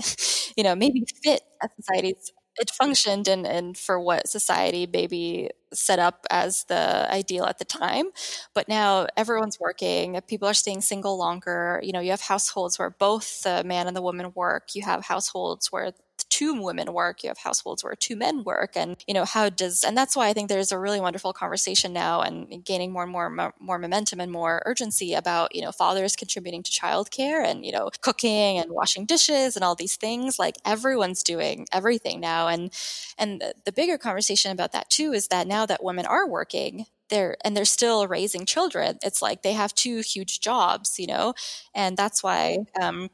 you 0.57 0.65
know 0.65 0.75
maybe 0.75 1.05
fit 1.23 1.43
as 1.63 1.71
societies 1.77 2.33
it 2.61 2.71
functioned 2.71 3.29
and, 3.29 3.47
and 3.47 3.79
for 3.79 4.01
what 4.01 4.29
society 4.29 4.89
maybe 4.93 5.49
set 5.73 6.01
up 6.01 6.27
as 6.29 6.65
the 6.65 7.07
ideal 7.13 7.45
at 7.45 7.59
the 7.59 7.65
time. 7.65 8.07
But 8.55 8.69
now 8.69 9.07
everyone's 9.17 9.61
working 9.61 10.21
people 10.27 10.49
are 10.49 10.55
staying 10.55 10.81
single 10.81 11.17
longer. 11.19 11.81
You 11.85 11.93
know 11.93 12.01
you 12.01 12.11
have 12.11 12.21
households 12.21 12.79
where 12.79 12.91
both 12.91 13.43
the 13.45 13.63
man 13.65 13.87
and 13.87 13.97
the 13.97 14.03
woman 14.03 14.33
work. 14.35 14.75
You 14.75 14.83
have 14.83 15.05
households 15.05 15.71
where 15.71 15.93
two 16.31 16.61
women 16.61 16.93
work 16.93 17.23
you 17.23 17.29
have 17.29 17.39
households 17.39 17.83
where 17.85 17.95
two 17.95 18.17
men 18.17 18.43
work 18.45 18.77
and 18.77 18.97
you 19.07 19.15
know 19.15 19.25
how 19.25 19.49
does 19.49 19.85
and 19.85 19.97
that's 19.97 20.17
why 20.17 20.29
i 20.29 20.33
think 20.33 20.49
there's 20.49 20.73
a 20.73 20.79
really 20.79 21.01
wonderful 21.01 21.33
conversation 21.33 21.93
now 21.93 22.21
and 22.21 22.65
gaining 22.65 22.93
more 22.93 23.03
and 23.05 23.13
more 23.13 23.53
more 23.61 23.79
momentum 23.79 24.21
and 24.21 24.33
more 24.33 24.63
urgency 24.67 25.15
about 25.15 25.55
you 25.55 25.63
know 25.63 25.73
fathers 25.73 26.17
contributing 26.17 26.63
to 26.63 26.71
childcare 26.71 27.45
and 27.45 27.65
you 27.65 27.73
know 27.73 27.91
cooking 28.01 28.59
and 28.59 28.71
washing 28.73 29.05
dishes 29.07 29.57
and 29.57 29.65
all 29.65 29.75
these 29.75 29.97
things. 29.97 30.39
Like 30.39 30.57
everyone's 30.65 31.23
doing 31.23 31.67
everything 31.73 32.21
now. 32.21 32.49
And 32.49 32.73
and 33.19 33.43
the 33.65 33.73
bigger 33.73 33.99
conversation 33.99 34.53
about 34.53 34.73
that 34.73 34.91
too 34.91 35.13
is 35.13 35.29
that 35.29 35.47
now 35.47 35.67
that 35.67 35.83
women 35.83 36.07
are 36.07 36.29
working 36.29 36.87
they're 37.11 37.37
and 37.43 37.57
they're 37.57 37.65
still 37.65 38.07
raising 38.07 38.45
children 38.45 38.99
it's 39.03 39.23
like 39.23 39.43
they 39.43 39.55
have 39.55 39.75
two 39.75 40.01
huge 40.01 40.41
jobs 40.41 40.99
you 40.99 41.07
know? 41.07 41.35
And 41.75 41.97
that's 41.97 42.23
why 42.23 42.59
um, 42.81 43.09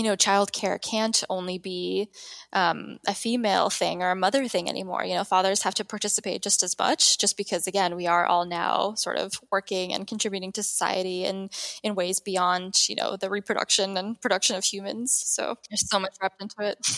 you 0.00 0.06
know, 0.06 0.16
childcare 0.16 0.80
can't 0.80 1.22
only 1.28 1.58
be 1.58 2.08
um, 2.54 2.98
a 3.06 3.12
female 3.12 3.68
thing 3.68 4.02
or 4.02 4.10
a 4.10 4.16
mother 4.16 4.48
thing 4.48 4.66
anymore. 4.66 5.04
You 5.04 5.12
know, 5.12 5.24
fathers 5.24 5.62
have 5.64 5.74
to 5.74 5.84
participate 5.84 6.40
just 6.40 6.62
as 6.62 6.78
much, 6.78 7.18
just 7.18 7.36
because 7.36 7.66
again, 7.66 7.96
we 7.96 8.06
are 8.06 8.24
all 8.24 8.46
now 8.46 8.94
sort 8.94 9.18
of 9.18 9.34
working 9.52 9.92
and 9.92 10.06
contributing 10.06 10.52
to 10.52 10.62
society 10.62 11.26
in 11.26 11.50
in 11.82 11.94
ways 11.94 12.18
beyond 12.18 12.88
you 12.88 12.96
know 12.96 13.18
the 13.18 13.28
reproduction 13.28 13.98
and 13.98 14.18
production 14.22 14.56
of 14.56 14.64
humans. 14.64 15.12
So 15.12 15.56
there's 15.68 15.86
so 15.86 16.00
much 16.00 16.14
wrapped 16.22 16.40
into 16.40 16.56
it. 16.60 16.78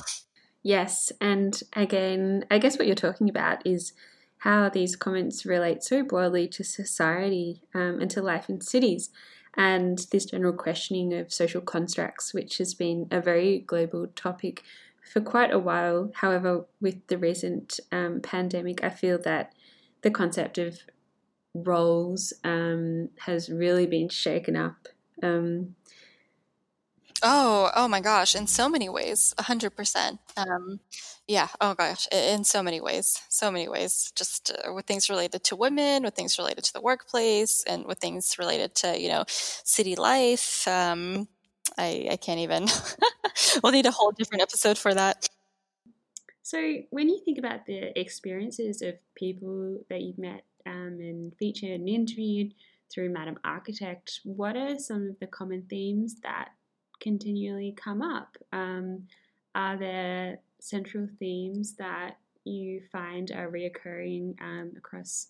Yes, 0.65 1.11
and 1.21 1.61
again, 1.73 2.45
I 2.49 2.59
guess 2.59 2.79
what 2.79 2.87
you're 2.87 2.95
talking 2.95 3.29
about 3.29 3.67
is 3.67 3.95
how 4.39 4.69
these 4.69 4.95
comments 4.95 5.45
relate 5.45 5.83
so 5.83 6.05
broadly 6.05 6.47
to 6.47 6.63
society 6.63 7.63
um, 7.75 7.99
and 8.01 8.09
to 8.13 8.23
life 8.23 8.49
in 8.49 8.61
cities 8.61 9.11
and 9.57 10.07
this 10.11 10.27
general 10.27 10.53
questioning 10.53 11.13
of 11.15 11.33
social 11.33 11.61
constructs, 11.61 12.33
which 12.33 12.59
has 12.59 12.75
been 12.75 13.07
a 13.11 13.21
very 13.21 13.61
global 13.61 14.07
topic 14.17 14.63
for 15.13 15.21
quite 15.21 15.53
a 15.53 15.59
while. 15.59 16.11
However, 16.15 16.65
with 16.81 17.07
the 17.09 17.19
recent 17.19 17.79
um, 17.91 18.21
pandemic, 18.21 18.83
I 18.83 18.91
feel 18.91 19.19
that 19.23 19.53
the 20.03 20.11
concept 20.11 20.59
of 20.59 20.81
roles 21.55 22.33
um, 22.45 23.11
has 23.21 23.51
really 23.51 23.87
been 23.87 24.09
shaken 24.09 24.57
up. 24.57 24.89
Um, 25.23 25.75
Oh, 27.25 27.71
oh 27.77 27.87
my 27.87 28.01
gosh, 28.01 28.35
in 28.35 28.49
so 28.49 28.69
many 28.69 28.89
ways, 28.89 29.33
100%. 29.39 30.19
Um, 30.37 30.81
yeah, 31.29 31.49
oh 31.61 31.75
gosh, 31.75 32.09
in 32.11 32.43
so 32.43 32.65
many 32.65 32.81
ways, 32.81 33.21
so 33.29 33.49
many 33.51 33.69
ways, 33.69 34.13
just 34.17 34.51
uh, 34.51 34.73
with 34.73 34.87
things 34.87 35.09
related 35.09 35.45
to 35.45 35.57
women, 35.57 36.03
with 36.03 36.15
things 36.15 36.37
related 36.37 36.65
to 36.65 36.73
the 36.73 36.81
workplace, 36.81 37.63
and 37.69 37.87
with 37.87 37.99
things 37.99 38.37
related 38.39 38.75
to, 38.77 39.01
you 39.01 39.09
know, 39.09 39.25
city 39.29 39.95
life. 39.95 40.67
Um, 40.67 41.29
I, 41.79 42.09
I 42.11 42.17
can't 42.17 42.41
even, 42.41 42.67
we'll 43.63 43.73
need 43.73 43.87
a 43.87 43.93
whole 43.93 44.11
different 44.11 44.43
episode 44.43 44.77
for 44.77 44.93
that. 44.93 45.29
So, 46.43 46.79
when 46.91 47.09
you 47.09 47.21
think 47.25 47.39
about 47.39 47.67
the 47.67 47.99
experiences 47.99 48.83
of 48.83 48.95
people 49.15 49.79
that 49.89 50.01
you've 50.01 50.19
met 50.19 50.45
um, 50.67 50.99
and 51.01 51.33
featured 51.39 51.71
and 51.71 51.89
interviewed 51.89 52.53
through 52.93 53.11
Madame 53.11 53.39
Architect, 53.45 54.21
what 54.25 54.57
are 54.57 54.77
some 54.77 55.11
of 55.11 55.21
the 55.21 55.29
common 55.29 55.67
themes 55.71 56.17
that 56.25 56.49
continually 57.03 57.75
come 57.77 58.01
up? 58.01 58.37
Um, 58.53 59.09
are 59.55 59.77
there 59.77 60.39
central 60.61 61.09
themes 61.19 61.75
that 61.79 62.17
you 62.45 62.83
find 62.91 63.31
are 63.33 63.51
reoccurring 63.51 64.41
um, 64.41 64.73
across 64.77 65.27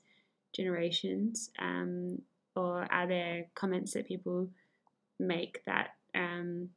generations? 0.55 1.51
Um, 1.59 2.21
or 2.55 2.87
are 2.93 3.07
there 3.09 3.47
comments 3.55 3.95
that 3.95 4.07
people 4.07 4.49
make 5.19 5.63
that, 5.67 5.95
um, 6.15 6.69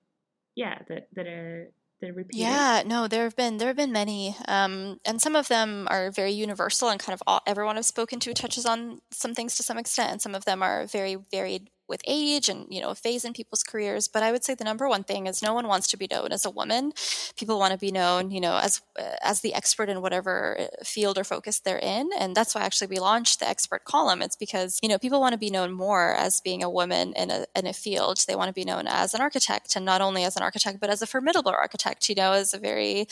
yeah, 0.55 0.79
that, 0.88 1.10
that 1.13 1.27
are 1.27 1.71
repeated? 2.01 2.39
Yeah, 2.39 2.84
no, 2.86 3.08
there 3.08 3.23
have 3.23 3.36
been 3.36 3.58
there 3.58 3.67
have 3.67 3.77
been 3.77 3.91
many, 3.91 4.36
um, 4.47 4.99
and 5.05 5.21
some 5.21 5.36
of 5.36 5.47
them 5.47 5.88
are 5.89 6.12
very 6.12 6.31
universal 6.31 6.89
and 6.89 6.99
kind 6.99 7.13
of 7.13 7.23
all, 7.27 7.41
everyone 7.45 7.77
I've 7.77 7.86
spoken 7.86 8.19
to 8.21 8.34
touches 8.34 8.65
on 8.65 9.01
some 9.12 9.34
things 9.34 9.55
to 9.55 9.63
some 9.63 9.77
extent, 9.77 10.12
and 10.12 10.21
some 10.21 10.36
of 10.36 10.45
them 10.45 10.62
are 10.62 10.86
very 10.86 11.15
varied 11.15 11.69
with 11.87 12.01
age 12.07 12.49
and 12.49 12.65
you 12.69 12.81
know 12.81 12.89
a 12.89 12.95
phase 12.95 13.25
in 13.25 13.33
people's 13.33 13.63
careers 13.63 14.07
but 14.07 14.23
i 14.23 14.31
would 14.31 14.43
say 14.43 14.53
the 14.53 14.63
number 14.63 14.87
one 14.87 15.03
thing 15.03 15.27
is 15.27 15.41
no 15.41 15.53
one 15.53 15.67
wants 15.67 15.87
to 15.87 15.97
be 15.97 16.07
known 16.11 16.31
as 16.31 16.45
a 16.45 16.49
woman. 16.49 16.91
People 17.37 17.59
want 17.59 17.73
to 17.73 17.77
be 17.77 17.91
known 17.91 18.31
you 18.31 18.41
know 18.41 18.57
as 18.57 18.81
as 19.21 19.41
the 19.41 19.53
expert 19.53 19.89
in 19.89 20.01
whatever 20.01 20.57
uh, 20.59 20.83
field 20.83 21.17
or 21.17 21.23
focus 21.23 21.59
they're 21.59 21.77
in 21.77 22.09
and 22.19 22.35
that's 22.35 22.55
why 22.55 22.61
actually 22.61 22.87
we 22.87 22.99
launched 22.99 23.39
the 23.39 23.47
expert 23.47 23.83
column. 23.83 24.21
It's 24.21 24.35
because 24.35 24.79
you 24.81 24.89
know 24.89 24.97
people 24.97 25.19
want 25.19 25.33
to 25.33 25.37
be 25.39 25.49
known 25.49 25.71
more 25.71 26.13
as 26.13 26.41
being 26.41 26.63
a 26.63 26.69
woman 26.69 27.13
in 27.13 27.31
a 27.31 27.45
in 27.55 27.67
a 27.67 27.73
field. 27.73 28.23
They 28.27 28.35
want 28.35 28.49
to 28.49 28.53
be 28.53 28.65
known 28.65 28.85
as 28.87 29.13
an 29.13 29.21
architect 29.21 29.75
and 29.75 29.85
not 29.85 30.01
only 30.01 30.23
as 30.23 30.35
an 30.35 30.43
architect 30.43 30.79
but 30.79 30.89
as 30.89 31.01
a 31.01 31.07
formidable 31.07 31.51
architect 31.51 32.09
you 32.09 32.15
know 32.15 32.31
as 32.33 32.53
a 32.53 32.59
very 32.59 33.07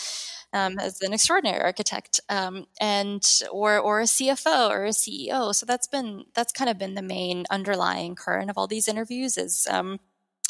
um, 0.54 0.78
as 0.80 1.02
an 1.02 1.14
extraordinary 1.14 1.62
architect 1.62 2.20
um, 2.30 2.68
and 2.80 3.24
or 3.52 3.80
or 3.80 4.02
a 4.02 4.04
CFO 4.04 4.70
or 4.70 4.86
a 4.86 4.90
CEO. 4.90 5.54
So 5.54 5.66
that's 5.66 5.88
been 5.88 6.26
that's 6.36 6.54
kind 6.54 6.70
of 6.70 6.78
been 6.78 6.94
the 6.94 7.02
main 7.02 7.46
underlying 7.50 8.16
current 8.16 8.50
of 8.50 8.58
all 8.58 8.63
these 8.68 8.88
interviews 8.88 9.38
is 9.38 9.68
um, 9.70 10.00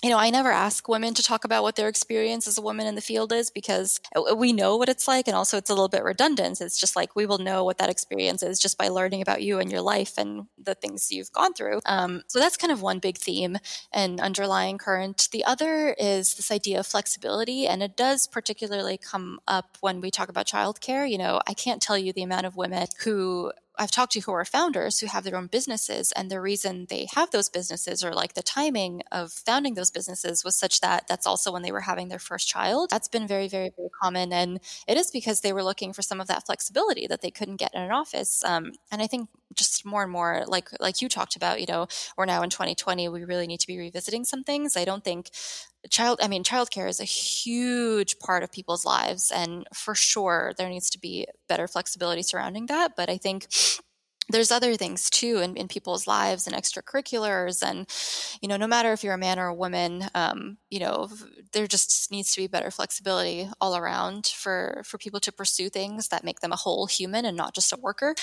you 0.04 0.10
know, 0.10 0.17
I 0.17 0.32
never 0.32 0.52
ask 0.52 0.89
women 0.89 1.13
to 1.13 1.23
talk 1.23 1.45
about 1.45 1.63
what 1.63 1.78
their 1.78 1.88
experience 1.88 2.45
as 2.45 2.58
a 2.58 2.62
woman 2.62 2.88
in 2.88 2.95
the 2.95 3.02
field 3.02 3.32
is 3.32 3.49
because 3.49 4.02
we 4.36 4.52
know 4.52 4.76
what 4.76 4.89
it's 4.89 5.08
like. 5.08 5.30
And 5.30 5.36
also, 5.36 5.56
it's 5.56 5.69
a 5.69 5.73
little 5.73 5.88
bit 5.88 6.04
redundant. 6.04 6.60
It's 6.60 6.78
just 6.78 6.97
like 6.97 7.15
we 7.15 7.26
will 7.26 7.38
know 7.38 7.63
what 7.63 7.78
that 7.78 7.89
experience 7.89 8.43
is 8.43 8.60
just 8.60 8.78
by 8.78 8.89
learning 8.89 9.21
about 9.21 9.41
you 9.41 9.60
and 9.60 9.71
your 9.71 9.82
life 9.82 10.17
and 10.17 10.47
the 10.62 10.76
things 10.76 11.10
you've 11.10 11.32
gone 11.32 11.54
through. 11.54 11.80
Um, 11.86 12.21
so, 12.28 12.38
that's 12.38 12.58
kind 12.58 12.73
of 12.73 12.82
one 12.82 12.99
big 12.99 13.17
theme 13.17 13.58
and 13.93 14.19
underlying 14.19 14.78
current. 14.78 15.30
The 15.32 15.45
other 15.45 15.95
is 15.97 16.36
this 16.36 16.52
idea 16.52 16.82
of 16.82 16.86
flexibility. 16.86 17.65
And 17.65 17.82
it 17.82 17.95
does 17.95 18.28
particularly 18.28 18.97
come 18.97 19.39
up 19.47 19.78
when 19.80 20.02
we 20.02 20.12
talk 20.12 20.28
about 20.28 20.47
childcare. 20.47 21.10
You 21.10 21.17
know, 21.17 21.39
I 21.47 21.54
can't 21.54 21.82
tell 21.82 21.97
you 21.97 22.12
the 22.12 22.23
amount 22.23 22.45
of 22.45 22.58
women 22.58 22.88
who 23.06 23.54
I've 23.77 23.91
talked 23.91 24.13
to 24.13 24.19
who 24.19 24.31
are 24.33 24.45
founders 24.45 24.99
who 24.99 25.07
have 25.07 25.23
their 25.23 25.36
own 25.36 25.47
businesses, 25.47 26.12
and 26.13 26.29
the 26.29 26.41
reason 26.41 26.88
they 26.89 27.07
have 27.15 27.31
those 27.31 27.49
businesses 27.49 28.03
or 28.03 28.13
like 28.13 28.33
the 28.33 28.43
timing 28.43 29.01
of 29.12 29.31
founding 29.31 29.73
those 29.73 29.91
businesses 29.91 30.43
was 30.43 30.55
such 30.55 30.81
that 30.81 31.07
that's 31.07 31.25
also 31.25 31.51
when 31.51 31.62
they 31.63 31.71
were 31.71 31.81
having 31.81 32.09
their 32.09 32.19
first 32.19 32.47
child. 32.47 32.89
That's 32.89 33.07
been 33.07 33.27
very, 33.27 33.47
very, 33.47 33.71
very 33.75 33.89
common, 34.01 34.31
and 34.33 34.59
it 34.88 34.97
is 34.97 35.12
because 35.12 35.41
they 35.41 35.53
were 35.53 35.63
looking 35.63 35.93
for 35.93 36.01
some 36.01 36.21
of 36.21 36.27
that 36.27 36.45
flexibility 36.45 37.07
that 37.07 37.21
they 37.21 37.31
couldn't 37.31 37.57
get 37.57 37.73
in 37.73 37.81
an 37.81 37.91
office. 37.91 38.43
Um, 38.43 38.73
and 38.91 39.01
I 39.01 39.07
think 39.07 39.29
just 39.53 39.86
more 39.86 40.03
and 40.03 40.12
more, 40.12 40.43
like 40.47 40.69
like 40.79 41.01
you 41.01 41.09
talked 41.09 41.36
about, 41.36 41.59
you 41.59 41.67
know, 41.67 41.88
we're 42.17 42.25
now 42.25 42.43
in 42.43 42.49
2020. 42.49 43.09
We 43.09 43.23
really 43.23 43.47
need 43.47 43.59
to 43.59 43.67
be 43.67 43.77
revisiting 43.77 44.25
some 44.25 44.43
things. 44.43 44.77
I 44.77 44.86
don't 44.86 45.03
think 45.03 45.29
child 45.89 46.19
i 46.22 46.28
mean 46.28 46.43
childcare 46.43 46.89
is 46.89 47.00
a 47.00 47.06
huge 47.06 48.17
part 48.19 48.43
of 48.43 48.52
people's 48.52 48.86
lives 48.86 49.32
and 49.32 49.67
for 49.74 49.96
sure 49.96 50.54
there 50.58 50.69
needs 50.69 50.89
to 50.89 51.00
be 51.00 51.26
better 51.48 51.67
flexibility 51.67 52.22
surrounding 52.22 52.67
that 52.67 52.96
but 52.96 53.10
i 53.10 53.17
think 53.17 53.48
there's 54.30 54.52
other 54.52 54.76
things 54.76 55.10
too 55.10 55.39
in, 55.39 55.58
in 55.58 55.67
people's 55.67 56.08
lives 56.08 56.48
and 56.48 56.56
extracurriculars 56.56 57.62
and 57.62 57.88
you 58.41 58.48
know 58.48 58.58
no 58.58 58.67
matter 58.67 58.93
if 58.93 59.04
you're 59.04 59.13
a 59.13 59.17
man 59.17 59.38
or 59.38 59.48
a 59.48 59.54
woman 59.54 60.06
um, 60.15 60.58
you 60.69 60.80
know 60.80 61.10
there 61.52 61.67
just 61.67 62.12
needs 62.12 62.32
to 62.34 62.41
be 62.41 62.48
better 62.48 62.72
flexibility 62.72 63.50
all 63.60 63.76
around 63.76 64.28
for 64.28 64.82
for 64.86 64.98
people 64.98 65.19
to 65.19 65.32
pursue 65.32 65.69
things 65.69 66.08
that 66.08 66.24
make 66.24 66.39
them 66.39 66.52
a 66.52 66.58
whole 66.58 66.86
human 66.86 67.26
and 67.26 67.38
not 67.38 67.54
just 67.54 67.74
a 67.74 67.78
worker. 67.78 68.15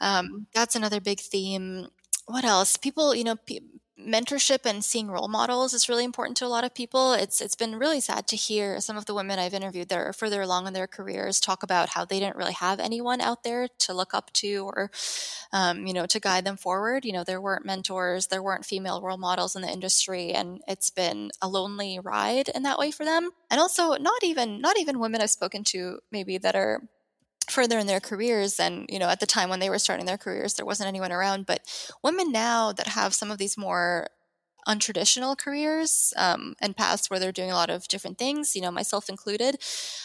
Um, 0.00 0.46
that's 0.54 0.76
another 0.76 1.00
big 1.00 1.20
theme. 1.20 1.88
What 2.26 2.44
else? 2.44 2.76
People 2.76 3.14
you 3.14 3.24
know 3.24 3.36
pe- 3.36 3.60
mentorship 3.98 4.66
and 4.66 4.84
seeing 4.84 5.08
role 5.08 5.28
models 5.28 5.72
is 5.72 5.88
really 5.88 6.04
important 6.04 6.36
to 6.36 6.46
a 6.46 6.48
lot 6.48 6.64
of 6.64 6.74
people. 6.74 7.14
It's 7.14 7.40
it's 7.40 7.54
been 7.54 7.76
really 7.76 8.00
sad 8.00 8.26
to 8.28 8.36
hear 8.36 8.80
some 8.80 8.96
of 8.96 9.06
the 9.06 9.14
women 9.14 9.38
I've 9.38 9.54
interviewed 9.54 9.88
that 9.88 9.98
are 9.98 10.12
further 10.12 10.42
along 10.42 10.66
in 10.66 10.74
their 10.74 10.86
careers 10.86 11.40
talk 11.40 11.62
about 11.62 11.90
how 11.90 12.04
they 12.04 12.20
didn't 12.20 12.36
really 12.36 12.52
have 12.52 12.78
anyone 12.78 13.20
out 13.20 13.42
there 13.42 13.68
to 13.78 13.94
look 13.94 14.12
up 14.12 14.32
to 14.34 14.70
or 14.74 14.90
um, 15.52 15.86
you 15.86 15.94
know 15.94 16.06
to 16.06 16.20
guide 16.20 16.44
them 16.44 16.56
forward. 16.56 17.04
You 17.04 17.12
know, 17.12 17.24
there 17.24 17.40
weren't 17.40 17.64
mentors, 17.64 18.26
there 18.26 18.42
weren't 18.42 18.66
female 18.66 19.00
role 19.00 19.16
models 19.16 19.56
in 19.56 19.62
the 19.62 19.72
industry, 19.72 20.32
and 20.32 20.60
it's 20.68 20.90
been 20.90 21.30
a 21.40 21.48
lonely 21.48 21.98
ride 21.98 22.48
in 22.50 22.62
that 22.64 22.78
way 22.78 22.90
for 22.90 23.04
them. 23.04 23.30
And 23.50 23.60
also, 23.60 23.94
not 23.94 24.22
even 24.22 24.60
not 24.60 24.78
even 24.78 25.00
women 25.00 25.20
I've 25.20 25.30
spoken 25.30 25.64
to 25.64 26.00
maybe 26.12 26.38
that 26.38 26.54
are 26.54 26.82
further 27.50 27.78
in 27.78 27.86
their 27.86 28.00
careers 28.00 28.58
and 28.58 28.86
you 28.88 28.98
know 28.98 29.08
at 29.08 29.20
the 29.20 29.26
time 29.26 29.48
when 29.48 29.60
they 29.60 29.70
were 29.70 29.78
starting 29.78 30.06
their 30.06 30.18
careers 30.18 30.54
there 30.54 30.66
wasn't 30.66 30.88
anyone 30.88 31.12
around. 31.12 31.46
But 31.46 31.60
women 32.02 32.32
now 32.32 32.72
that 32.72 32.88
have 32.88 33.14
some 33.14 33.30
of 33.30 33.38
these 33.38 33.56
more 33.56 34.08
untraditional 34.66 35.38
careers 35.38 36.12
um, 36.16 36.54
and 36.60 36.76
paths 36.76 37.08
where 37.08 37.20
they're 37.20 37.30
doing 37.30 37.52
a 37.52 37.54
lot 37.54 37.70
of 37.70 37.86
different 37.86 38.18
things 38.18 38.56
you 38.56 38.60
know 38.60 38.72
myself 38.72 39.08
included 39.08 39.56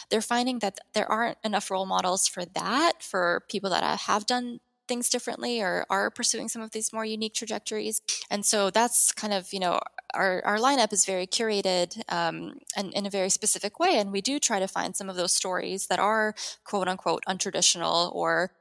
they're 0.08 0.20
finding 0.20 0.60
that 0.60 0.78
there 0.94 1.10
aren't 1.10 1.36
enough 1.42 1.68
role 1.68 1.84
models 1.84 2.28
for 2.28 2.44
that 2.44 3.02
for 3.02 3.42
people 3.48 3.70
that 3.70 3.82
have 4.02 4.24
done 4.24 4.60
things 4.92 5.08
differently 5.08 5.62
or 5.62 5.86
are 5.88 6.10
pursuing 6.10 6.50
some 6.50 6.60
of 6.60 6.70
these 6.72 6.92
more 6.92 7.06
unique 7.06 7.32
trajectories. 7.32 8.02
And 8.30 8.44
so 8.44 8.68
that's 8.68 9.10
kind 9.12 9.32
of 9.32 9.50
you 9.50 9.60
know 9.60 9.80
our, 10.12 10.42
our 10.44 10.58
lineup 10.58 10.92
is 10.92 11.06
very 11.06 11.26
curated 11.26 11.88
um, 12.12 12.58
and 12.76 12.92
in 12.92 13.06
a 13.06 13.10
very 13.10 13.30
specific 13.30 13.80
way. 13.80 13.98
And 13.98 14.12
we 14.12 14.20
do 14.20 14.38
try 14.38 14.58
to 14.60 14.68
find 14.68 14.94
some 14.94 15.08
of 15.08 15.16
those 15.16 15.32
stories 15.32 15.86
that 15.86 15.98
are 15.98 16.34
quote 16.64 16.88
unquote 16.88 17.24
untraditional 17.26 18.14
or 18.14 18.52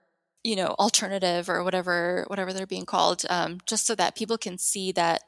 you 0.41 0.56
know 0.56 0.70
alternative 0.80 1.50
or 1.50 1.65
whatever 1.65 2.24
whatever 2.28 2.54
they're 2.54 2.65
being 2.65 2.86
called 2.86 3.24
um, 3.30 3.58
just 3.65 3.86
so 3.86 3.94
that 3.96 4.15
people 4.15 4.38
can 4.38 4.58
see 4.58 4.94
that 4.94 5.22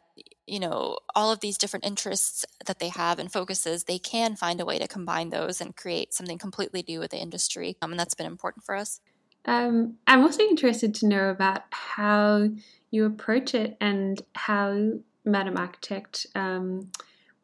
you 0.48 0.60
know 0.60 0.98
all 1.16 1.34
of 1.34 1.42
these 1.42 1.58
different 1.58 1.86
interests 1.86 2.46
that 2.66 2.80
they 2.80 2.90
have 2.90 3.20
and 3.20 3.32
focuses 3.32 3.84
they 3.84 4.00
can 4.00 4.38
find 4.38 4.62
a 4.62 4.66
way 4.66 4.80
to 4.80 4.88
combine 4.88 5.32
those 5.32 5.60
and 5.60 5.76
create 5.76 6.14
something 6.14 6.38
completely 6.38 6.82
new 6.88 7.00
with 7.02 7.12
the 7.12 7.18
industry. 7.18 7.76
Um, 7.82 7.92
and 7.92 8.00
that's 8.00 8.16
been 8.16 8.34
important 8.36 8.64
for 8.64 8.76
us 8.76 9.02
um, 9.46 9.96
i'm 10.08 10.22
also 10.22 10.44
interested 10.44 10.94
to 10.94 11.08
know 11.08 11.30
about 11.30 11.62
how 11.72 12.48
you 12.92 13.06
approach 13.06 13.56
it 13.56 13.76
and 13.82 14.22
how 14.36 14.92
Madame 15.26 15.58
Architect 15.58 16.28
um, 16.36 16.92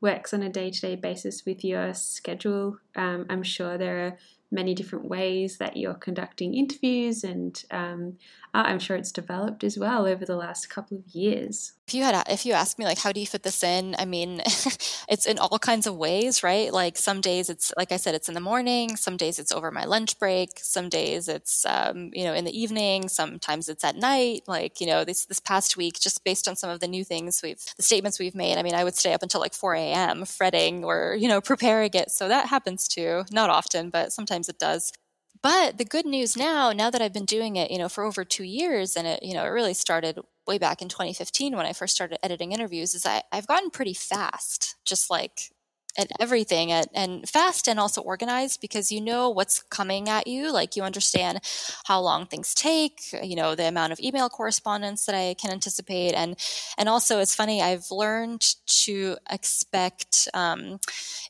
works 0.02 0.34
on 0.34 0.44
a 0.44 0.50
day 0.50 0.70
to 0.70 0.82
day 0.82 0.96
basis 0.96 1.46
with 1.46 1.64
your 1.64 1.94
schedule. 1.94 2.78
Um, 2.96 3.26
I'm 3.30 3.44
sure 3.44 3.78
there 3.78 4.06
are 4.06 4.18
many 4.52 4.74
different 4.74 5.06
ways 5.06 5.58
that 5.58 5.78
you're 5.78 5.94
conducting 5.94 6.56
interviews, 6.56 7.24
and 7.24 7.64
um, 7.72 8.18
I'm 8.54 8.80
sure 8.80 8.98
it's 8.98 9.12
developed 9.12 9.64
as 9.64 9.78
well 9.78 10.08
over 10.08 10.26
the 10.26 10.36
last 10.36 10.70
couple 10.70 10.98
of 10.98 11.08
years. 11.14 11.74
If 11.88 11.96
you 11.96 12.04
had 12.04 12.24
if 12.30 12.46
you 12.46 12.54
ask 12.54 12.78
me 12.78 12.86
like 12.86 13.00
how 13.00 13.12
do 13.12 13.20
you 13.20 13.26
fit 13.26 13.42
this 13.42 13.64
in 13.64 13.96
i 13.98 14.06
mean 14.06 14.42
it's 15.10 15.26
in 15.26 15.40
all 15.40 15.58
kinds 15.58 15.88
of 15.88 15.98
ways 15.98 16.44
right? 16.44 16.72
Like 16.72 16.98
some 16.98 17.20
days 17.20 17.50
it's 17.50 17.74
like 17.78 17.92
i 17.92 17.98
said 17.98 18.14
it's 18.14 18.28
in 18.28 18.36
the 18.36 18.40
morning 18.40 18.96
some 18.96 19.18
days 19.18 19.40
it's 19.40 19.52
over 19.52 19.72
my 19.72 19.86
lunch 19.86 20.20
break 20.20 20.60
some 20.60 20.88
days 20.88 21.28
it's 21.28 21.66
um, 21.66 22.12
you 22.14 22.24
know 22.26 22.36
in 22.36 22.46
the 22.46 22.56
evening 22.56 23.10
sometimes 23.10 23.70
it's 23.70 23.84
at 23.84 23.96
night 23.96 24.44
like 24.46 24.80
you 24.80 24.86
know 24.86 25.04
this 25.04 25.26
this 25.26 25.40
past 25.40 25.78
week 25.78 26.00
just 26.00 26.24
based 26.24 26.48
on 26.48 26.56
some 26.56 26.70
of 26.70 26.80
the 26.80 26.88
new 26.88 27.04
things 27.04 27.42
we've 27.42 27.64
the 27.76 27.82
statements 27.82 28.20
we've 28.20 28.36
made 28.36 28.60
i 28.60 28.62
mean 28.62 28.76
i 28.76 28.84
would 28.84 28.96
stay 28.96 29.14
up 29.14 29.24
until 29.24 29.42
like 29.42 29.56
4 29.56 29.74
a.m 29.74 30.26
fretting 30.26 30.84
or 30.84 31.18
you 31.20 31.28
know 31.28 31.42
preparing 31.52 31.90
it. 31.94 32.12
So 32.12 32.28
that 32.28 32.50
happens 32.50 32.88
too 32.88 33.24
not 33.32 33.50
often 33.50 33.90
but 33.90 34.14
sometimes 34.14 34.39
it 34.48 34.60
does. 34.60 34.94
But 35.42 35.78
the 35.78 35.86
good 35.86 36.06
news 36.06 36.36
now, 36.36 36.72
now 36.72 36.90
that 36.90 37.02
I've 37.02 37.14
been 37.14 37.26
doing 37.26 37.56
it, 37.56 37.72
you 37.72 37.78
know, 37.78 37.90
for 37.90 38.04
over 38.04 38.26
two 38.26 38.44
years, 38.44 38.96
and 38.96 39.08
it, 39.08 39.24
you 39.24 39.34
know, 39.34 39.46
it 39.46 39.50
really 39.50 39.74
started 39.74 40.20
way 40.46 40.58
back 40.58 40.82
in 40.82 40.90
2015 40.90 41.56
when 41.56 41.66
I 41.66 41.74
first 41.74 41.96
started 41.96 42.24
editing 42.24 42.52
interviews, 42.52 42.94
is 42.94 43.06
I, 43.06 43.24
I've 43.32 43.48
gotten 43.48 43.70
pretty 43.70 43.94
fast, 43.94 44.76
just 44.86 45.10
like 45.10 45.52
at 45.98 46.12
everything 46.20 46.72
at, 46.72 46.88
and 46.94 47.28
fast 47.28 47.68
and 47.68 47.80
also 47.80 48.02
organized 48.02 48.62
because 48.62 48.92
you 48.92 49.02
know 49.02 49.30
what's 49.30 49.62
coming 49.64 50.08
at 50.08 50.28
you 50.28 50.52
like 50.52 50.76
you 50.76 50.84
understand 50.84 51.40
how 51.86 52.00
long 52.00 52.26
things 52.26 52.54
take 52.54 53.02
you 53.24 53.36
know 53.36 53.56
the 53.56 53.68
amount 53.68 53.92
of 53.92 54.00
email 54.00 54.30
correspondence 54.30 55.06
that 55.06 55.16
i 55.16 55.34
can 55.34 55.52
anticipate. 55.52 56.14
And 56.14 56.38
and 56.78 56.88
also 56.88 57.20
it's 57.20 57.36
funny 57.36 57.62
i've 57.62 57.90
learned 57.92 58.56
to 58.86 59.18
expect 59.30 60.28
um, 60.34 60.80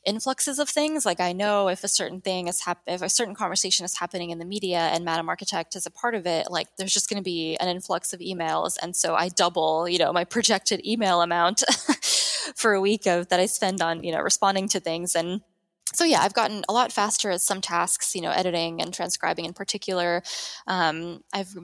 influxes 0.04 0.58
of 0.58 0.68
things. 0.68 1.06
Like 1.06 1.20
i 1.20 1.32
know 1.32 1.68
if 1.68 1.84
a 1.84 1.88
certain 1.88 2.20
thing 2.20 2.48
is 2.48 2.60
hap- 2.60 2.82
if 2.86 3.02
a 3.02 3.08
certain 3.08 3.34
conversation 3.34 3.84
is 3.84 3.98
happening 3.98 4.30
in 4.30 4.38
the 4.38 4.44
media 4.44 4.78
and 4.78 5.04
madame 5.04 5.28
architect 5.28 5.76
is 5.76 5.86
a 5.86 5.90
part 5.90 6.14
of 6.14 6.26
it 6.26 6.50
like 6.50 6.68
there's 6.76 6.92
just 6.92 7.08
going 7.08 7.22
to 7.22 7.24
be 7.24 7.56
an 7.56 7.68
influx 7.68 8.12
of 8.12 8.20
emails. 8.20 8.76
And 8.82 8.94
so 8.94 9.14
i 9.14 9.28
double 9.28 9.88
you 9.88 9.98
know 9.98 10.12
my 10.12 10.24
projected 10.24 10.84
email 10.86 11.22
amount 11.22 11.62
for 12.54 12.72
a 12.72 12.80
week 12.80 13.06
of 13.06 13.28
that 13.28 13.40
I 13.40 13.46
spend 13.46 13.82
on, 13.82 14.02
you 14.04 14.12
know, 14.12 14.20
responding 14.20 14.68
to 14.68 14.80
things. 14.80 15.14
And 15.14 15.40
so 15.92 16.04
yeah, 16.04 16.20
I've 16.20 16.34
gotten 16.34 16.62
a 16.68 16.72
lot 16.72 16.92
faster 16.92 17.30
at 17.30 17.40
some 17.40 17.60
tasks, 17.60 18.14
you 18.14 18.22
know, 18.22 18.30
editing 18.30 18.80
and 18.80 18.94
transcribing 18.94 19.44
in 19.44 19.52
particular. 19.52 20.22
Um, 20.66 21.24
I've 21.32 21.54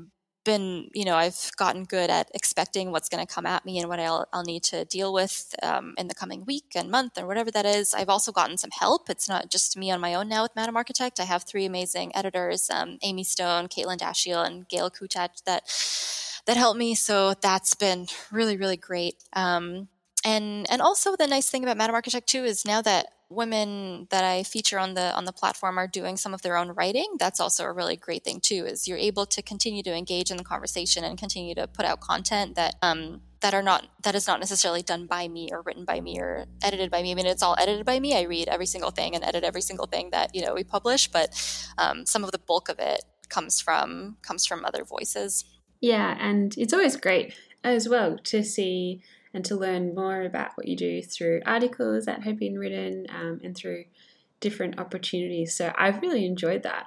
been, 0.46 0.88
you 0.94 1.04
know, 1.04 1.16
I've 1.16 1.50
gotten 1.56 1.84
good 1.84 2.08
at 2.08 2.30
expecting 2.32 2.92
what's 2.92 3.08
going 3.08 3.24
to 3.24 3.32
come 3.32 3.46
at 3.46 3.66
me 3.66 3.78
and 3.78 3.88
what 3.88 3.98
I'll, 3.98 4.26
I'll 4.32 4.44
need 4.44 4.62
to 4.64 4.84
deal 4.84 5.12
with 5.12 5.54
um, 5.62 5.94
in 5.98 6.06
the 6.06 6.14
coming 6.14 6.44
week 6.46 6.72
and 6.74 6.90
month 6.90 7.18
or 7.18 7.26
whatever 7.26 7.50
that 7.50 7.66
is. 7.66 7.92
I've 7.92 8.08
also 8.08 8.32
gotten 8.32 8.56
some 8.56 8.70
help. 8.70 9.10
It's 9.10 9.28
not 9.28 9.50
just 9.50 9.76
me 9.76 9.90
on 9.90 10.00
my 10.00 10.14
own 10.14 10.28
now 10.28 10.42
with 10.42 10.56
Madame 10.56 10.76
Architect. 10.76 11.20
I 11.20 11.24
have 11.24 11.42
three 11.42 11.66
amazing 11.66 12.14
editors, 12.14 12.70
um, 12.70 12.98
Amy 13.02 13.24
Stone, 13.24 13.68
Caitlin 13.68 13.98
Dashiell, 13.98 14.46
and 14.46 14.68
Gail 14.68 14.88
Kuchat 14.88 15.42
that 15.44 15.64
that 16.46 16.56
helped 16.56 16.78
me. 16.78 16.94
So 16.94 17.34
that's 17.34 17.74
been 17.74 18.06
really, 18.30 18.56
really 18.56 18.76
great. 18.76 19.16
Um, 19.32 19.88
and 20.26 20.66
and 20.68 20.82
also 20.82 21.14
the 21.16 21.28
nice 21.28 21.48
thing 21.48 21.62
about 21.62 21.76
Madame 21.76 21.94
Architect 21.94 22.26
too 22.26 22.44
is 22.44 22.64
now 22.64 22.82
that 22.82 23.06
women 23.28 24.08
that 24.10 24.24
I 24.24 24.42
feature 24.42 24.78
on 24.78 24.94
the 24.94 25.14
on 25.14 25.24
the 25.24 25.32
platform 25.32 25.78
are 25.78 25.86
doing 25.86 26.16
some 26.16 26.34
of 26.34 26.42
their 26.42 26.56
own 26.56 26.70
writing, 26.70 27.14
that's 27.18 27.38
also 27.38 27.64
a 27.64 27.72
really 27.72 27.96
great 27.96 28.24
thing 28.24 28.40
too. 28.40 28.66
Is 28.66 28.88
you're 28.88 28.98
able 28.98 29.24
to 29.26 29.40
continue 29.40 29.84
to 29.84 29.94
engage 29.94 30.32
in 30.32 30.36
the 30.36 30.44
conversation 30.44 31.04
and 31.04 31.16
continue 31.16 31.54
to 31.54 31.68
put 31.68 31.86
out 31.86 32.00
content 32.00 32.56
that 32.56 32.74
um, 32.82 33.20
that 33.40 33.54
are 33.54 33.62
not 33.62 33.86
that 34.02 34.16
is 34.16 34.26
not 34.26 34.40
necessarily 34.40 34.82
done 34.82 35.06
by 35.06 35.28
me 35.28 35.48
or 35.52 35.62
written 35.62 35.84
by 35.84 36.00
me 36.00 36.18
or 36.18 36.46
edited 36.60 36.90
by 36.90 37.02
me. 37.02 37.12
I 37.12 37.14
mean, 37.14 37.26
it's 37.26 37.42
all 37.42 37.54
edited 37.56 37.86
by 37.86 38.00
me. 38.00 38.16
I 38.16 38.22
read 38.22 38.48
every 38.48 38.66
single 38.66 38.90
thing 38.90 39.14
and 39.14 39.22
edit 39.22 39.44
every 39.44 39.62
single 39.62 39.86
thing 39.86 40.10
that 40.10 40.34
you 40.34 40.44
know 40.44 40.54
we 40.54 40.64
publish, 40.64 41.06
but 41.06 41.28
um, 41.78 42.04
some 42.04 42.24
of 42.24 42.32
the 42.32 42.38
bulk 42.38 42.68
of 42.68 42.80
it 42.80 43.04
comes 43.28 43.60
from 43.60 44.16
comes 44.22 44.44
from 44.44 44.64
other 44.64 44.82
voices. 44.82 45.44
Yeah, 45.80 46.16
and 46.18 46.52
it's 46.58 46.72
always 46.72 46.96
great 46.96 47.34
as 47.62 47.88
well 47.88 48.18
to 48.24 48.42
see 48.42 49.02
and 49.36 49.44
to 49.44 49.54
learn 49.54 49.94
more 49.94 50.22
about 50.22 50.52
what 50.54 50.66
you 50.66 50.74
do 50.74 51.02
through 51.02 51.42
articles 51.44 52.06
that 52.06 52.22
have 52.22 52.38
been 52.38 52.58
written 52.58 53.06
um, 53.10 53.38
and 53.44 53.54
through 53.54 53.84
different 54.40 54.80
opportunities. 54.80 55.54
So 55.54 55.74
I've 55.76 56.00
really 56.00 56.24
enjoyed 56.24 56.62
that. 56.62 56.86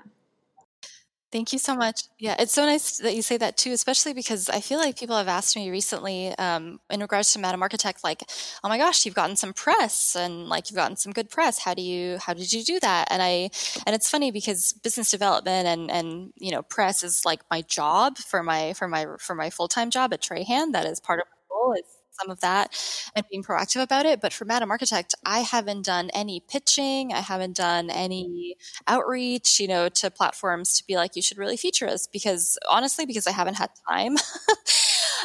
Thank 1.31 1.53
you 1.53 1.59
so 1.59 1.75
much. 1.75 2.05
Yeah, 2.17 2.35
it's 2.39 2.53
so 2.53 2.65
nice 2.65 2.97
that 2.97 3.15
you 3.15 3.21
say 3.21 3.37
that 3.37 3.55
too, 3.55 3.71
especially 3.71 4.13
because 4.13 4.49
I 4.49 4.61
feel 4.61 4.79
like 4.79 4.97
people 4.97 5.15
have 5.15 5.27
asked 5.27 5.55
me 5.55 5.69
recently 5.69 6.35
um, 6.39 6.79
in 6.89 7.01
regards 7.01 7.31
to 7.33 7.39
Madame 7.39 7.61
Architect, 7.61 8.03
like, 8.03 8.23
"Oh 8.63 8.67
my 8.67 8.79
gosh, 8.79 9.05
you've 9.05 9.13
gotten 9.13 9.35
some 9.35 9.53
press, 9.53 10.15
and 10.15 10.49
like 10.49 10.71
you've 10.71 10.75
gotten 10.75 10.97
some 10.97 11.13
good 11.13 11.29
press. 11.29 11.59
How 11.59 11.75
do 11.75 11.83
you, 11.83 12.17
how 12.17 12.33
did 12.33 12.51
you 12.51 12.63
do 12.63 12.79
that?" 12.79 13.09
And 13.11 13.21
I, 13.21 13.51
and 13.85 13.93
it's 13.95 14.09
funny 14.09 14.31
because 14.31 14.73
business 14.73 15.11
development 15.11 15.67
and 15.67 15.91
and 15.91 16.33
you 16.35 16.49
know 16.49 16.63
press 16.63 17.03
is 17.03 17.23
like 17.25 17.41
my 17.51 17.61
job 17.61 18.17
for 18.17 18.41
my 18.41 18.73
for 18.73 18.87
my 18.87 19.05
for 19.19 19.35
my 19.35 19.51
full 19.51 19.67
time 19.67 19.91
job 19.91 20.11
at 20.13 20.21
Trahan. 20.21 20.71
That 20.71 20.87
is 20.87 20.99
part 20.99 21.19
of 21.19 21.27
my 21.27 21.55
role. 21.55 21.73
Is 21.73 21.98
some 22.19 22.29
of 22.29 22.39
that 22.41 22.71
and 23.15 23.25
being 23.29 23.43
proactive 23.43 23.81
about 23.81 24.05
it. 24.05 24.21
But 24.21 24.33
for 24.33 24.45
Madame 24.45 24.71
Architect, 24.71 25.15
I 25.25 25.39
haven't 25.39 25.85
done 25.85 26.09
any 26.13 26.41
pitching. 26.41 27.13
I 27.13 27.19
haven't 27.21 27.55
done 27.57 27.89
any 27.89 28.55
outreach, 28.87 29.59
you 29.59 29.67
know, 29.67 29.89
to 29.89 30.11
platforms 30.11 30.75
to 30.77 30.85
be 30.85 30.95
like, 30.95 31.15
you 31.15 31.21
should 31.21 31.37
really 31.37 31.57
feature 31.57 31.87
us 31.87 32.07
because 32.07 32.57
honestly, 32.69 33.05
because 33.05 33.27
I 33.27 33.31
haven't 33.31 33.55
had 33.55 33.69
time. 33.89 34.17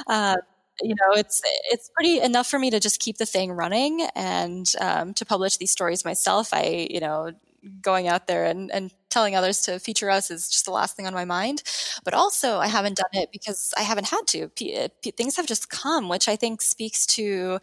uh, 0.07 0.37
you 0.83 0.95
know 0.95 1.13
it's 1.17 1.41
it's 1.71 1.89
pretty 1.95 2.21
enough 2.21 2.49
for 2.49 2.59
me 2.59 2.69
to 2.71 2.81
just 2.81 2.99
keep 3.01 3.17
the 3.19 3.27
thing 3.27 3.53
running 3.53 4.09
and 4.17 4.73
um, 4.81 5.15
to 5.15 5.25
publish 5.25 5.57
these 5.57 5.71
stories 5.71 6.05
myself 6.05 6.53
i 6.53 6.89
you 6.91 6.99
know 6.99 7.31
going 7.81 8.09
out 8.09 8.27
there 8.27 8.45
and, 8.45 8.71
and 8.73 8.91
telling 9.15 9.37
others 9.37 9.63
to 9.63 9.81
feature 9.81 10.11
us 10.11 10.31
is 10.31 10.51
just 10.51 10.67
the 10.67 10.73
last 10.73 10.97
thing 10.97 11.07
on 11.07 11.15
my 11.15 11.25
mind. 11.25 11.63
But 12.05 12.15
also, 12.15 12.59
I 12.59 12.69
haven't 12.69 12.99
done 12.99 13.11
it 13.15 13.31
because 13.33 13.73
I 13.79 13.83
haven't 13.83 14.09
had 14.09 14.27
to. 14.29 14.49
P- 14.51 14.89
p- 15.03 15.13
things 15.13 15.37
have 15.37 15.47
just 15.47 15.71
come, 15.71 16.11
which 16.11 16.29
I 16.29 16.37
think 16.37 16.63
speaks 16.63 17.07
to 17.19 17.61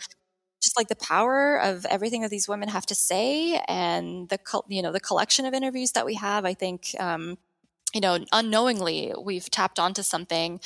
just 0.62 0.78
like 0.78 0.90
the 0.90 0.96
power 0.96 1.58
of 1.60 1.86
everything 1.88 2.22
that 2.22 2.30
these 2.32 2.48
women 2.48 2.70
have 2.70 2.86
to 2.88 2.96
say 2.96 3.62
and 3.68 4.30
the 4.30 4.40
you 4.70 4.82
know 4.84 4.92
the 4.92 5.00
collection 5.00 5.46
of 5.46 5.54
interviews 5.54 5.94
that 5.94 6.06
we 6.06 6.16
have. 6.16 6.46
I 6.46 6.54
think 6.54 6.96
um, 7.00 7.38
you 7.94 8.02
know 8.02 8.20
unknowingly 8.34 9.14
we've 9.24 9.50
tapped 9.52 9.80
onto 9.80 10.04
something 10.04 10.60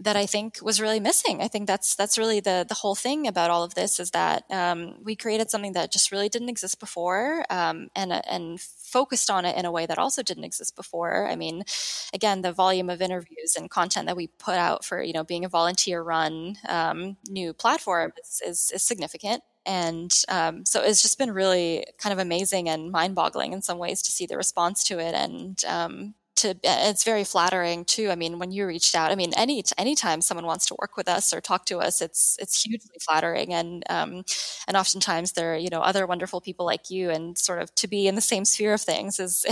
that 0.00 0.16
I 0.16 0.26
think 0.26 0.58
was 0.62 0.80
really 0.80 1.00
missing. 1.00 1.40
I 1.40 1.48
think 1.48 1.66
that's 1.66 1.94
that's 1.94 2.18
really 2.18 2.40
the 2.40 2.64
the 2.68 2.74
whole 2.74 2.94
thing 2.94 3.26
about 3.26 3.50
all 3.50 3.64
of 3.64 3.74
this 3.74 4.00
is 4.00 4.10
that 4.12 4.44
um, 4.50 4.96
we 5.02 5.16
created 5.16 5.50
something 5.50 5.72
that 5.72 5.92
just 5.92 6.12
really 6.12 6.28
didn't 6.28 6.48
exist 6.48 6.80
before, 6.80 7.44
um, 7.50 7.88
and 7.94 8.12
and 8.12 8.60
focused 8.60 9.30
on 9.30 9.44
it 9.44 9.56
in 9.56 9.64
a 9.64 9.72
way 9.72 9.86
that 9.86 9.98
also 9.98 10.22
didn't 10.22 10.44
exist 10.44 10.76
before. 10.76 11.26
I 11.26 11.36
mean, 11.36 11.64
again, 12.12 12.42
the 12.42 12.52
volume 12.52 12.90
of 12.90 13.02
interviews 13.02 13.56
and 13.56 13.70
content 13.70 14.06
that 14.06 14.16
we 14.16 14.26
put 14.26 14.56
out 14.56 14.84
for 14.84 15.02
you 15.02 15.12
know 15.12 15.24
being 15.24 15.44
a 15.44 15.48
volunteer 15.48 16.02
run 16.02 16.56
um, 16.68 17.16
new 17.28 17.52
platform 17.52 18.12
is, 18.22 18.42
is, 18.46 18.72
is 18.74 18.82
significant 18.82 19.42
and 19.64 20.22
um, 20.28 20.64
so 20.66 20.82
it's 20.82 21.02
just 21.02 21.18
been 21.18 21.30
really 21.30 21.84
kind 21.98 22.12
of 22.12 22.18
amazing 22.18 22.68
and 22.68 22.90
mind-boggling 22.90 23.52
in 23.52 23.62
some 23.62 23.78
ways 23.78 24.02
to 24.02 24.10
see 24.10 24.26
the 24.26 24.36
response 24.36 24.84
to 24.84 24.98
it 24.98 25.14
and 25.14 25.64
um, 25.66 26.14
to 26.36 26.54
it's 26.62 27.04
very 27.04 27.24
flattering 27.24 27.84
too. 27.84 28.10
I 28.10 28.16
mean 28.16 28.38
when 28.38 28.50
you 28.50 28.66
reached 28.66 28.94
out 28.94 29.10
i 29.10 29.14
mean 29.14 29.32
any 29.36 29.62
anytime 29.78 30.20
someone 30.20 30.46
wants 30.46 30.66
to 30.66 30.76
work 30.80 30.96
with 30.96 31.08
us 31.08 31.32
or 31.32 31.40
talk 31.40 31.66
to 31.66 31.78
us 31.78 32.00
it's 32.00 32.36
it's 32.40 32.62
hugely 32.62 32.96
flattering 33.00 33.52
and 33.52 33.84
um, 33.88 34.24
and 34.66 34.76
oftentimes 34.76 35.32
there 35.32 35.54
are 35.54 35.56
you 35.56 35.70
know 35.70 35.80
other 35.80 36.06
wonderful 36.06 36.40
people 36.40 36.66
like 36.66 36.90
you 36.90 37.10
and 37.10 37.38
sort 37.38 37.60
of 37.60 37.74
to 37.76 37.86
be 37.88 38.06
in 38.06 38.14
the 38.14 38.20
same 38.20 38.44
sphere 38.44 38.74
of 38.74 38.80
things 38.80 39.20
is 39.20 39.44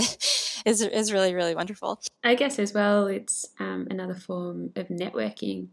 is 0.65 0.81
is 0.81 1.11
really 1.11 1.33
really 1.33 1.55
wonderful. 1.55 2.01
I 2.23 2.35
guess 2.35 2.59
as 2.59 2.73
well 2.73 3.07
it's 3.07 3.47
um, 3.59 3.87
another 3.89 4.15
form 4.15 4.71
of 4.75 4.87
networking 4.87 5.67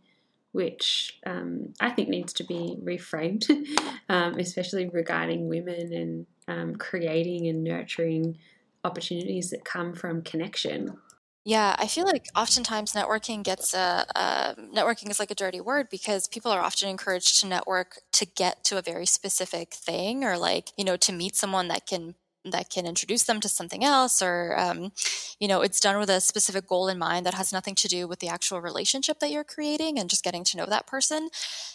which 0.53 1.21
um, 1.27 1.75
I 1.79 1.91
think 1.91 2.09
needs 2.09 2.33
to 2.35 2.45
be 2.45 2.79
reframed, 2.83 3.49
um, 4.09 4.39
especially 4.39 4.89
regarding 4.89 5.47
women 5.47 5.93
and 5.93 6.27
um, 6.49 6.77
creating 6.77 7.47
and 7.49 7.63
nurturing 7.63 8.39
opportunities 8.85 9.51
that 9.51 9.65
come 9.65 9.95
from 9.95 10.23
connection. 10.23 10.99
Yeah, 11.45 11.75
I 11.79 11.87
feel 11.87 12.05
like 12.05 12.27
oftentimes 12.37 12.93
networking 12.93 13.43
gets 13.43 13.73
a, 13.73 14.05
uh, 14.15 14.55
networking 14.55 15.11
is 15.11 15.19
like 15.19 15.31
a 15.31 15.35
dirty 15.35 15.61
word 15.61 15.89
because 15.91 16.29
people 16.29 16.51
are 16.51 16.61
often 16.61 16.89
encouraged 16.89 17.41
to 17.41 17.47
network 17.47 18.03
to 18.13 18.27
get 18.27 18.65
to 18.65 18.77
a 18.77 18.83
very 18.83 19.07
specific 19.07 19.73
thing 19.73 20.25
or 20.25 20.37
like 20.37 20.73
you 20.77 20.85
know 20.85 20.97
to 20.99 21.13
meet 21.13 21.37
someone 21.37 21.69
that 21.69 21.87
can 21.87 22.17
that 22.51 22.71
can 22.71 22.87
introduce 22.87 23.25
them 23.25 23.41
to 23.41 23.49
something 23.49 23.85
else 23.85 24.23
or 24.23 24.55
um, 24.59 24.93
you 25.39 25.49
know 25.49 25.61
it's 25.63 25.81
done 25.81 25.99
with 25.99 26.11
a 26.11 26.21
specific 26.21 26.67
goal 26.67 26.89
in 26.89 26.99
mind 26.99 27.27
that 27.27 27.35
has 27.35 27.53
nothing 27.53 27.75
to 27.75 27.89
do 27.89 28.07
with 28.07 28.21
the 28.21 28.29
actual 28.29 28.61
relationship 28.61 29.19
that 29.21 29.31
you're 29.31 29.45
creating 29.45 29.99
and 29.99 30.11
just 30.11 30.25
getting 30.25 30.45
to 30.45 30.57
know 30.57 30.67
that 30.67 30.87
person. 30.87 31.29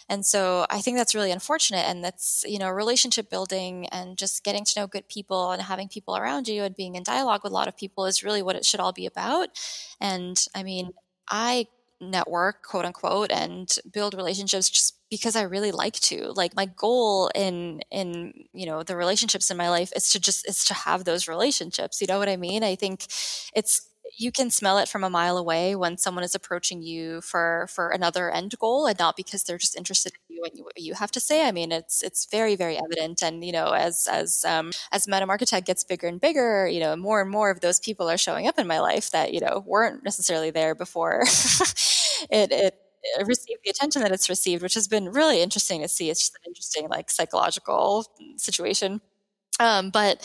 And 0.08 0.24
so 0.24 0.66
i 0.70 0.80
think 0.80 0.96
that's 0.96 1.14
really 1.14 1.30
unfortunate 1.30 1.86
and 1.86 2.04
that's 2.04 2.44
you 2.46 2.58
know 2.58 2.70
relationship 2.70 3.30
building 3.30 3.86
and 3.88 4.16
just 4.18 4.44
getting 4.44 4.64
to 4.64 4.80
know 4.80 4.86
good 4.86 5.08
people 5.08 5.50
and 5.50 5.62
having 5.62 5.88
people 5.88 6.16
around 6.16 6.48
you 6.48 6.62
and 6.62 6.76
being 6.76 6.94
in 6.94 7.02
dialogue 7.02 7.42
with 7.42 7.52
a 7.52 7.54
lot 7.54 7.68
of 7.68 7.76
people 7.76 8.06
is 8.06 8.24
really 8.24 8.42
what 8.42 8.56
it 8.56 8.64
should 8.64 8.80
all 8.80 8.92
be 8.92 9.06
about. 9.06 9.48
And 10.00 10.42
i 10.54 10.62
mean 10.62 10.92
i 11.30 11.66
network 12.00 12.62
quote 12.62 12.84
unquote 12.84 13.30
and 13.30 13.76
build 13.92 14.14
relationships 14.14 14.68
just 14.70 14.94
because 15.10 15.36
I 15.36 15.42
really 15.42 15.72
like 15.72 15.94
to. 16.00 16.32
Like 16.32 16.54
my 16.56 16.66
goal 16.66 17.30
in 17.34 17.80
in 17.90 18.32
you 18.52 18.66
know 18.66 18.82
the 18.82 18.96
relationships 18.96 19.50
in 19.50 19.56
my 19.56 19.70
life 19.70 19.92
is 19.96 20.10
to 20.10 20.20
just 20.20 20.48
is 20.48 20.64
to 20.66 20.74
have 20.74 21.04
those 21.04 21.28
relationships. 21.28 22.00
You 22.00 22.06
know 22.08 22.18
what 22.18 22.28
I 22.28 22.36
mean? 22.36 22.62
I 22.64 22.74
think 22.76 23.06
it's 23.54 23.88
you 24.16 24.30
can 24.32 24.50
smell 24.50 24.78
it 24.78 24.88
from 24.88 25.04
a 25.04 25.10
mile 25.10 25.36
away 25.36 25.74
when 25.74 25.96
someone 25.98 26.24
is 26.24 26.34
approaching 26.34 26.82
you 26.82 27.20
for 27.20 27.66
for 27.70 27.90
another 27.90 28.30
end 28.30 28.54
goal 28.58 28.86
and 28.86 28.98
not 28.98 29.16
because 29.16 29.44
they're 29.44 29.58
just 29.58 29.76
interested 29.76 30.12
in 30.28 30.36
you 30.36 30.42
and 30.44 30.56
you, 30.56 30.64
what 30.64 30.78
you 30.80 30.94
have 30.94 31.10
to 31.10 31.20
say 31.20 31.46
i 31.48 31.52
mean 31.52 31.72
it's 31.72 32.02
it's 32.02 32.26
very 32.26 32.56
very 32.56 32.76
evident 32.76 33.22
and 33.22 33.44
you 33.44 33.52
know 33.52 33.72
as 33.72 34.08
as 34.10 34.44
um 34.44 34.72
as 34.92 35.08
madame 35.08 35.30
architect 35.30 35.66
gets 35.66 35.84
bigger 35.84 36.06
and 36.06 36.20
bigger 36.20 36.66
you 36.66 36.80
know 36.80 36.96
more 36.96 37.20
and 37.20 37.30
more 37.30 37.50
of 37.50 37.60
those 37.60 37.80
people 37.80 38.08
are 38.10 38.18
showing 38.18 38.46
up 38.46 38.58
in 38.58 38.66
my 38.66 38.80
life 38.80 39.10
that 39.10 39.32
you 39.32 39.40
know 39.40 39.62
weren't 39.66 40.04
necessarily 40.04 40.50
there 40.50 40.74
before 40.74 41.22
it 42.30 42.50
it 42.52 43.26
received 43.26 43.60
the 43.64 43.70
attention 43.70 44.02
that 44.02 44.12
it's 44.12 44.28
received, 44.28 44.62
which 44.62 44.74
has 44.74 44.88
been 44.88 45.10
really 45.10 45.42
interesting 45.42 45.82
to 45.82 45.88
see. 45.88 46.10
It's 46.10 46.20
just 46.20 46.34
an 46.36 46.40
interesting, 46.46 46.88
like, 46.88 47.10
psychological 47.10 48.06
situation. 48.36 49.00
Um, 49.60 49.90
but, 49.90 50.22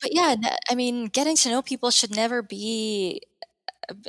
but 0.00 0.14
yeah, 0.14 0.34
I 0.70 0.74
mean, 0.74 1.06
getting 1.06 1.36
to 1.36 1.48
know 1.50 1.62
people 1.62 1.90
should 1.90 2.14
never 2.14 2.42
be. 2.42 3.22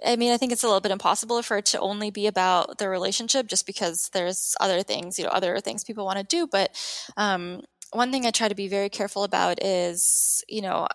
I 0.05 0.15
mean, 0.15 0.31
I 0.33 0.37
think 0.37 0.51
it's 0.51 0.63
a 0.63 0.67
little 0.67 0.81
bit 0.81 0.91
impossible 0.91 1.41
for 1.43 1.57
it 1.57 1.65
to 1.67 1.79
only 1.79 2.11
be 2.11 2.27
about 2.27 2.77
the 2.77 2.89
relationship, 2.89 3.47
just 3.47 3.65
because 3.65 4.09
there's 4.13 4.55
other 4.59 4.83
things, 4.83 5.17
you 5.19 5.25
know, 5.25 5.31
other 5.31 5.59
things 5.59 5.83
people 5.83 6.05
want 6.05 6.19
to 6.19 6.23
do. 6.25 6.47
But 6.47 6.71
um, 7.17 7.61
one 7.91 8.11
thing 8.11 8.25
I 8.25 8.31
try 8.31 8.47
to 8.47 8.55
be 8.55 8.67
very 8.67 8.89
careful 8.89 9.23
about 9.23 9.63
is, 9.63 10.43
you 10.47 10.61
know, 10.61 10.87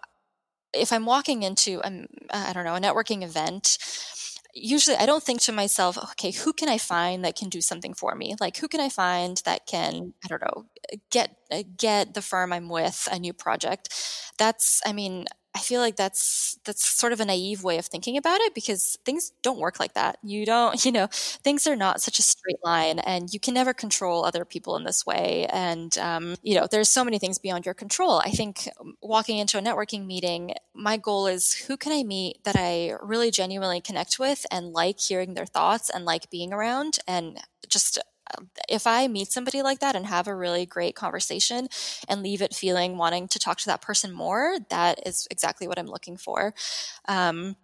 if 0.75 0.93
I'm 0.93 1.07
walking 1.07 1.43
into, 1.43 1.81
a, 1.85 2.07
I 2.33 2.53
don't 2.53 2.65
know, 2.65 2.77
a 2.77 2.81
networking 2.81 3.23
event 3.25 3.79
usually 4.57 4.97
I 4.97 5.07
don't 5.07 5.23
think 5.23 5.43
to 5.43 5.53
myself, 5.53 5.99
okay, 6.13 6.31
who 6.31 6.53
can 6.53 6.69
I 6.69 6.79
find 6.79 7.25
that 7.25 7.37
can 7.37 7.49
do 7.49 7.61
something 7.61 7.95
for 7.95 8.15
me? 8.15 8.35
Like, 8.41 8.57
who 8.57 8.69
can 8.69 8.81
I 8.81 8.89
find 8.89 9.41
that 9.45 9.67
can, 9.67 10.15
I 10.25 10.29
don't 10.29 10.43
know, 10.43 10.67
get 11.11 11.37
get 11.77 12.15
the 12.15 12.23
firm 12.23 12.53
I'm 12.53 12.69
with 12.69 13.09
a 13.13 13.19
new 13.19 13.33
project? 13.33 13.89
That's, 14.39 14.81
I 14.87 14.93
mean, 14.93 15.27
I 15.57 15.61
feel 15.61 15.81
like 15.81 15.97
that's 15.97 16.59
that's 16.67 16.87
sort 16.87 17.15
of 17.15 17.21
a 17.21 17.25
naive 17.25 17.65
way 17.65 17.79
of 17.79 17.87
thinking 17.87 18.19
about 18.19 18.41
it 18.43 18.55
because 18.55 18.99
things 19.07 19.33
don't 19.43 19.59
work 19.59 19.81
like 19.81 19.95
that. 19.95 20.19
You 20.23 20.45
don't, 20.45 20.85
you 20.85 20.93
know, 20.93 21.09
things 21.11 21.67
are 21.67 21.75
not 21.77 22.03
such 22.03 22.19
a 22.19 22.23
straight 22.23 22.59
line, 22.63 22.99
and 22.99 23.33
you 23.33 23.41
can 23.41 23.55
never 23.55 23.73
control 23.73 24.25
other 24.27 24.45
people 24.45 24.77
in 24.77 24.85
this 24.85 25.07
way. 25.07 25.47
And 25.51 25.97
um, 25.99 26.37
you 26.43 26.55
know, 26.55 26.67
there's 26.71 26.91
so 26.91 27.05
many 27.05 27.19
things 27.19 27.39
beyond 27.39 27.65
your 27.65 27.75
control. 27.75 28.21
I 28.25 28.31
think 28.31 28.69
walking 29.01 29.39
into 29.39 29.57
a 29.59 29.63
networking 29.63 30.07
meeting, 30.07 30.53
my 30.75 30.99
goal 30.99 31.27
is 31.27 31.55
who 31.55 31.79
can 31.79 31.93
I 31.93 32.03
meet 32.03 32.45
that 32.45 32.57
I 32.59 32.93
really 33.03 33.31
genuinely 33.31 33.81
connect 33.81 34.19
with 34.19 34.45
and 34.51 34.73
like 34.73 35.01
hearing 35.01 35.35
their 35.35 35.47
thoughts 35.47 35.89
and 35.89 36.05
like 36.05 36.31
being 36.31 36.53
around 36.53 36.99
and 37.09 37.39
just 37.69 37.99
if 38.69 38.87
I 38.87 39.09
meet 39.09 39.33
somebody 39.33 39.63
like 39.63 39.81
that 39.81 39.97
and 39.97 40.07
have 40.07 40.27
a 40.29 40.35
really 40.35 40.67
great 40.67 40.95
conversation 40.95 41.69
and 42.09 42.23
leave 42.23 42.43
it 42.43 42.55
feeling 42.55 42.97
wanting 42.97 43.29
to 43.29 43.39
talk 43.39 43.59
to 43.59 43.67
that 43.67 43.83
person 43.83 44.13
more, 44.13 44.59
that 44.71 45.07
is 45.07 45.27
exactly 45.31 45.69
what 45.69 45.79
I'm 45.79 45.87
looking 45.87 46.17
for. 46.17 46.55
Um, 47.09 47.57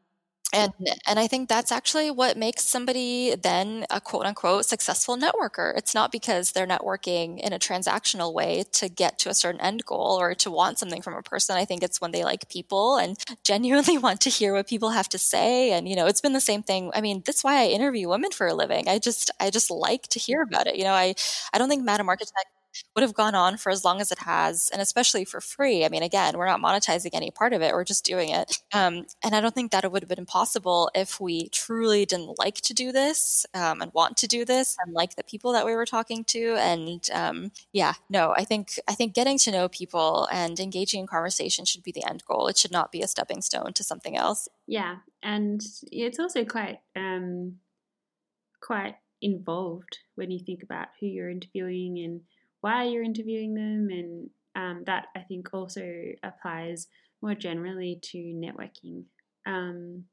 and 0.54 0.72
and 1.08 1.18
I 1.18 1.26
think 1.26 1.48
that's 1.48 1.72
actually 1.72 2.10
what 2.10 2.36
makes 2.36 2.64
somebody 2.64 3.34
then 3.34 3.86
a 3.90 4.00
quote 4.00 4.26
unquote 4.26 4.66
successful 4.66 5.16
networker. 5.16 5.72
It's 5.76 5.94
not 5.94 6.12
because 6.12 6.52
they're 6.52 6.66
networking 6.66 7.38
in 7.40 7.52
a 7.54 7.58
transactional 7.58 8.34
way 8.34 8.64
to 8.72 8.88
get 8.90 9.18
to 9.20 9.30
a 9.30 9.34
certain 9.34 9.60
end 9.62 9.86
goal 9.86 10.18
or 10.20 10.34
to 10.34 10.50
want 10.50 10.78
something 10.78 11.00
from 11.00 11.14
a 11.14 11.22
person. 11.22 11.56
I 11.56 11.64
think 11.64 11.82
it's 11.82 12.00
when 12.02 12.10
they 12.12 12.22
like 12.24 12.48
people 12.50 12.98
and 12.98 13.16
genuinely 13.44 13.96
want 13.98 14.20
to 14.22 14.30
hear 14.30 14.52
what 14.52 14.68
people 14.68 14.90
have 14.90 15.08
to 15.10 15.18
say. 15.18 15.72
And 15.72 15.88
you 15.88 15.96
know, 15.96 16.06
it's 16.06 16.20
been 16.20 16.34
the 16.34 16.40
same 16.40 16.62
thing. 16.62 16.90
I 16.94 17.00
mean, 17.00 17.22
that's 17.24 17.42
why 17.42 17.62
I 17.62 17.66
interview 17.68 18.08
women 18.08 18.30
for 18.30 18.46
a 18.46 18.54
living. 18.54 18.88
I 18.88 18.98
just 18.98 19.30
I 19.40 19.50
just 19.50 19.70
like 19.70 20.02
to 20.08 20.18
hear 20.18 20.42
about 20.42 20.66
it. 20.66 20.76
You 20.76 20.84
know, 20.84 20.92
I 20.94 21.14
I 21.52 21.58
don't 21.58 21.68
think 21.70 21.84
Madame 21.84 22.08
Architect 22.10 22.46
would 22.94 23.02
have 23.02 23.14
gone 23.14 23.34
on 23.34 23.56
for 23.56 23.70
as 23.70 23.84
long 23.84 24.00
as 24.00 24.12
it 24.12 24.20
has, 24.20 24.70
and 24.72 24.80
especially 24.82 25.24
for 25.24 25.40
free. 25.40 25.84
I 25.84 25.88
mean, 25.88 26.02
again, 26.02 26.36
we're 26.36 26.46
not 26.46 26.60
monetizing 26.60 27.10
any 27.12 27.30
part 27.30 27.52
of 27.52 27.62
it; 27.62 27.72
we're 27.72 27.84
just 27.84 28.04
doing 28.04 28.30
it. 28.30 28.58
Um, 28.72 29.06
and 29.24 29.34
I 29.34 29.40
don't 29.40 29.54
think 29.54 29.72
that 29.72 29.84
it 29.84 29.92
would 29.92 30.02
have 30.02 30.08
been 30.08 30.26
possible 30.26 30.90
if 30.94 31.20
we 31.20 31.48
truly 31.48 32.04
didn't 32.06 32.38
like 32.38 32.56
to 32.62 32.74
do 32.74 32.92
this 32.92 33.46
um, 33.54 33.82
and 33.82 33.92
want 33.92 34.16
to 34.18 34.26
do 34.26 34.44
this 34.44 34.76
and 34.84 34.94
like 34.94 35.16
the 35.16 35.24
people 35.24 35.52
that 35.52 35.66
we 35.66 35.74
were 35.74 35.86
talking 35.86 36.24
to. 36.24 36.56
And 36.58 37.08
um, 37.12 37.52
yeah, 37.72 37.94
no, 38.08 38.34
I 38.36 38.44
think 38.44 38.78
I 38.88 38.94
think 38.94 39.14
getting 39.14 39.38
to 39.38 39.50
know 39.50 39.68
people 39.68 40.28
and 40.32 40.58
engaging 40.58 41.00
in 41.00 41.06
conversation 41.06 41.64
should 41.64 41.82
be 41.82 41.92
the 41.92 42.04
end 42.08 42.24
goal. 42.26 42.48
It 42.48 42.58
should 42.58 42.72
not 42.72 42.92
be 42.92 43.02
a 43.02 43.08
stepping 43.08 43.42
stone 43.42 43.72
to 43.74 43.84
something 43.84 44.16
else. 44.16 44.48
Yeah, 44.66 44.96
and 45.22 45.60
it's 45.90 46.18
also 46.18 46.44
quite 46.44 46.80
um, 46.96 47.56
quite 48.60 48.94
involved 49.20 49.98
when 50.16 50.30
you 50.30 50.40
think 50.44 50.62
about 50.62 50.88
who 51.00 51.06
you're 51.06 51.30
interviewing 51.30 51.98
and 51.98 52.20
why 52.62 52.84
you're 52.84 53.02
interviewing 53.02 53.54
them, 53.54 53.88
and 53.90 54.30
um, 54.56 54.84
that 54.86 55.08
I 55.14 55.20
think 55.20 55.50
also 55.52 55.82
applies 56.22 56.86
more 57.20 57.34
generally 57.34 58.00
to 58.02 58.18
networking. 58.18 59.04
Um, 59.46 60.04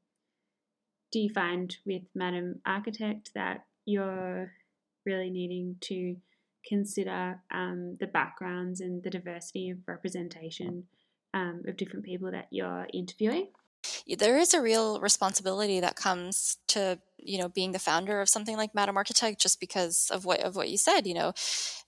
do 1.12 1.18
you 1.18 1.30
find 1.30 1.74
with 1.86 2.02
Madame 2.14 2.60
Architect 2.66 3.30
that 3.34 3.64
you're 3.84 4.52
really 5.06 5.30
needing 5.30 5.76
to 5.82 6.16
consider 6.66 7.40
um, 7.50 7.96
the 7.98 8.06
backgrounds 8.06 8.80
and 8.80 9.02
the 9.02 9.10
diversity 9.10 9.70
of 9.70 9.78
representation 9.86 10.84
um, 11.34 11.62
of 11.66 11.76
different 11.76 12.04
people 12.04 12.30
that 12.30 12.48
you're 12.50 12.86
interviewing? 12.92 13.48
there 14.18 14.38
is 14.38 14.54
a 14.54 14.60
real 14.60 15.00
responsibility 15.00 15.80
that 15.80 15.96
comes 15.96 16.58
to 16.68 16.98
you 17.22 17.38
know 17.38 17.48
being 17.48 17.72
the 17.72 17.78
founder 17.78 18.20
of 18.20 18.28
something 18.28 18.56
like 18.56 18.74
Madame 18.74 18.96
Architect 18.96 19.40
just 19.40 19.60
because 19.60 20.10
of 20.12 20.24
what 20.24 20.40
of 20.40 20.56
what 20.56 20.68
you 20.70 20.76
said 20.78 21.06
you 21.06 21.14
know 21.14 21.32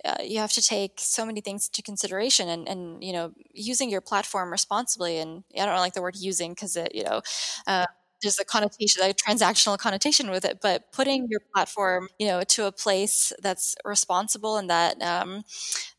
uh, 0.05 0.16
you 0.22 0.39
have 0.39 0.53
to 0.53 0.62
take 0.62 0.95
so 0.99 1.24
many 1.24 1.41
things 1.41 1.68
into 1.68 1.83
consideration 1.83 2.49
and 2.49 2.68
and 2.68 3.03
you 3.05 3.12
know 3.12 3.33
using 3.53 3.91
your 3.91 4.01
platform 4.01 4.51
responsibly. 4.51 5.18
And 5.18 5.45
I 5.59 5.66
don't 5.66 5.76
like 5.78 5.95
the 5.95 6.03
word 6.03 6.16
using 6.16 6.53
because 6.53 6.76
it 6.76 6.95
you 6.95 7.05
know 7.05 7.20
uh, 7.66 7.87
there's 8.22 8.39
a 8.39 8.45
connotation, 8.45 9.03
a 9.03 9.12
transactional 9.14 9.78
connotation 9.78 10.30
with 10.30 10.45
it, 10.45 10.61
but 10.62 10.93
putting 10.93 11.26
your 11.28 11.41
platform, 11.53 12.09
you 12.20 12.26
know, 12.28 12.43
to 12.45 12.66
a 12.66 12.72
place 12.72 13.33
that's 13.43 13.74
responsible 13.85 14.57
and 14.59 14.70
that 14.70 15.01
um, 15.03 15.43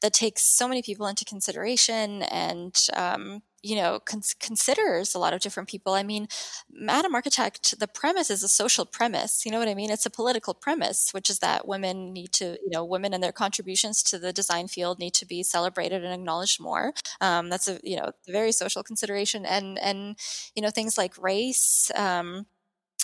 that 0.01 0.13
takes 0.13 0.43
so 0.43 0.67
many 0.67 0.81
people 0.81 1.07
into 1.07 1.25
consideration 1.25 2.23
and 2.23 2.87
um, 2.95 3.41
you 3.63 3.75
know 3.75 3.99
cons- 4.05 4.35
considers 4.39 5.15
a 5.15 5.19
lot 5.19 5.33
of 5.33 5.41
different 5.41 5.69
people. 5.69 5.93
I 5.93 6.03
mean 6.03 6.27
madame 6.71 7.15
architect 7.15 7.79
the 7.79 7.87
premise 7.87 8.29
is 8.29 8.43
a 8.43 8.47
social 8.47 8.85
premise 8.85 9.45
you 9.45 9.51
know 9.51 9.59
what 9.59 9.67
i 9.67 9.73
mean? 9.75 9.91
It's 9.91 10.05
a 10.05 10.09
political 10.09 10.53
premise 10.53 11.09
which 11.11 11.29
is 11.29 11.39
that 11.39 11.67
women 11.67 12.13
need 12.13 12.31
to 12.33 12.45
you 12.63 12.69
know 12.71 12.83
women 12.85 13.13
and 13.13 13.23
their 13.23 13.31
contributions 13.31 14.03
to 14.03 14.19
the 14.19 14.33
design 14.33 14.67
field 14.67 14.99
need 14.99 15.13
to 15.15 15.25
be 15.25 15.43
celebrated 15.43 16.03
and 16.03 16.13
acknowledged 16.13 16.59
more. 16.61 16.93
Um, 17.21 17.49
that's 17.49 17.67
a 17.67 17.79
you 17.83 17.97
know 17.97 18.11
very 18.27 18.51
social 18.51 18.83
consideration. 18.83 19.45
And 19.45 19.79
and 19.79 20.17
you 20.55 20.61
know 20.61 20.69
things 20.69 20.97
like 20.97 21.21
race 21.21 21.91
um, 21.95 22.45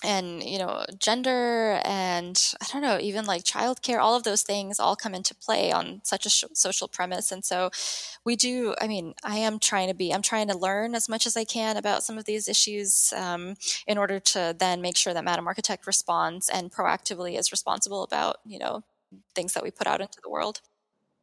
and 0.03 0.41
you 0.43 0.57
know 0.57 0.85
gender 0.97 1.81
and 1.83 2.53
i 2.61 2.65
don't 2.71 2.81
know 2.81 2.97
even 2.99 3.25
like 3.25 3.43
childcare 3.43 3.99
all 3.99 4.15
of 4.15 4.23
those 4.23 4.43
things 4.43 4.79
all 4.79 4.95
come 4.95 5.13
into 5.13 5.35
play 5.35 5.71
on 5.71 5.99
such 6.03 6.25
a 6.25 6.29
sh- 6.29 6.45
social 6.53 6.87
premise. 6.87 7.31
And 7.31 7.43
so 7.43 7.69
we 8.23 8.35
do 8.35 8.75
i 8.81 8.87
mean 8.87 9.13
i 9.23 9.35
am 9.37 9.59
trying 9.59 9.89
to 9.89 9.93
be 9.93 10.13
i'm 10.13 10.21
trying 10.21 10.47
to 10.47 10.57
learn 10.57 10.95
as 10.95 11.09
much 11.09 11.25
as 11.25 11.35
i 11.35 11.43
can 11.43 11.75
about 11.77 12.03
some 12.03 12.17
of 12.17 12.25
these 12.25 12.47
issues 12.47 13.13
um, 13.13 13.55
in 13.87 13.97
order 13.97 14.19
to 14.19 14.55
then 14.57 14.81
make 14.81 14.95
sure 14.95 15.13
that 15.13 15.25
madame 15.25 15.47
architect 15.47 15.85
responds 15.85 16.49
and 16.49 16.71
proactively 16.71 17.37
is 17.37 17.51
responsible 17.51 18.03
about 18.03 18.37
you 18.45 18.59
know 18.59 18.83
things 19.35 19.53
that 19.53 19.63
we 19.63 19.71
put 19.71 19.87
out 19.87 20.01
into 20.01 20.19
the 20.21 20.29
world. 20.29 20.61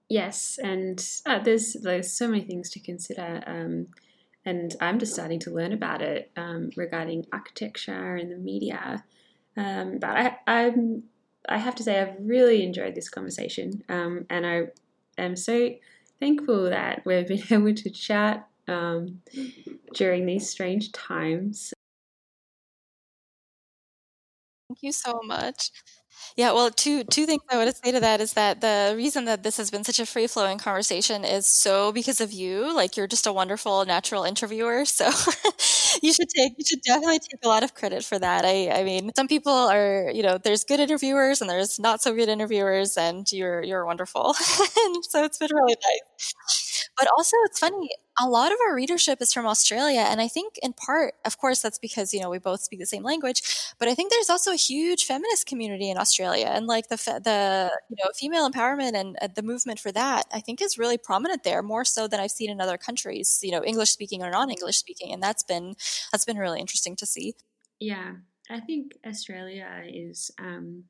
Yes 0.09 0.59
and 0.63 1.05
uh, 1.25 1.39
there's 1.39 1.75
there's 1.75 2.13
so 2.13 2.29
many 2.29 2.43
things 2.43 2.71
to 2.71 2.81
consider 2.81 3.43
um, 3.47 3.89
and 4.47 4.75
I'm 4.81 5.01
just 5.01 5.13
starting 5.13 5.41
to 5.41 5.51
learn 5.51 5.73
about 5.73 6.01
it 6.01 6.31
um, 6.37 6.71
regarding 6.77 7.27
architecture 7.33 8.15
and 8.15 8.31
the 8.31 8.37
media. 8.37 9.05
Um, 9.57 9.99
but 9.99 10.11
I, 10.11 10.37
I'm, 10.47 11.03
I 11.49 11.59
have 11.59 11.75
to 11.75 11.83
say, 11.83 12.01
I've 12.01 12.15
really 12.21 12.63
enjoyed 12.63 12.95
this 12.95 13.09
conversation, 13.09 13.83
um, 13.89 14.25
and 14.31 14.47
I 14.47 14.69
am 15.19 15.35
so 15.35 15.71
thankful 16.21 16.71
that 16.71 17.03
we've 17.05 17.27
been 17.27 17.43
able 17.51 17.75
to 17.75 17.91
chat 17.91 18.49
um, 18.69 19.21
during 19.93 20.27
these 20.27 20.49
strange 20.49 20.93
times. 20.93 21.73
Thank 24.69 24.83
you 24.83 24.93
so 24.93 25.21
much. 25.25 25.71
Yeah, 26.37 26.53
well, 26.53 26.71
two 26.71 27.03
two 27.05 27.25
things 27.27 27.43
I 27.51 27.57
want 27.57 27.71
to 27.71 27.77
say 27.83 27.93
to 27.93 28.01
that 28.01 28.21
is 28.21 28.35
that 28.35 28.61
the 28.61 28.93
reason 28.97 29.25
that 29.25 29.43
this 29.43 29.57
has 29.57 29.71
been 29.71 29.85
such 29.85 29.99
a 29.99 30.05
free 30.07 30.27
flowing 30.27 30.59
conversation 30.59 31.25
is 31.25 31.47
so 31.49 31.93
because 31.93 32.21
of 32.21 32.31
you. 32.33 32.75
Like 32.75 32.97
you're 32.97 33.07
just 33.07 33.27
a 33.27 33.33
wonderful 33.33 33.85
natural 33.87 34.25
interviewer, 34.25 34.85
so 34.87 35.07
you 36.03 36.13
should 36.13 36.29
take 36.29 36.53
you 36.59 36.65
should 36.65 36.83
definitely 36.83 37.21
take 37.21 37.41
a 37.45 37.49
lot 37.49 37.63
of 37.63 37.75
credit 37.75 38.05
for 38.05 38.19
that. 38.19 38.45
I 38.45 38.71
I 38.81 38.85
mean, 38.85 39.11
some 39.17 39.29
people 39.29 39.53
are 39.53 40.11
you 40.13 40.23
know 40.23 40.39
there's 40.39 40.65
good 40.65 40.81
interviewers 40.81 41.41
and 41.41 41.49
there's 41.49 41.79
not 41.79 42.03
so 42.03 42.15
good 42.15 42.29
interviewers, 42.29 42.97
and 42.99 43.27
you're 43.33 43.63
you're 43.63 43.87
wonderful, 43.87 44.35
and 44.85 45.05
so 45.05 45.25
it's 45.25 45.39
been 45.39 45.51
really 45.53 45.77
nice. 45.83 46.89
But 46.99 47.09
also, 47.17 47.37
it's 47.47 47.59
funny 47.59 47.91
a 48.19 48.29
lot 48.29 48.53
of 48.53 48.59
our 48.67 48.75
readership 48.75 49.21
is 49.21 49.33
from 49.33 49.47
Australia. 49.47 50.01
And 50.01 50.21
I 50.21 50.29
think 50.29 50.59
in 50.63 50.73
part, 50.73 51.15
of 51.25 51.39
course, 51.39 51.61
that's 51.61 51.79
because, 51.79 52.15
you 52.15 52.21
know, 52.21 52.31
we 52.31 52.39
both 52.39 52.63
speak 52.63 52.81
the 52.81 52.87
same 52.87 53.03
language, 53.03 53.43
but 53.79 53.89
I 53.89 53.95
think 53.95 54.11
there's 54.11 54.31
also 54.31 54.53
a 54.53 54.57
huge 54.57 55.05
feminist 55.05 55.47
community 55.47 55.91
in 55.91 55.99
Australia 55.99 56.47
and 56.47 56.67
like 56.67 56.89
the, 56.89 56.97
the, 56.97 57.71
you 57.91 57.97
know, 58.03 58.11
female 58.15 58.49
empowerment 58.51 58.95
and 58.95 59.17
uh, 59.21 59.29
the 59.35 59.43
movement 59.43 59.79
for 59.79 59.93
that, 59.93 60.25
I 60.33 60.41
think 60.41 60.63
is 60.63 60.79
really 60.79 60.99
prominent 60.99 61.45
there 61.45 61.63
more 61.63 61.85
so 61.85 62.09
than 62.09 62.21
I've 62.21 62.31
seen 62.31 62.51
in 62.51 62.61
other 62.61 62.79
countries, 62.79 63.41
you 63.43 63.51
know, 63.51 63.63
English 63.63 63.91
speaking 63.91 64.23
or 64.23 64.31
non-English 64.31 64.77
speaking. 64.77 65.13
And 65.13 65.23
that's 65.23 65.43
been, 65.43 65.75
that's 66.11 66.25
been 66.25 66.39
really 66.39 66.61
interesting 66.61 66.97
to 66.97 67.07
see. 67.07 67.35
Yeah. 67.81 68.13
I 68.49 68.61
think 68.61 68.97
Australia 69.07 69.83
is, 69.87 70.31
um, 70.39 70.85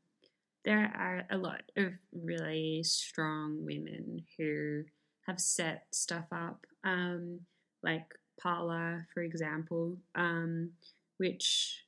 there 0.64 0.93
are 0.97 1.24
a 1.31 1.39
lot 1.39 1.62
of 1.77 1.93
really 2.12 2.83
strong 2.83 3.64
women 3.64 4.24
who 4.37 4.83
have 5.27 5.41
set 5.41 5.87
stuff 5.93 6.27
up, 6.33 6.66
um, 6.87 7.41
like 7.82 8.07
Parlour, 8.41 9.07
for 9.12 9.22
example, 9.22 9.99
um, 10.14 10.70
which 11.18 11.84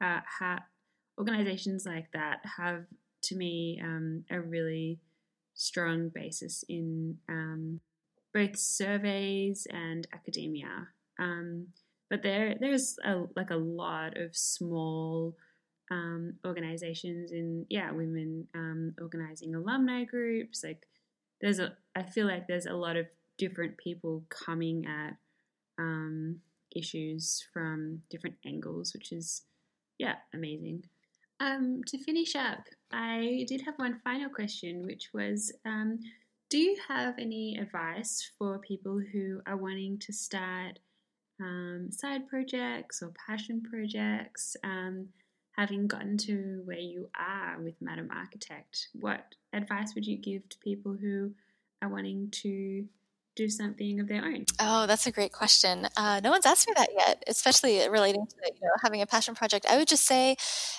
uh, 0.00 0.20
ha- 0.38 0.64
organizations 1.18 1.84
like 1.84 2.10
that 2.12 2.40
have, 2.56 2.84
to 3.24 3.36
me, 3.36 3.80
um, 3.82 4.24
a 4.30 4.40
really 4.40 5.00
strong 5.54 6.08
basis 6.08 6.64
in 6.68 7.18
um, 7.28 7.80
both 8.32 8.56
surveys 8.58 9.66
and 9.70 10.06
academia. 10.12 10.88
Um, 11.18 11.68
but 12.08 12.22
there, 12.22 12.54
there's 12.58 12.96
a, 13.04 13.24
like 13.36 13.50
a 13.50 13.56
lot 13.56 14.16
of 14.16 14.36
small 14.36 15.34
um, 15.90 16.34
organizations 16.46 17.32
in 17.32 17.66
yeah, 17.68 17.90
women 17.92 18.48
organizing 19.00 19.54
alumni 19.54 20.04
groups, 20.04 20.62
like 20.64 20.86
there's 21.40 21.58
a 21.58 21.76
I 21.94 22.04
feel 22.04 22.26
like 22.26 22.46
there's 22.46 22.66
a 22.66 22.72
lot 22.72 22.96
of 22.96 23.06
different 23.42 23.76
people 23.76 24.22
coming 24.28 24.86
at 24.86 25.16
um, 25.76 26.38
issues 26.76 27.44
from 27.52 28.00
different 28.08 28.36
angles, 28.46 28.94
which 28.94 29.10
is 29.10 29.42
yeah 29.98 30.14
amazing. 30.32 30.84
Um, 31.40 31.82
to 31.88 31.98
finish 31.98 32.36
up, 32.36 32.64
I 32.92 33.44
did 33.48 33.62
have 33.62 33.74
one 33.76 34.00
final 34.04 34.30
question, 34.30 34.86
which 34.86 35.10
was 35.12 35.52
um, 35.64 35.98
Do 36.50 36.58
you 36.58 36.76
have 36.86 37.14
any 37.18 37.58
advice 37.58 38.30
for 38.38 38.60
people 38.60 39.00
who 39.12 39.40
are 39.44 39.56
wanting 39.56 39.98
to 40.06 40.12
start 40.12 40.78
um, 41.40 41.88
side 41.90 42.28
projects 42.28 43.02
or 43.02 43.12
passion 43.26 43.60
projects, 43.68 44.56
um, 44.62 45.08
having 45.56 45.88
gotten 45.88 46.16
to 46.16 46.62
where 46.64 46.78
you 46.78 47.08
are 47.18 47.60
with 47.60 47.74
Madame 47.80 48.10
Architect, 48.14 48.88
what 49.00 49.34
advice 49.52 49.96
would 49.96 50.06
you 50.06 50.16
give 50.16 50.48
to 50.48 50.58
people 50.58 50.92
who 50.92 51.32
are 51.82 51.88
wanting 51.88 52.30
to 52.30 52.86
do 53.34 53.48
something 53.48 54.00
of 54.00 54.08
their 54.08 54.24
own? 54.24 54.44
Oh, 54.60 54.86
that's 54.86 55.06
a 55.06 55.12
great 55.12 55.32
question. 55.32 55.88
Uh, 55.96 56.20
no 56.22 56.30
one's 56.30 56.46
asked 56.46 56.66
me 56.66 56.74
that 56.76 56.90
yet, 56.96 57.22
especially 57.26 57.88
relating 57.88 58.26
to 58.26 58.34
you 58.44 58.60
know 58.60 58.70
having 58.82 59.02
a 59.02 59.06
passion 59.06 59.34
project. 59.34 59.66
I 59.68 59.78
would 59.78 59.88
just 59.88 60.06
say 60.06 60.36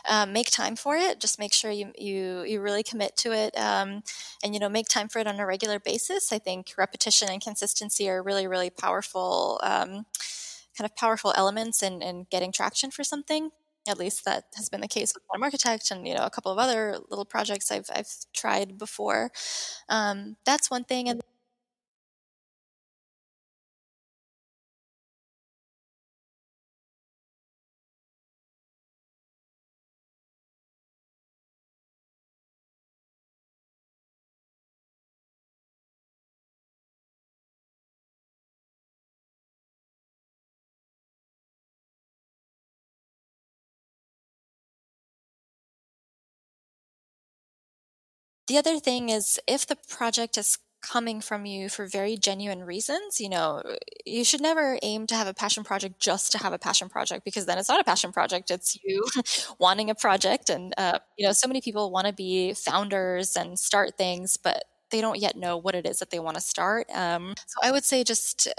um, 0.08 0.34
make 0.34 0.52
time 0.52 0.76
for 0.76 0.96
it. 0.96 1.20
Just 1.20 1.40
make 1.40 1.54
sure 1.54 1.72
you 1.72 1.92
you 1.98 2.44
you 2.44 2.62
really 2.62 2.84
commit 2.84 3.18
to 3.18 3.32
it, 3.32 3.58
um, 3.58 4.04
and 4.44 4.54
you 4.54 4.60
know 4.60 4.70
make 4.70 4.88
time 4.88 5.10
for 5.10 5.20
it 5.20 5.28
on 5.28 5.40
a 5.40 5.46
regular 5.46 5.80
basis. 5.80 6.32
I 6.32 6.40
think 6.40 6.74
repetition 6.78 7.30
and 7.30 7.42
consistency 7.42 8.10
are 8.10 8.22
really 8.22 8.48
really 8.48 8.70
powerful. 8.70 9.60
Um, 9.64 10.06
kind 10.78 10.90
of 10.90 10.96
powerful 10.96 11.32
elements 11.36 11.84
in, 11.84 12.02
in 12.02 12.26
getting 12.32 12.52
traction 12.52 12.90
for 12.90 13.04
something 13.04 13.52
at 13.88 14.00
least 14.00 14.26
that 14.26 14.46
has 14.56 14.70
been 14.70 14.82
the 14.82 14.88
case 14.88 15.14
with 15.14 15.24
Madame 15.32 15.44
Architect 15.44 15.92
and 15.92 16.08
you 16.08 16.16
know 16.16 16.24
a 16.24 16.30
couple 16.30 16.52
of 16.52 16.58
other 16.58 16.98
little 17.10 17.26
projects 17.26 17.72
I've 17.72 17.90
I've 17.94 18.10
tried 18.34 18.78
before. 18.78 19.32
Um, 19.90 20.38
that's 20.46 20.72
one 20.72 20.84
thing, 20.84 21.10
and 21.10 21.22
The 48.48 48.58
other 48.58 48.80
thing 48.80 49.10
is 49.10 49.40
if 49.48 49.66
the 49.66 49.78
project 49.88 50.38
is 50.38 50.58
coming 50.84 51.22
from 51.22 51.46
you 51.46 51.70
for 51.70 51.88
very 51.88 52.18
genuine 52.18 52.64
reasons, 52.64 53.20
you 53.20 53.30
know, 53.30 53.64
you 54.06 54.24
should 54.24 54.42
never 54.42 54.78
aim 54.84 55.08
to 55.08 55.16
have 55.16 55.28
a 55.28 55.34
passion 55.34 55.64
project 55.64 56.00
just 56.00 56.32
to 56.34 56.38
have 56.38 56.54
a 56.54 56.60
passion 56.60 56.90
project 56.90 57.24
because 57.24 57.46
then 57.46 57.58
it's 57.58 57.70
not 57.70 57.80
a 57.80 57.86
passion 57.86 58.12
project. 58.12 58.52
It's 58.52 58.78
you 58.84 59.04
wanting 59.60 59.90
a 59.90 59.96
project. 59.96 60.50
And, 60.50 60.74
uh, 60.78 61.00
you 61.18 61.26
know, 61.26 61.32
so 61.32 61.48
many 61.48 61.62
people 61.62 61.90
want 61.90 62.08
to 62.08 62.14
be 62.14 62.54
founders 62.54 63.36
and 63.36 63.58
start 63.58 63.98
things, 63.98 64.38
but 64.38 64.66
they 64.92 65.02
don't 65.02 65.20
yet 65.20 65.38
know 65.38 65.58
what 65.58 65.74
it 65.74 65.88
is 65.88 66.00
that 66.00 66.12
they 66.12 66.20
want 66.20 66.36
to 66.36 66.42
start. 66.42 66.88
Um, 66.94 67.34
so 67.48 67.56
I 67.64 67.72
would 67.72 67.86
say 67.86 68.04
just 68.04 68.50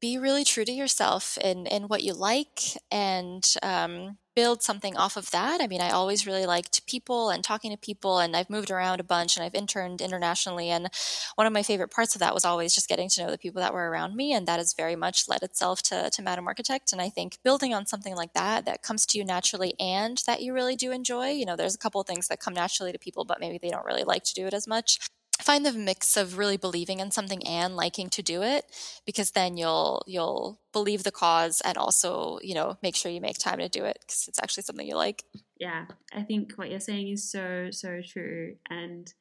be 0.00 0.18
really 0.18 0.44
true 0.44 0.64
to 0.64 0.72
yourself 0.72 1.36
in, 1.38 1.66
in 1.66 1.84
what 1.84 2.02
you 2.02 2.14
like 2.14 2.60
and 2.90 3.46
um, 3.62 4.16
build 4.40 4.62
something 4.62 4.96
off 4.96 5.18
of 5.18 5.30
that. 5.32 5.60
I 5.60 5.66
mean, 5.66 5.82
I 5.82 5.90
always 5.90 6.26
really 6.26 6.46
liked 6.46 6.86
people 6.86 7.28
and 7.28 7.44
talking 7.44 7.70
to 7.72 7.76
people, 7.76 8.20
and 8.20 8.34
I've 8.34 8.48
moved 8.48 8.70
around 8.70 8.98
a 8.98 9.04
bunch 9.04 9.36
and 9.36 9.44
I've 9.44 9.54
interned 9.54 10.00
internationally. 10.00 10.70
And 10.70 10.88
one 11.34 11.46
of 11.46 11.52
my 11.52 11.62
favorite 11.62 11.90
parts 11.90 12.14
of 12.14 12.20
that 12.20 12.32
was 12.32 12.46
always 12.46 12.74
just 12.74 12.88
getting 12.88 13.10
to 13.10 13.22
know 13.22 13.30
the 13.30 13.36
people 13.36 13.60
that 13.60 13.74
were 13.74 13.90
around 13.90 14.16
me. 14.16 14.32
And 14.32 14.48
that 14.48 14.58
has 14.58 14.72
very 14.72 14.96
much 14.96 15.28
led 15.28 15.42
itself 15.42 15.82
to, 15.90 16.08
to 16.08 16.22
Madame 16.22 16.48
Architect. 16.48 16.90
And 16.90 17.02
I 17.02 17.10
think 17.10 17.36
building 17.44 17.74
on 17.74 17.84
something 17.84 18.16
like 18.16 18.32
that, 18.32 18.64
that 18.64 18.82
comes 18.82 19.04
to 19.06 19.18
you 19.18 19.26
naturally 19.26 19.74
and 19.78 20.22
that 20.26 20.40
you 20.40 20.54
really 20.54 20.74
do 20.74 20.90
enjoy, 20.90 21.32
you 21.32 21.44
know, 21.44 21.54
there's 21.54 21.74
a 21.74 21.78
couple 21.78 22.02
things 22.02 22.28
that 22.28 22.40
come 22.40 22.54
naturally 22.54 22.92
to 22.92 22.98
people, 22.98 23.26
but 23.26 23.40
maybe 23.40 23.58
they 23.58 23.68
don't 23.68 23.84
really 23.84 24.04
like 24.04 24.24
to 24.24 24.32
do 24.32 24.46
it 24.46 24.54
as 24.54 24.66
much 24.66 24.98
find 25.40 25.64
the 25.64 25.72
mix 25.72 26.16
of 26.16 26.38
really 26.38 26.56
believing 26.56 27.00
in 27.00 27.10
something 27.10 27.46
and 27.46 27.76
liking 27.76 28.08
to 28.10 28.22
do 28.22 28.42
it 28.42 28.64
because 29.06 29.32
then 29.32 29.56
you'll 29.56 30.02
you'll 30.06 30.60
believe 30.72 31.02
the 31.02 31.10
cause 31.10 31.60
and 31.64 31.76
also 31.76 32.38
you 32.42 32.54
know 32.54 32.76
make 32.82 32.96
sure 32.96 33.10
you 33.10 33.20
make 33.20 33.38
time 33.38 33.58
to 33.58 33.68
do 33.68 33.84
it 33.84 33.98
because 34.00 34.26
it's 34.28 34.38
actually 34.38 34.62
something 34.62 34.86
you 34.86 34.96
like. 34.96 35.24
Yeah 35.58 35.86
i 36.14 36.22
think 36.22 36.52
what 36.56 36.70
you're 36.70 36.80
saying 36.80 37.08
is 37.08 37.30
so 37.30 37.68
so 37.70 38.00
true 38.06 38.56
and 38.68 39.12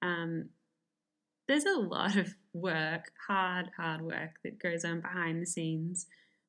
um 0.00 0.48
there's 1.48 1.64
a 1.64 1.78
lot 1.78 2.16
of 2.16 2.34
work 2.52 3.12
hard 3.26 3.70
hard 3.76 4.00
work 4.00 4.36
that 4.44 4.62
goes 4.62 4.84
on 4.84 5.00
behind 5.00 5.42
the 5.42 5.46
scenes 5.46 6.06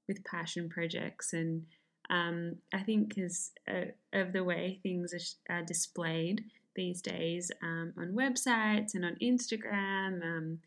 with 0.07 0.23
passion 0.23 0.69
projects 0.69 1.33
and 1.33 1.63
um, 2.09 2.57
I 2.73 2.79
think 2.79 3.15
because 3.15 3.51
uh, 3.67 3.91
of 4.11 4.33
the 4.33 4.43
way 4.43 4.79
things 4.83 5.13
are, 5.49 5.55
are 5.55 5.63
displayed 5.63 6.43
these 6.75 7.01
days 7.01 7.51
um, 7.61 7.93
on 7.97 8.13
websites 8.13 8.95
and 8.95 9.05
on 9.05 9.15
Instagram. 9.21 10.23
Um, 10.23 10.59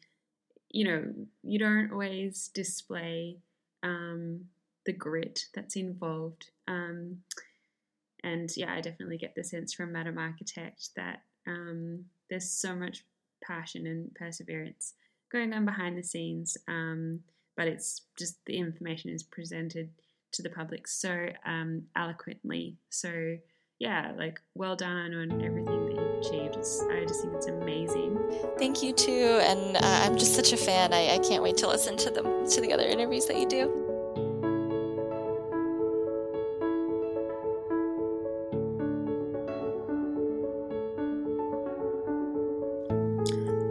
you 0.70 0.84
know, 0.84 1.04
you 1.42 1.58
don't 1.58 1.90
always 1.92 2.48
display 2.48 3.36
um, 3.82 4.46
the 4.84 4.92
grit 4.92 5.46
that's 5.54 5.76
involved. 5.76 6.50
Um, 6.68 7.18
and 8.22 8.50
yeah, 8.56 8.72
I 8.74 8.80
definitely 8.80 9.18
get 9.18 9.34
the 9.34 9.44
sense 9.44 9.72
from 9.72 9.92
Madame 9.92 10.18
Architect 10.18 10.90
that 10.96 11.22
um, 11.46 12.04
there's 12.28 12.50
so 12.50 12.74
much 12.74 13.04
passion 13.42 13.86
and 13.86 14.12
perseverance 14.14 14.94
going 15.30 15.52
on 15.52 15.64
behind 15.64 15.96
the 15.96 16.02
scenes, 16.02 16.56
um, 16.68 17.20
but 17.56 17.68
it's 17.68 18.02
just 18.18 18.44
the 18.46 18.56
information 18.56 19.10
is 19.10 19.22
presented 19.22 19.90
to 20.32 20.42
the 20.42 20.50
public 20.50 20.86
so 20.86 21.28
eloquently. 21.96 22.76
So 22.90 23.36
yeah, 23.78 24.12
like 24.16 24.40
well 24.54 24.74
done 24.74 25.14
on 25.14 25.42
everything 25.42 25.86
that 25.86 25.94
you've 25.94 26.26
achieved. 26.26 26.56
It's, 26.56 26.82
I 26.90 27.04
just 27.04 27.22
think 27.22 27.34
it's 27.34 27.46
amazing. 27.46 28.18
Thank 28.58 28.82
you 28.82 28.92
too, 28.92 29.40
and 29.42 29.76
uh, 29.76 29.80
I'm 29.82 30.16
just 30.16 30.34
such 30.34 30.52
a 30.52 30.56
fan. 30.56 30.94
I, 30.94 31.14
I 31.14 31.18
can't 31.18 31.42
wait 31.42 31.58
to 31.58 31.68
listen 31.68 31.96
to 31.98 32.10
them 32.10 32.48
to 32.48 32.60
the 32.60 32.72
other 32.72 32.84
interviews 32.84 33.26
that 33.26 33.38
you 33.38 33.46
do. 33.46 33.82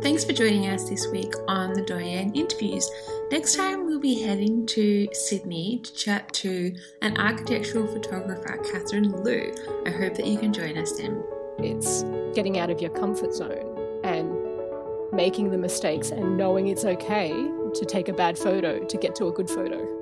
Thanks 0.04 0.24
for 0.24 0.34
joining 0.34 0.68
us 0.68 0.88
this 0.88 1.08
week 1.08 1.34
on 1.48 1.74
the 1.74 1.82
Doyenne 1.82 2.32
interviews. 2.36 2.88
Next 3.32 3.56
time, 3.56 3.85
we'll 3.96 4.02
be 4.02 4.22
heading 4.22 4.66
to 4.66 5.08
Sydney 5.14 5.80
to 5.80 5.94
chat 5.94 6.34
to 6.34 6.76
an 7.02 7.18
architectural 7.18 7.88
photographer, 7.88 8.62
Catherine 8.70 9.10
Liu. 9.24 9.56
I 9.86 9.90
hope 9.90 10.16
that 10.16 10.28
you 10.28 10.38
can 10.38 10.52
join 10.52 10.78
us 10.78 10.98
then. 10.98 11.24
It's 11.60 12.04
getting 12.36 12.60
out 12.60 12.70
of 12.70 12.82
your 12.82 12.92
comfort 12.92 13.34
zone 13.34 14.02
and 14.04 14.36
making 15.14 15.50
the 15.52 15.58
mistakes 15.58 16.10
and 16.12 16.36
knowing 16.36 16.68
it's 16.68 16.84
okay 16.84 17.30
to 17.30 17.86
take 17.88 18.10
a 18.10 18.14
bad 18.14 18.38
photo 18.38 18.84
to 18.84 18.98
get 18.98 19.16
to 19.16 19.28
a 19.28 19.32
good 19.32 19.50
photo. 19.50 19.95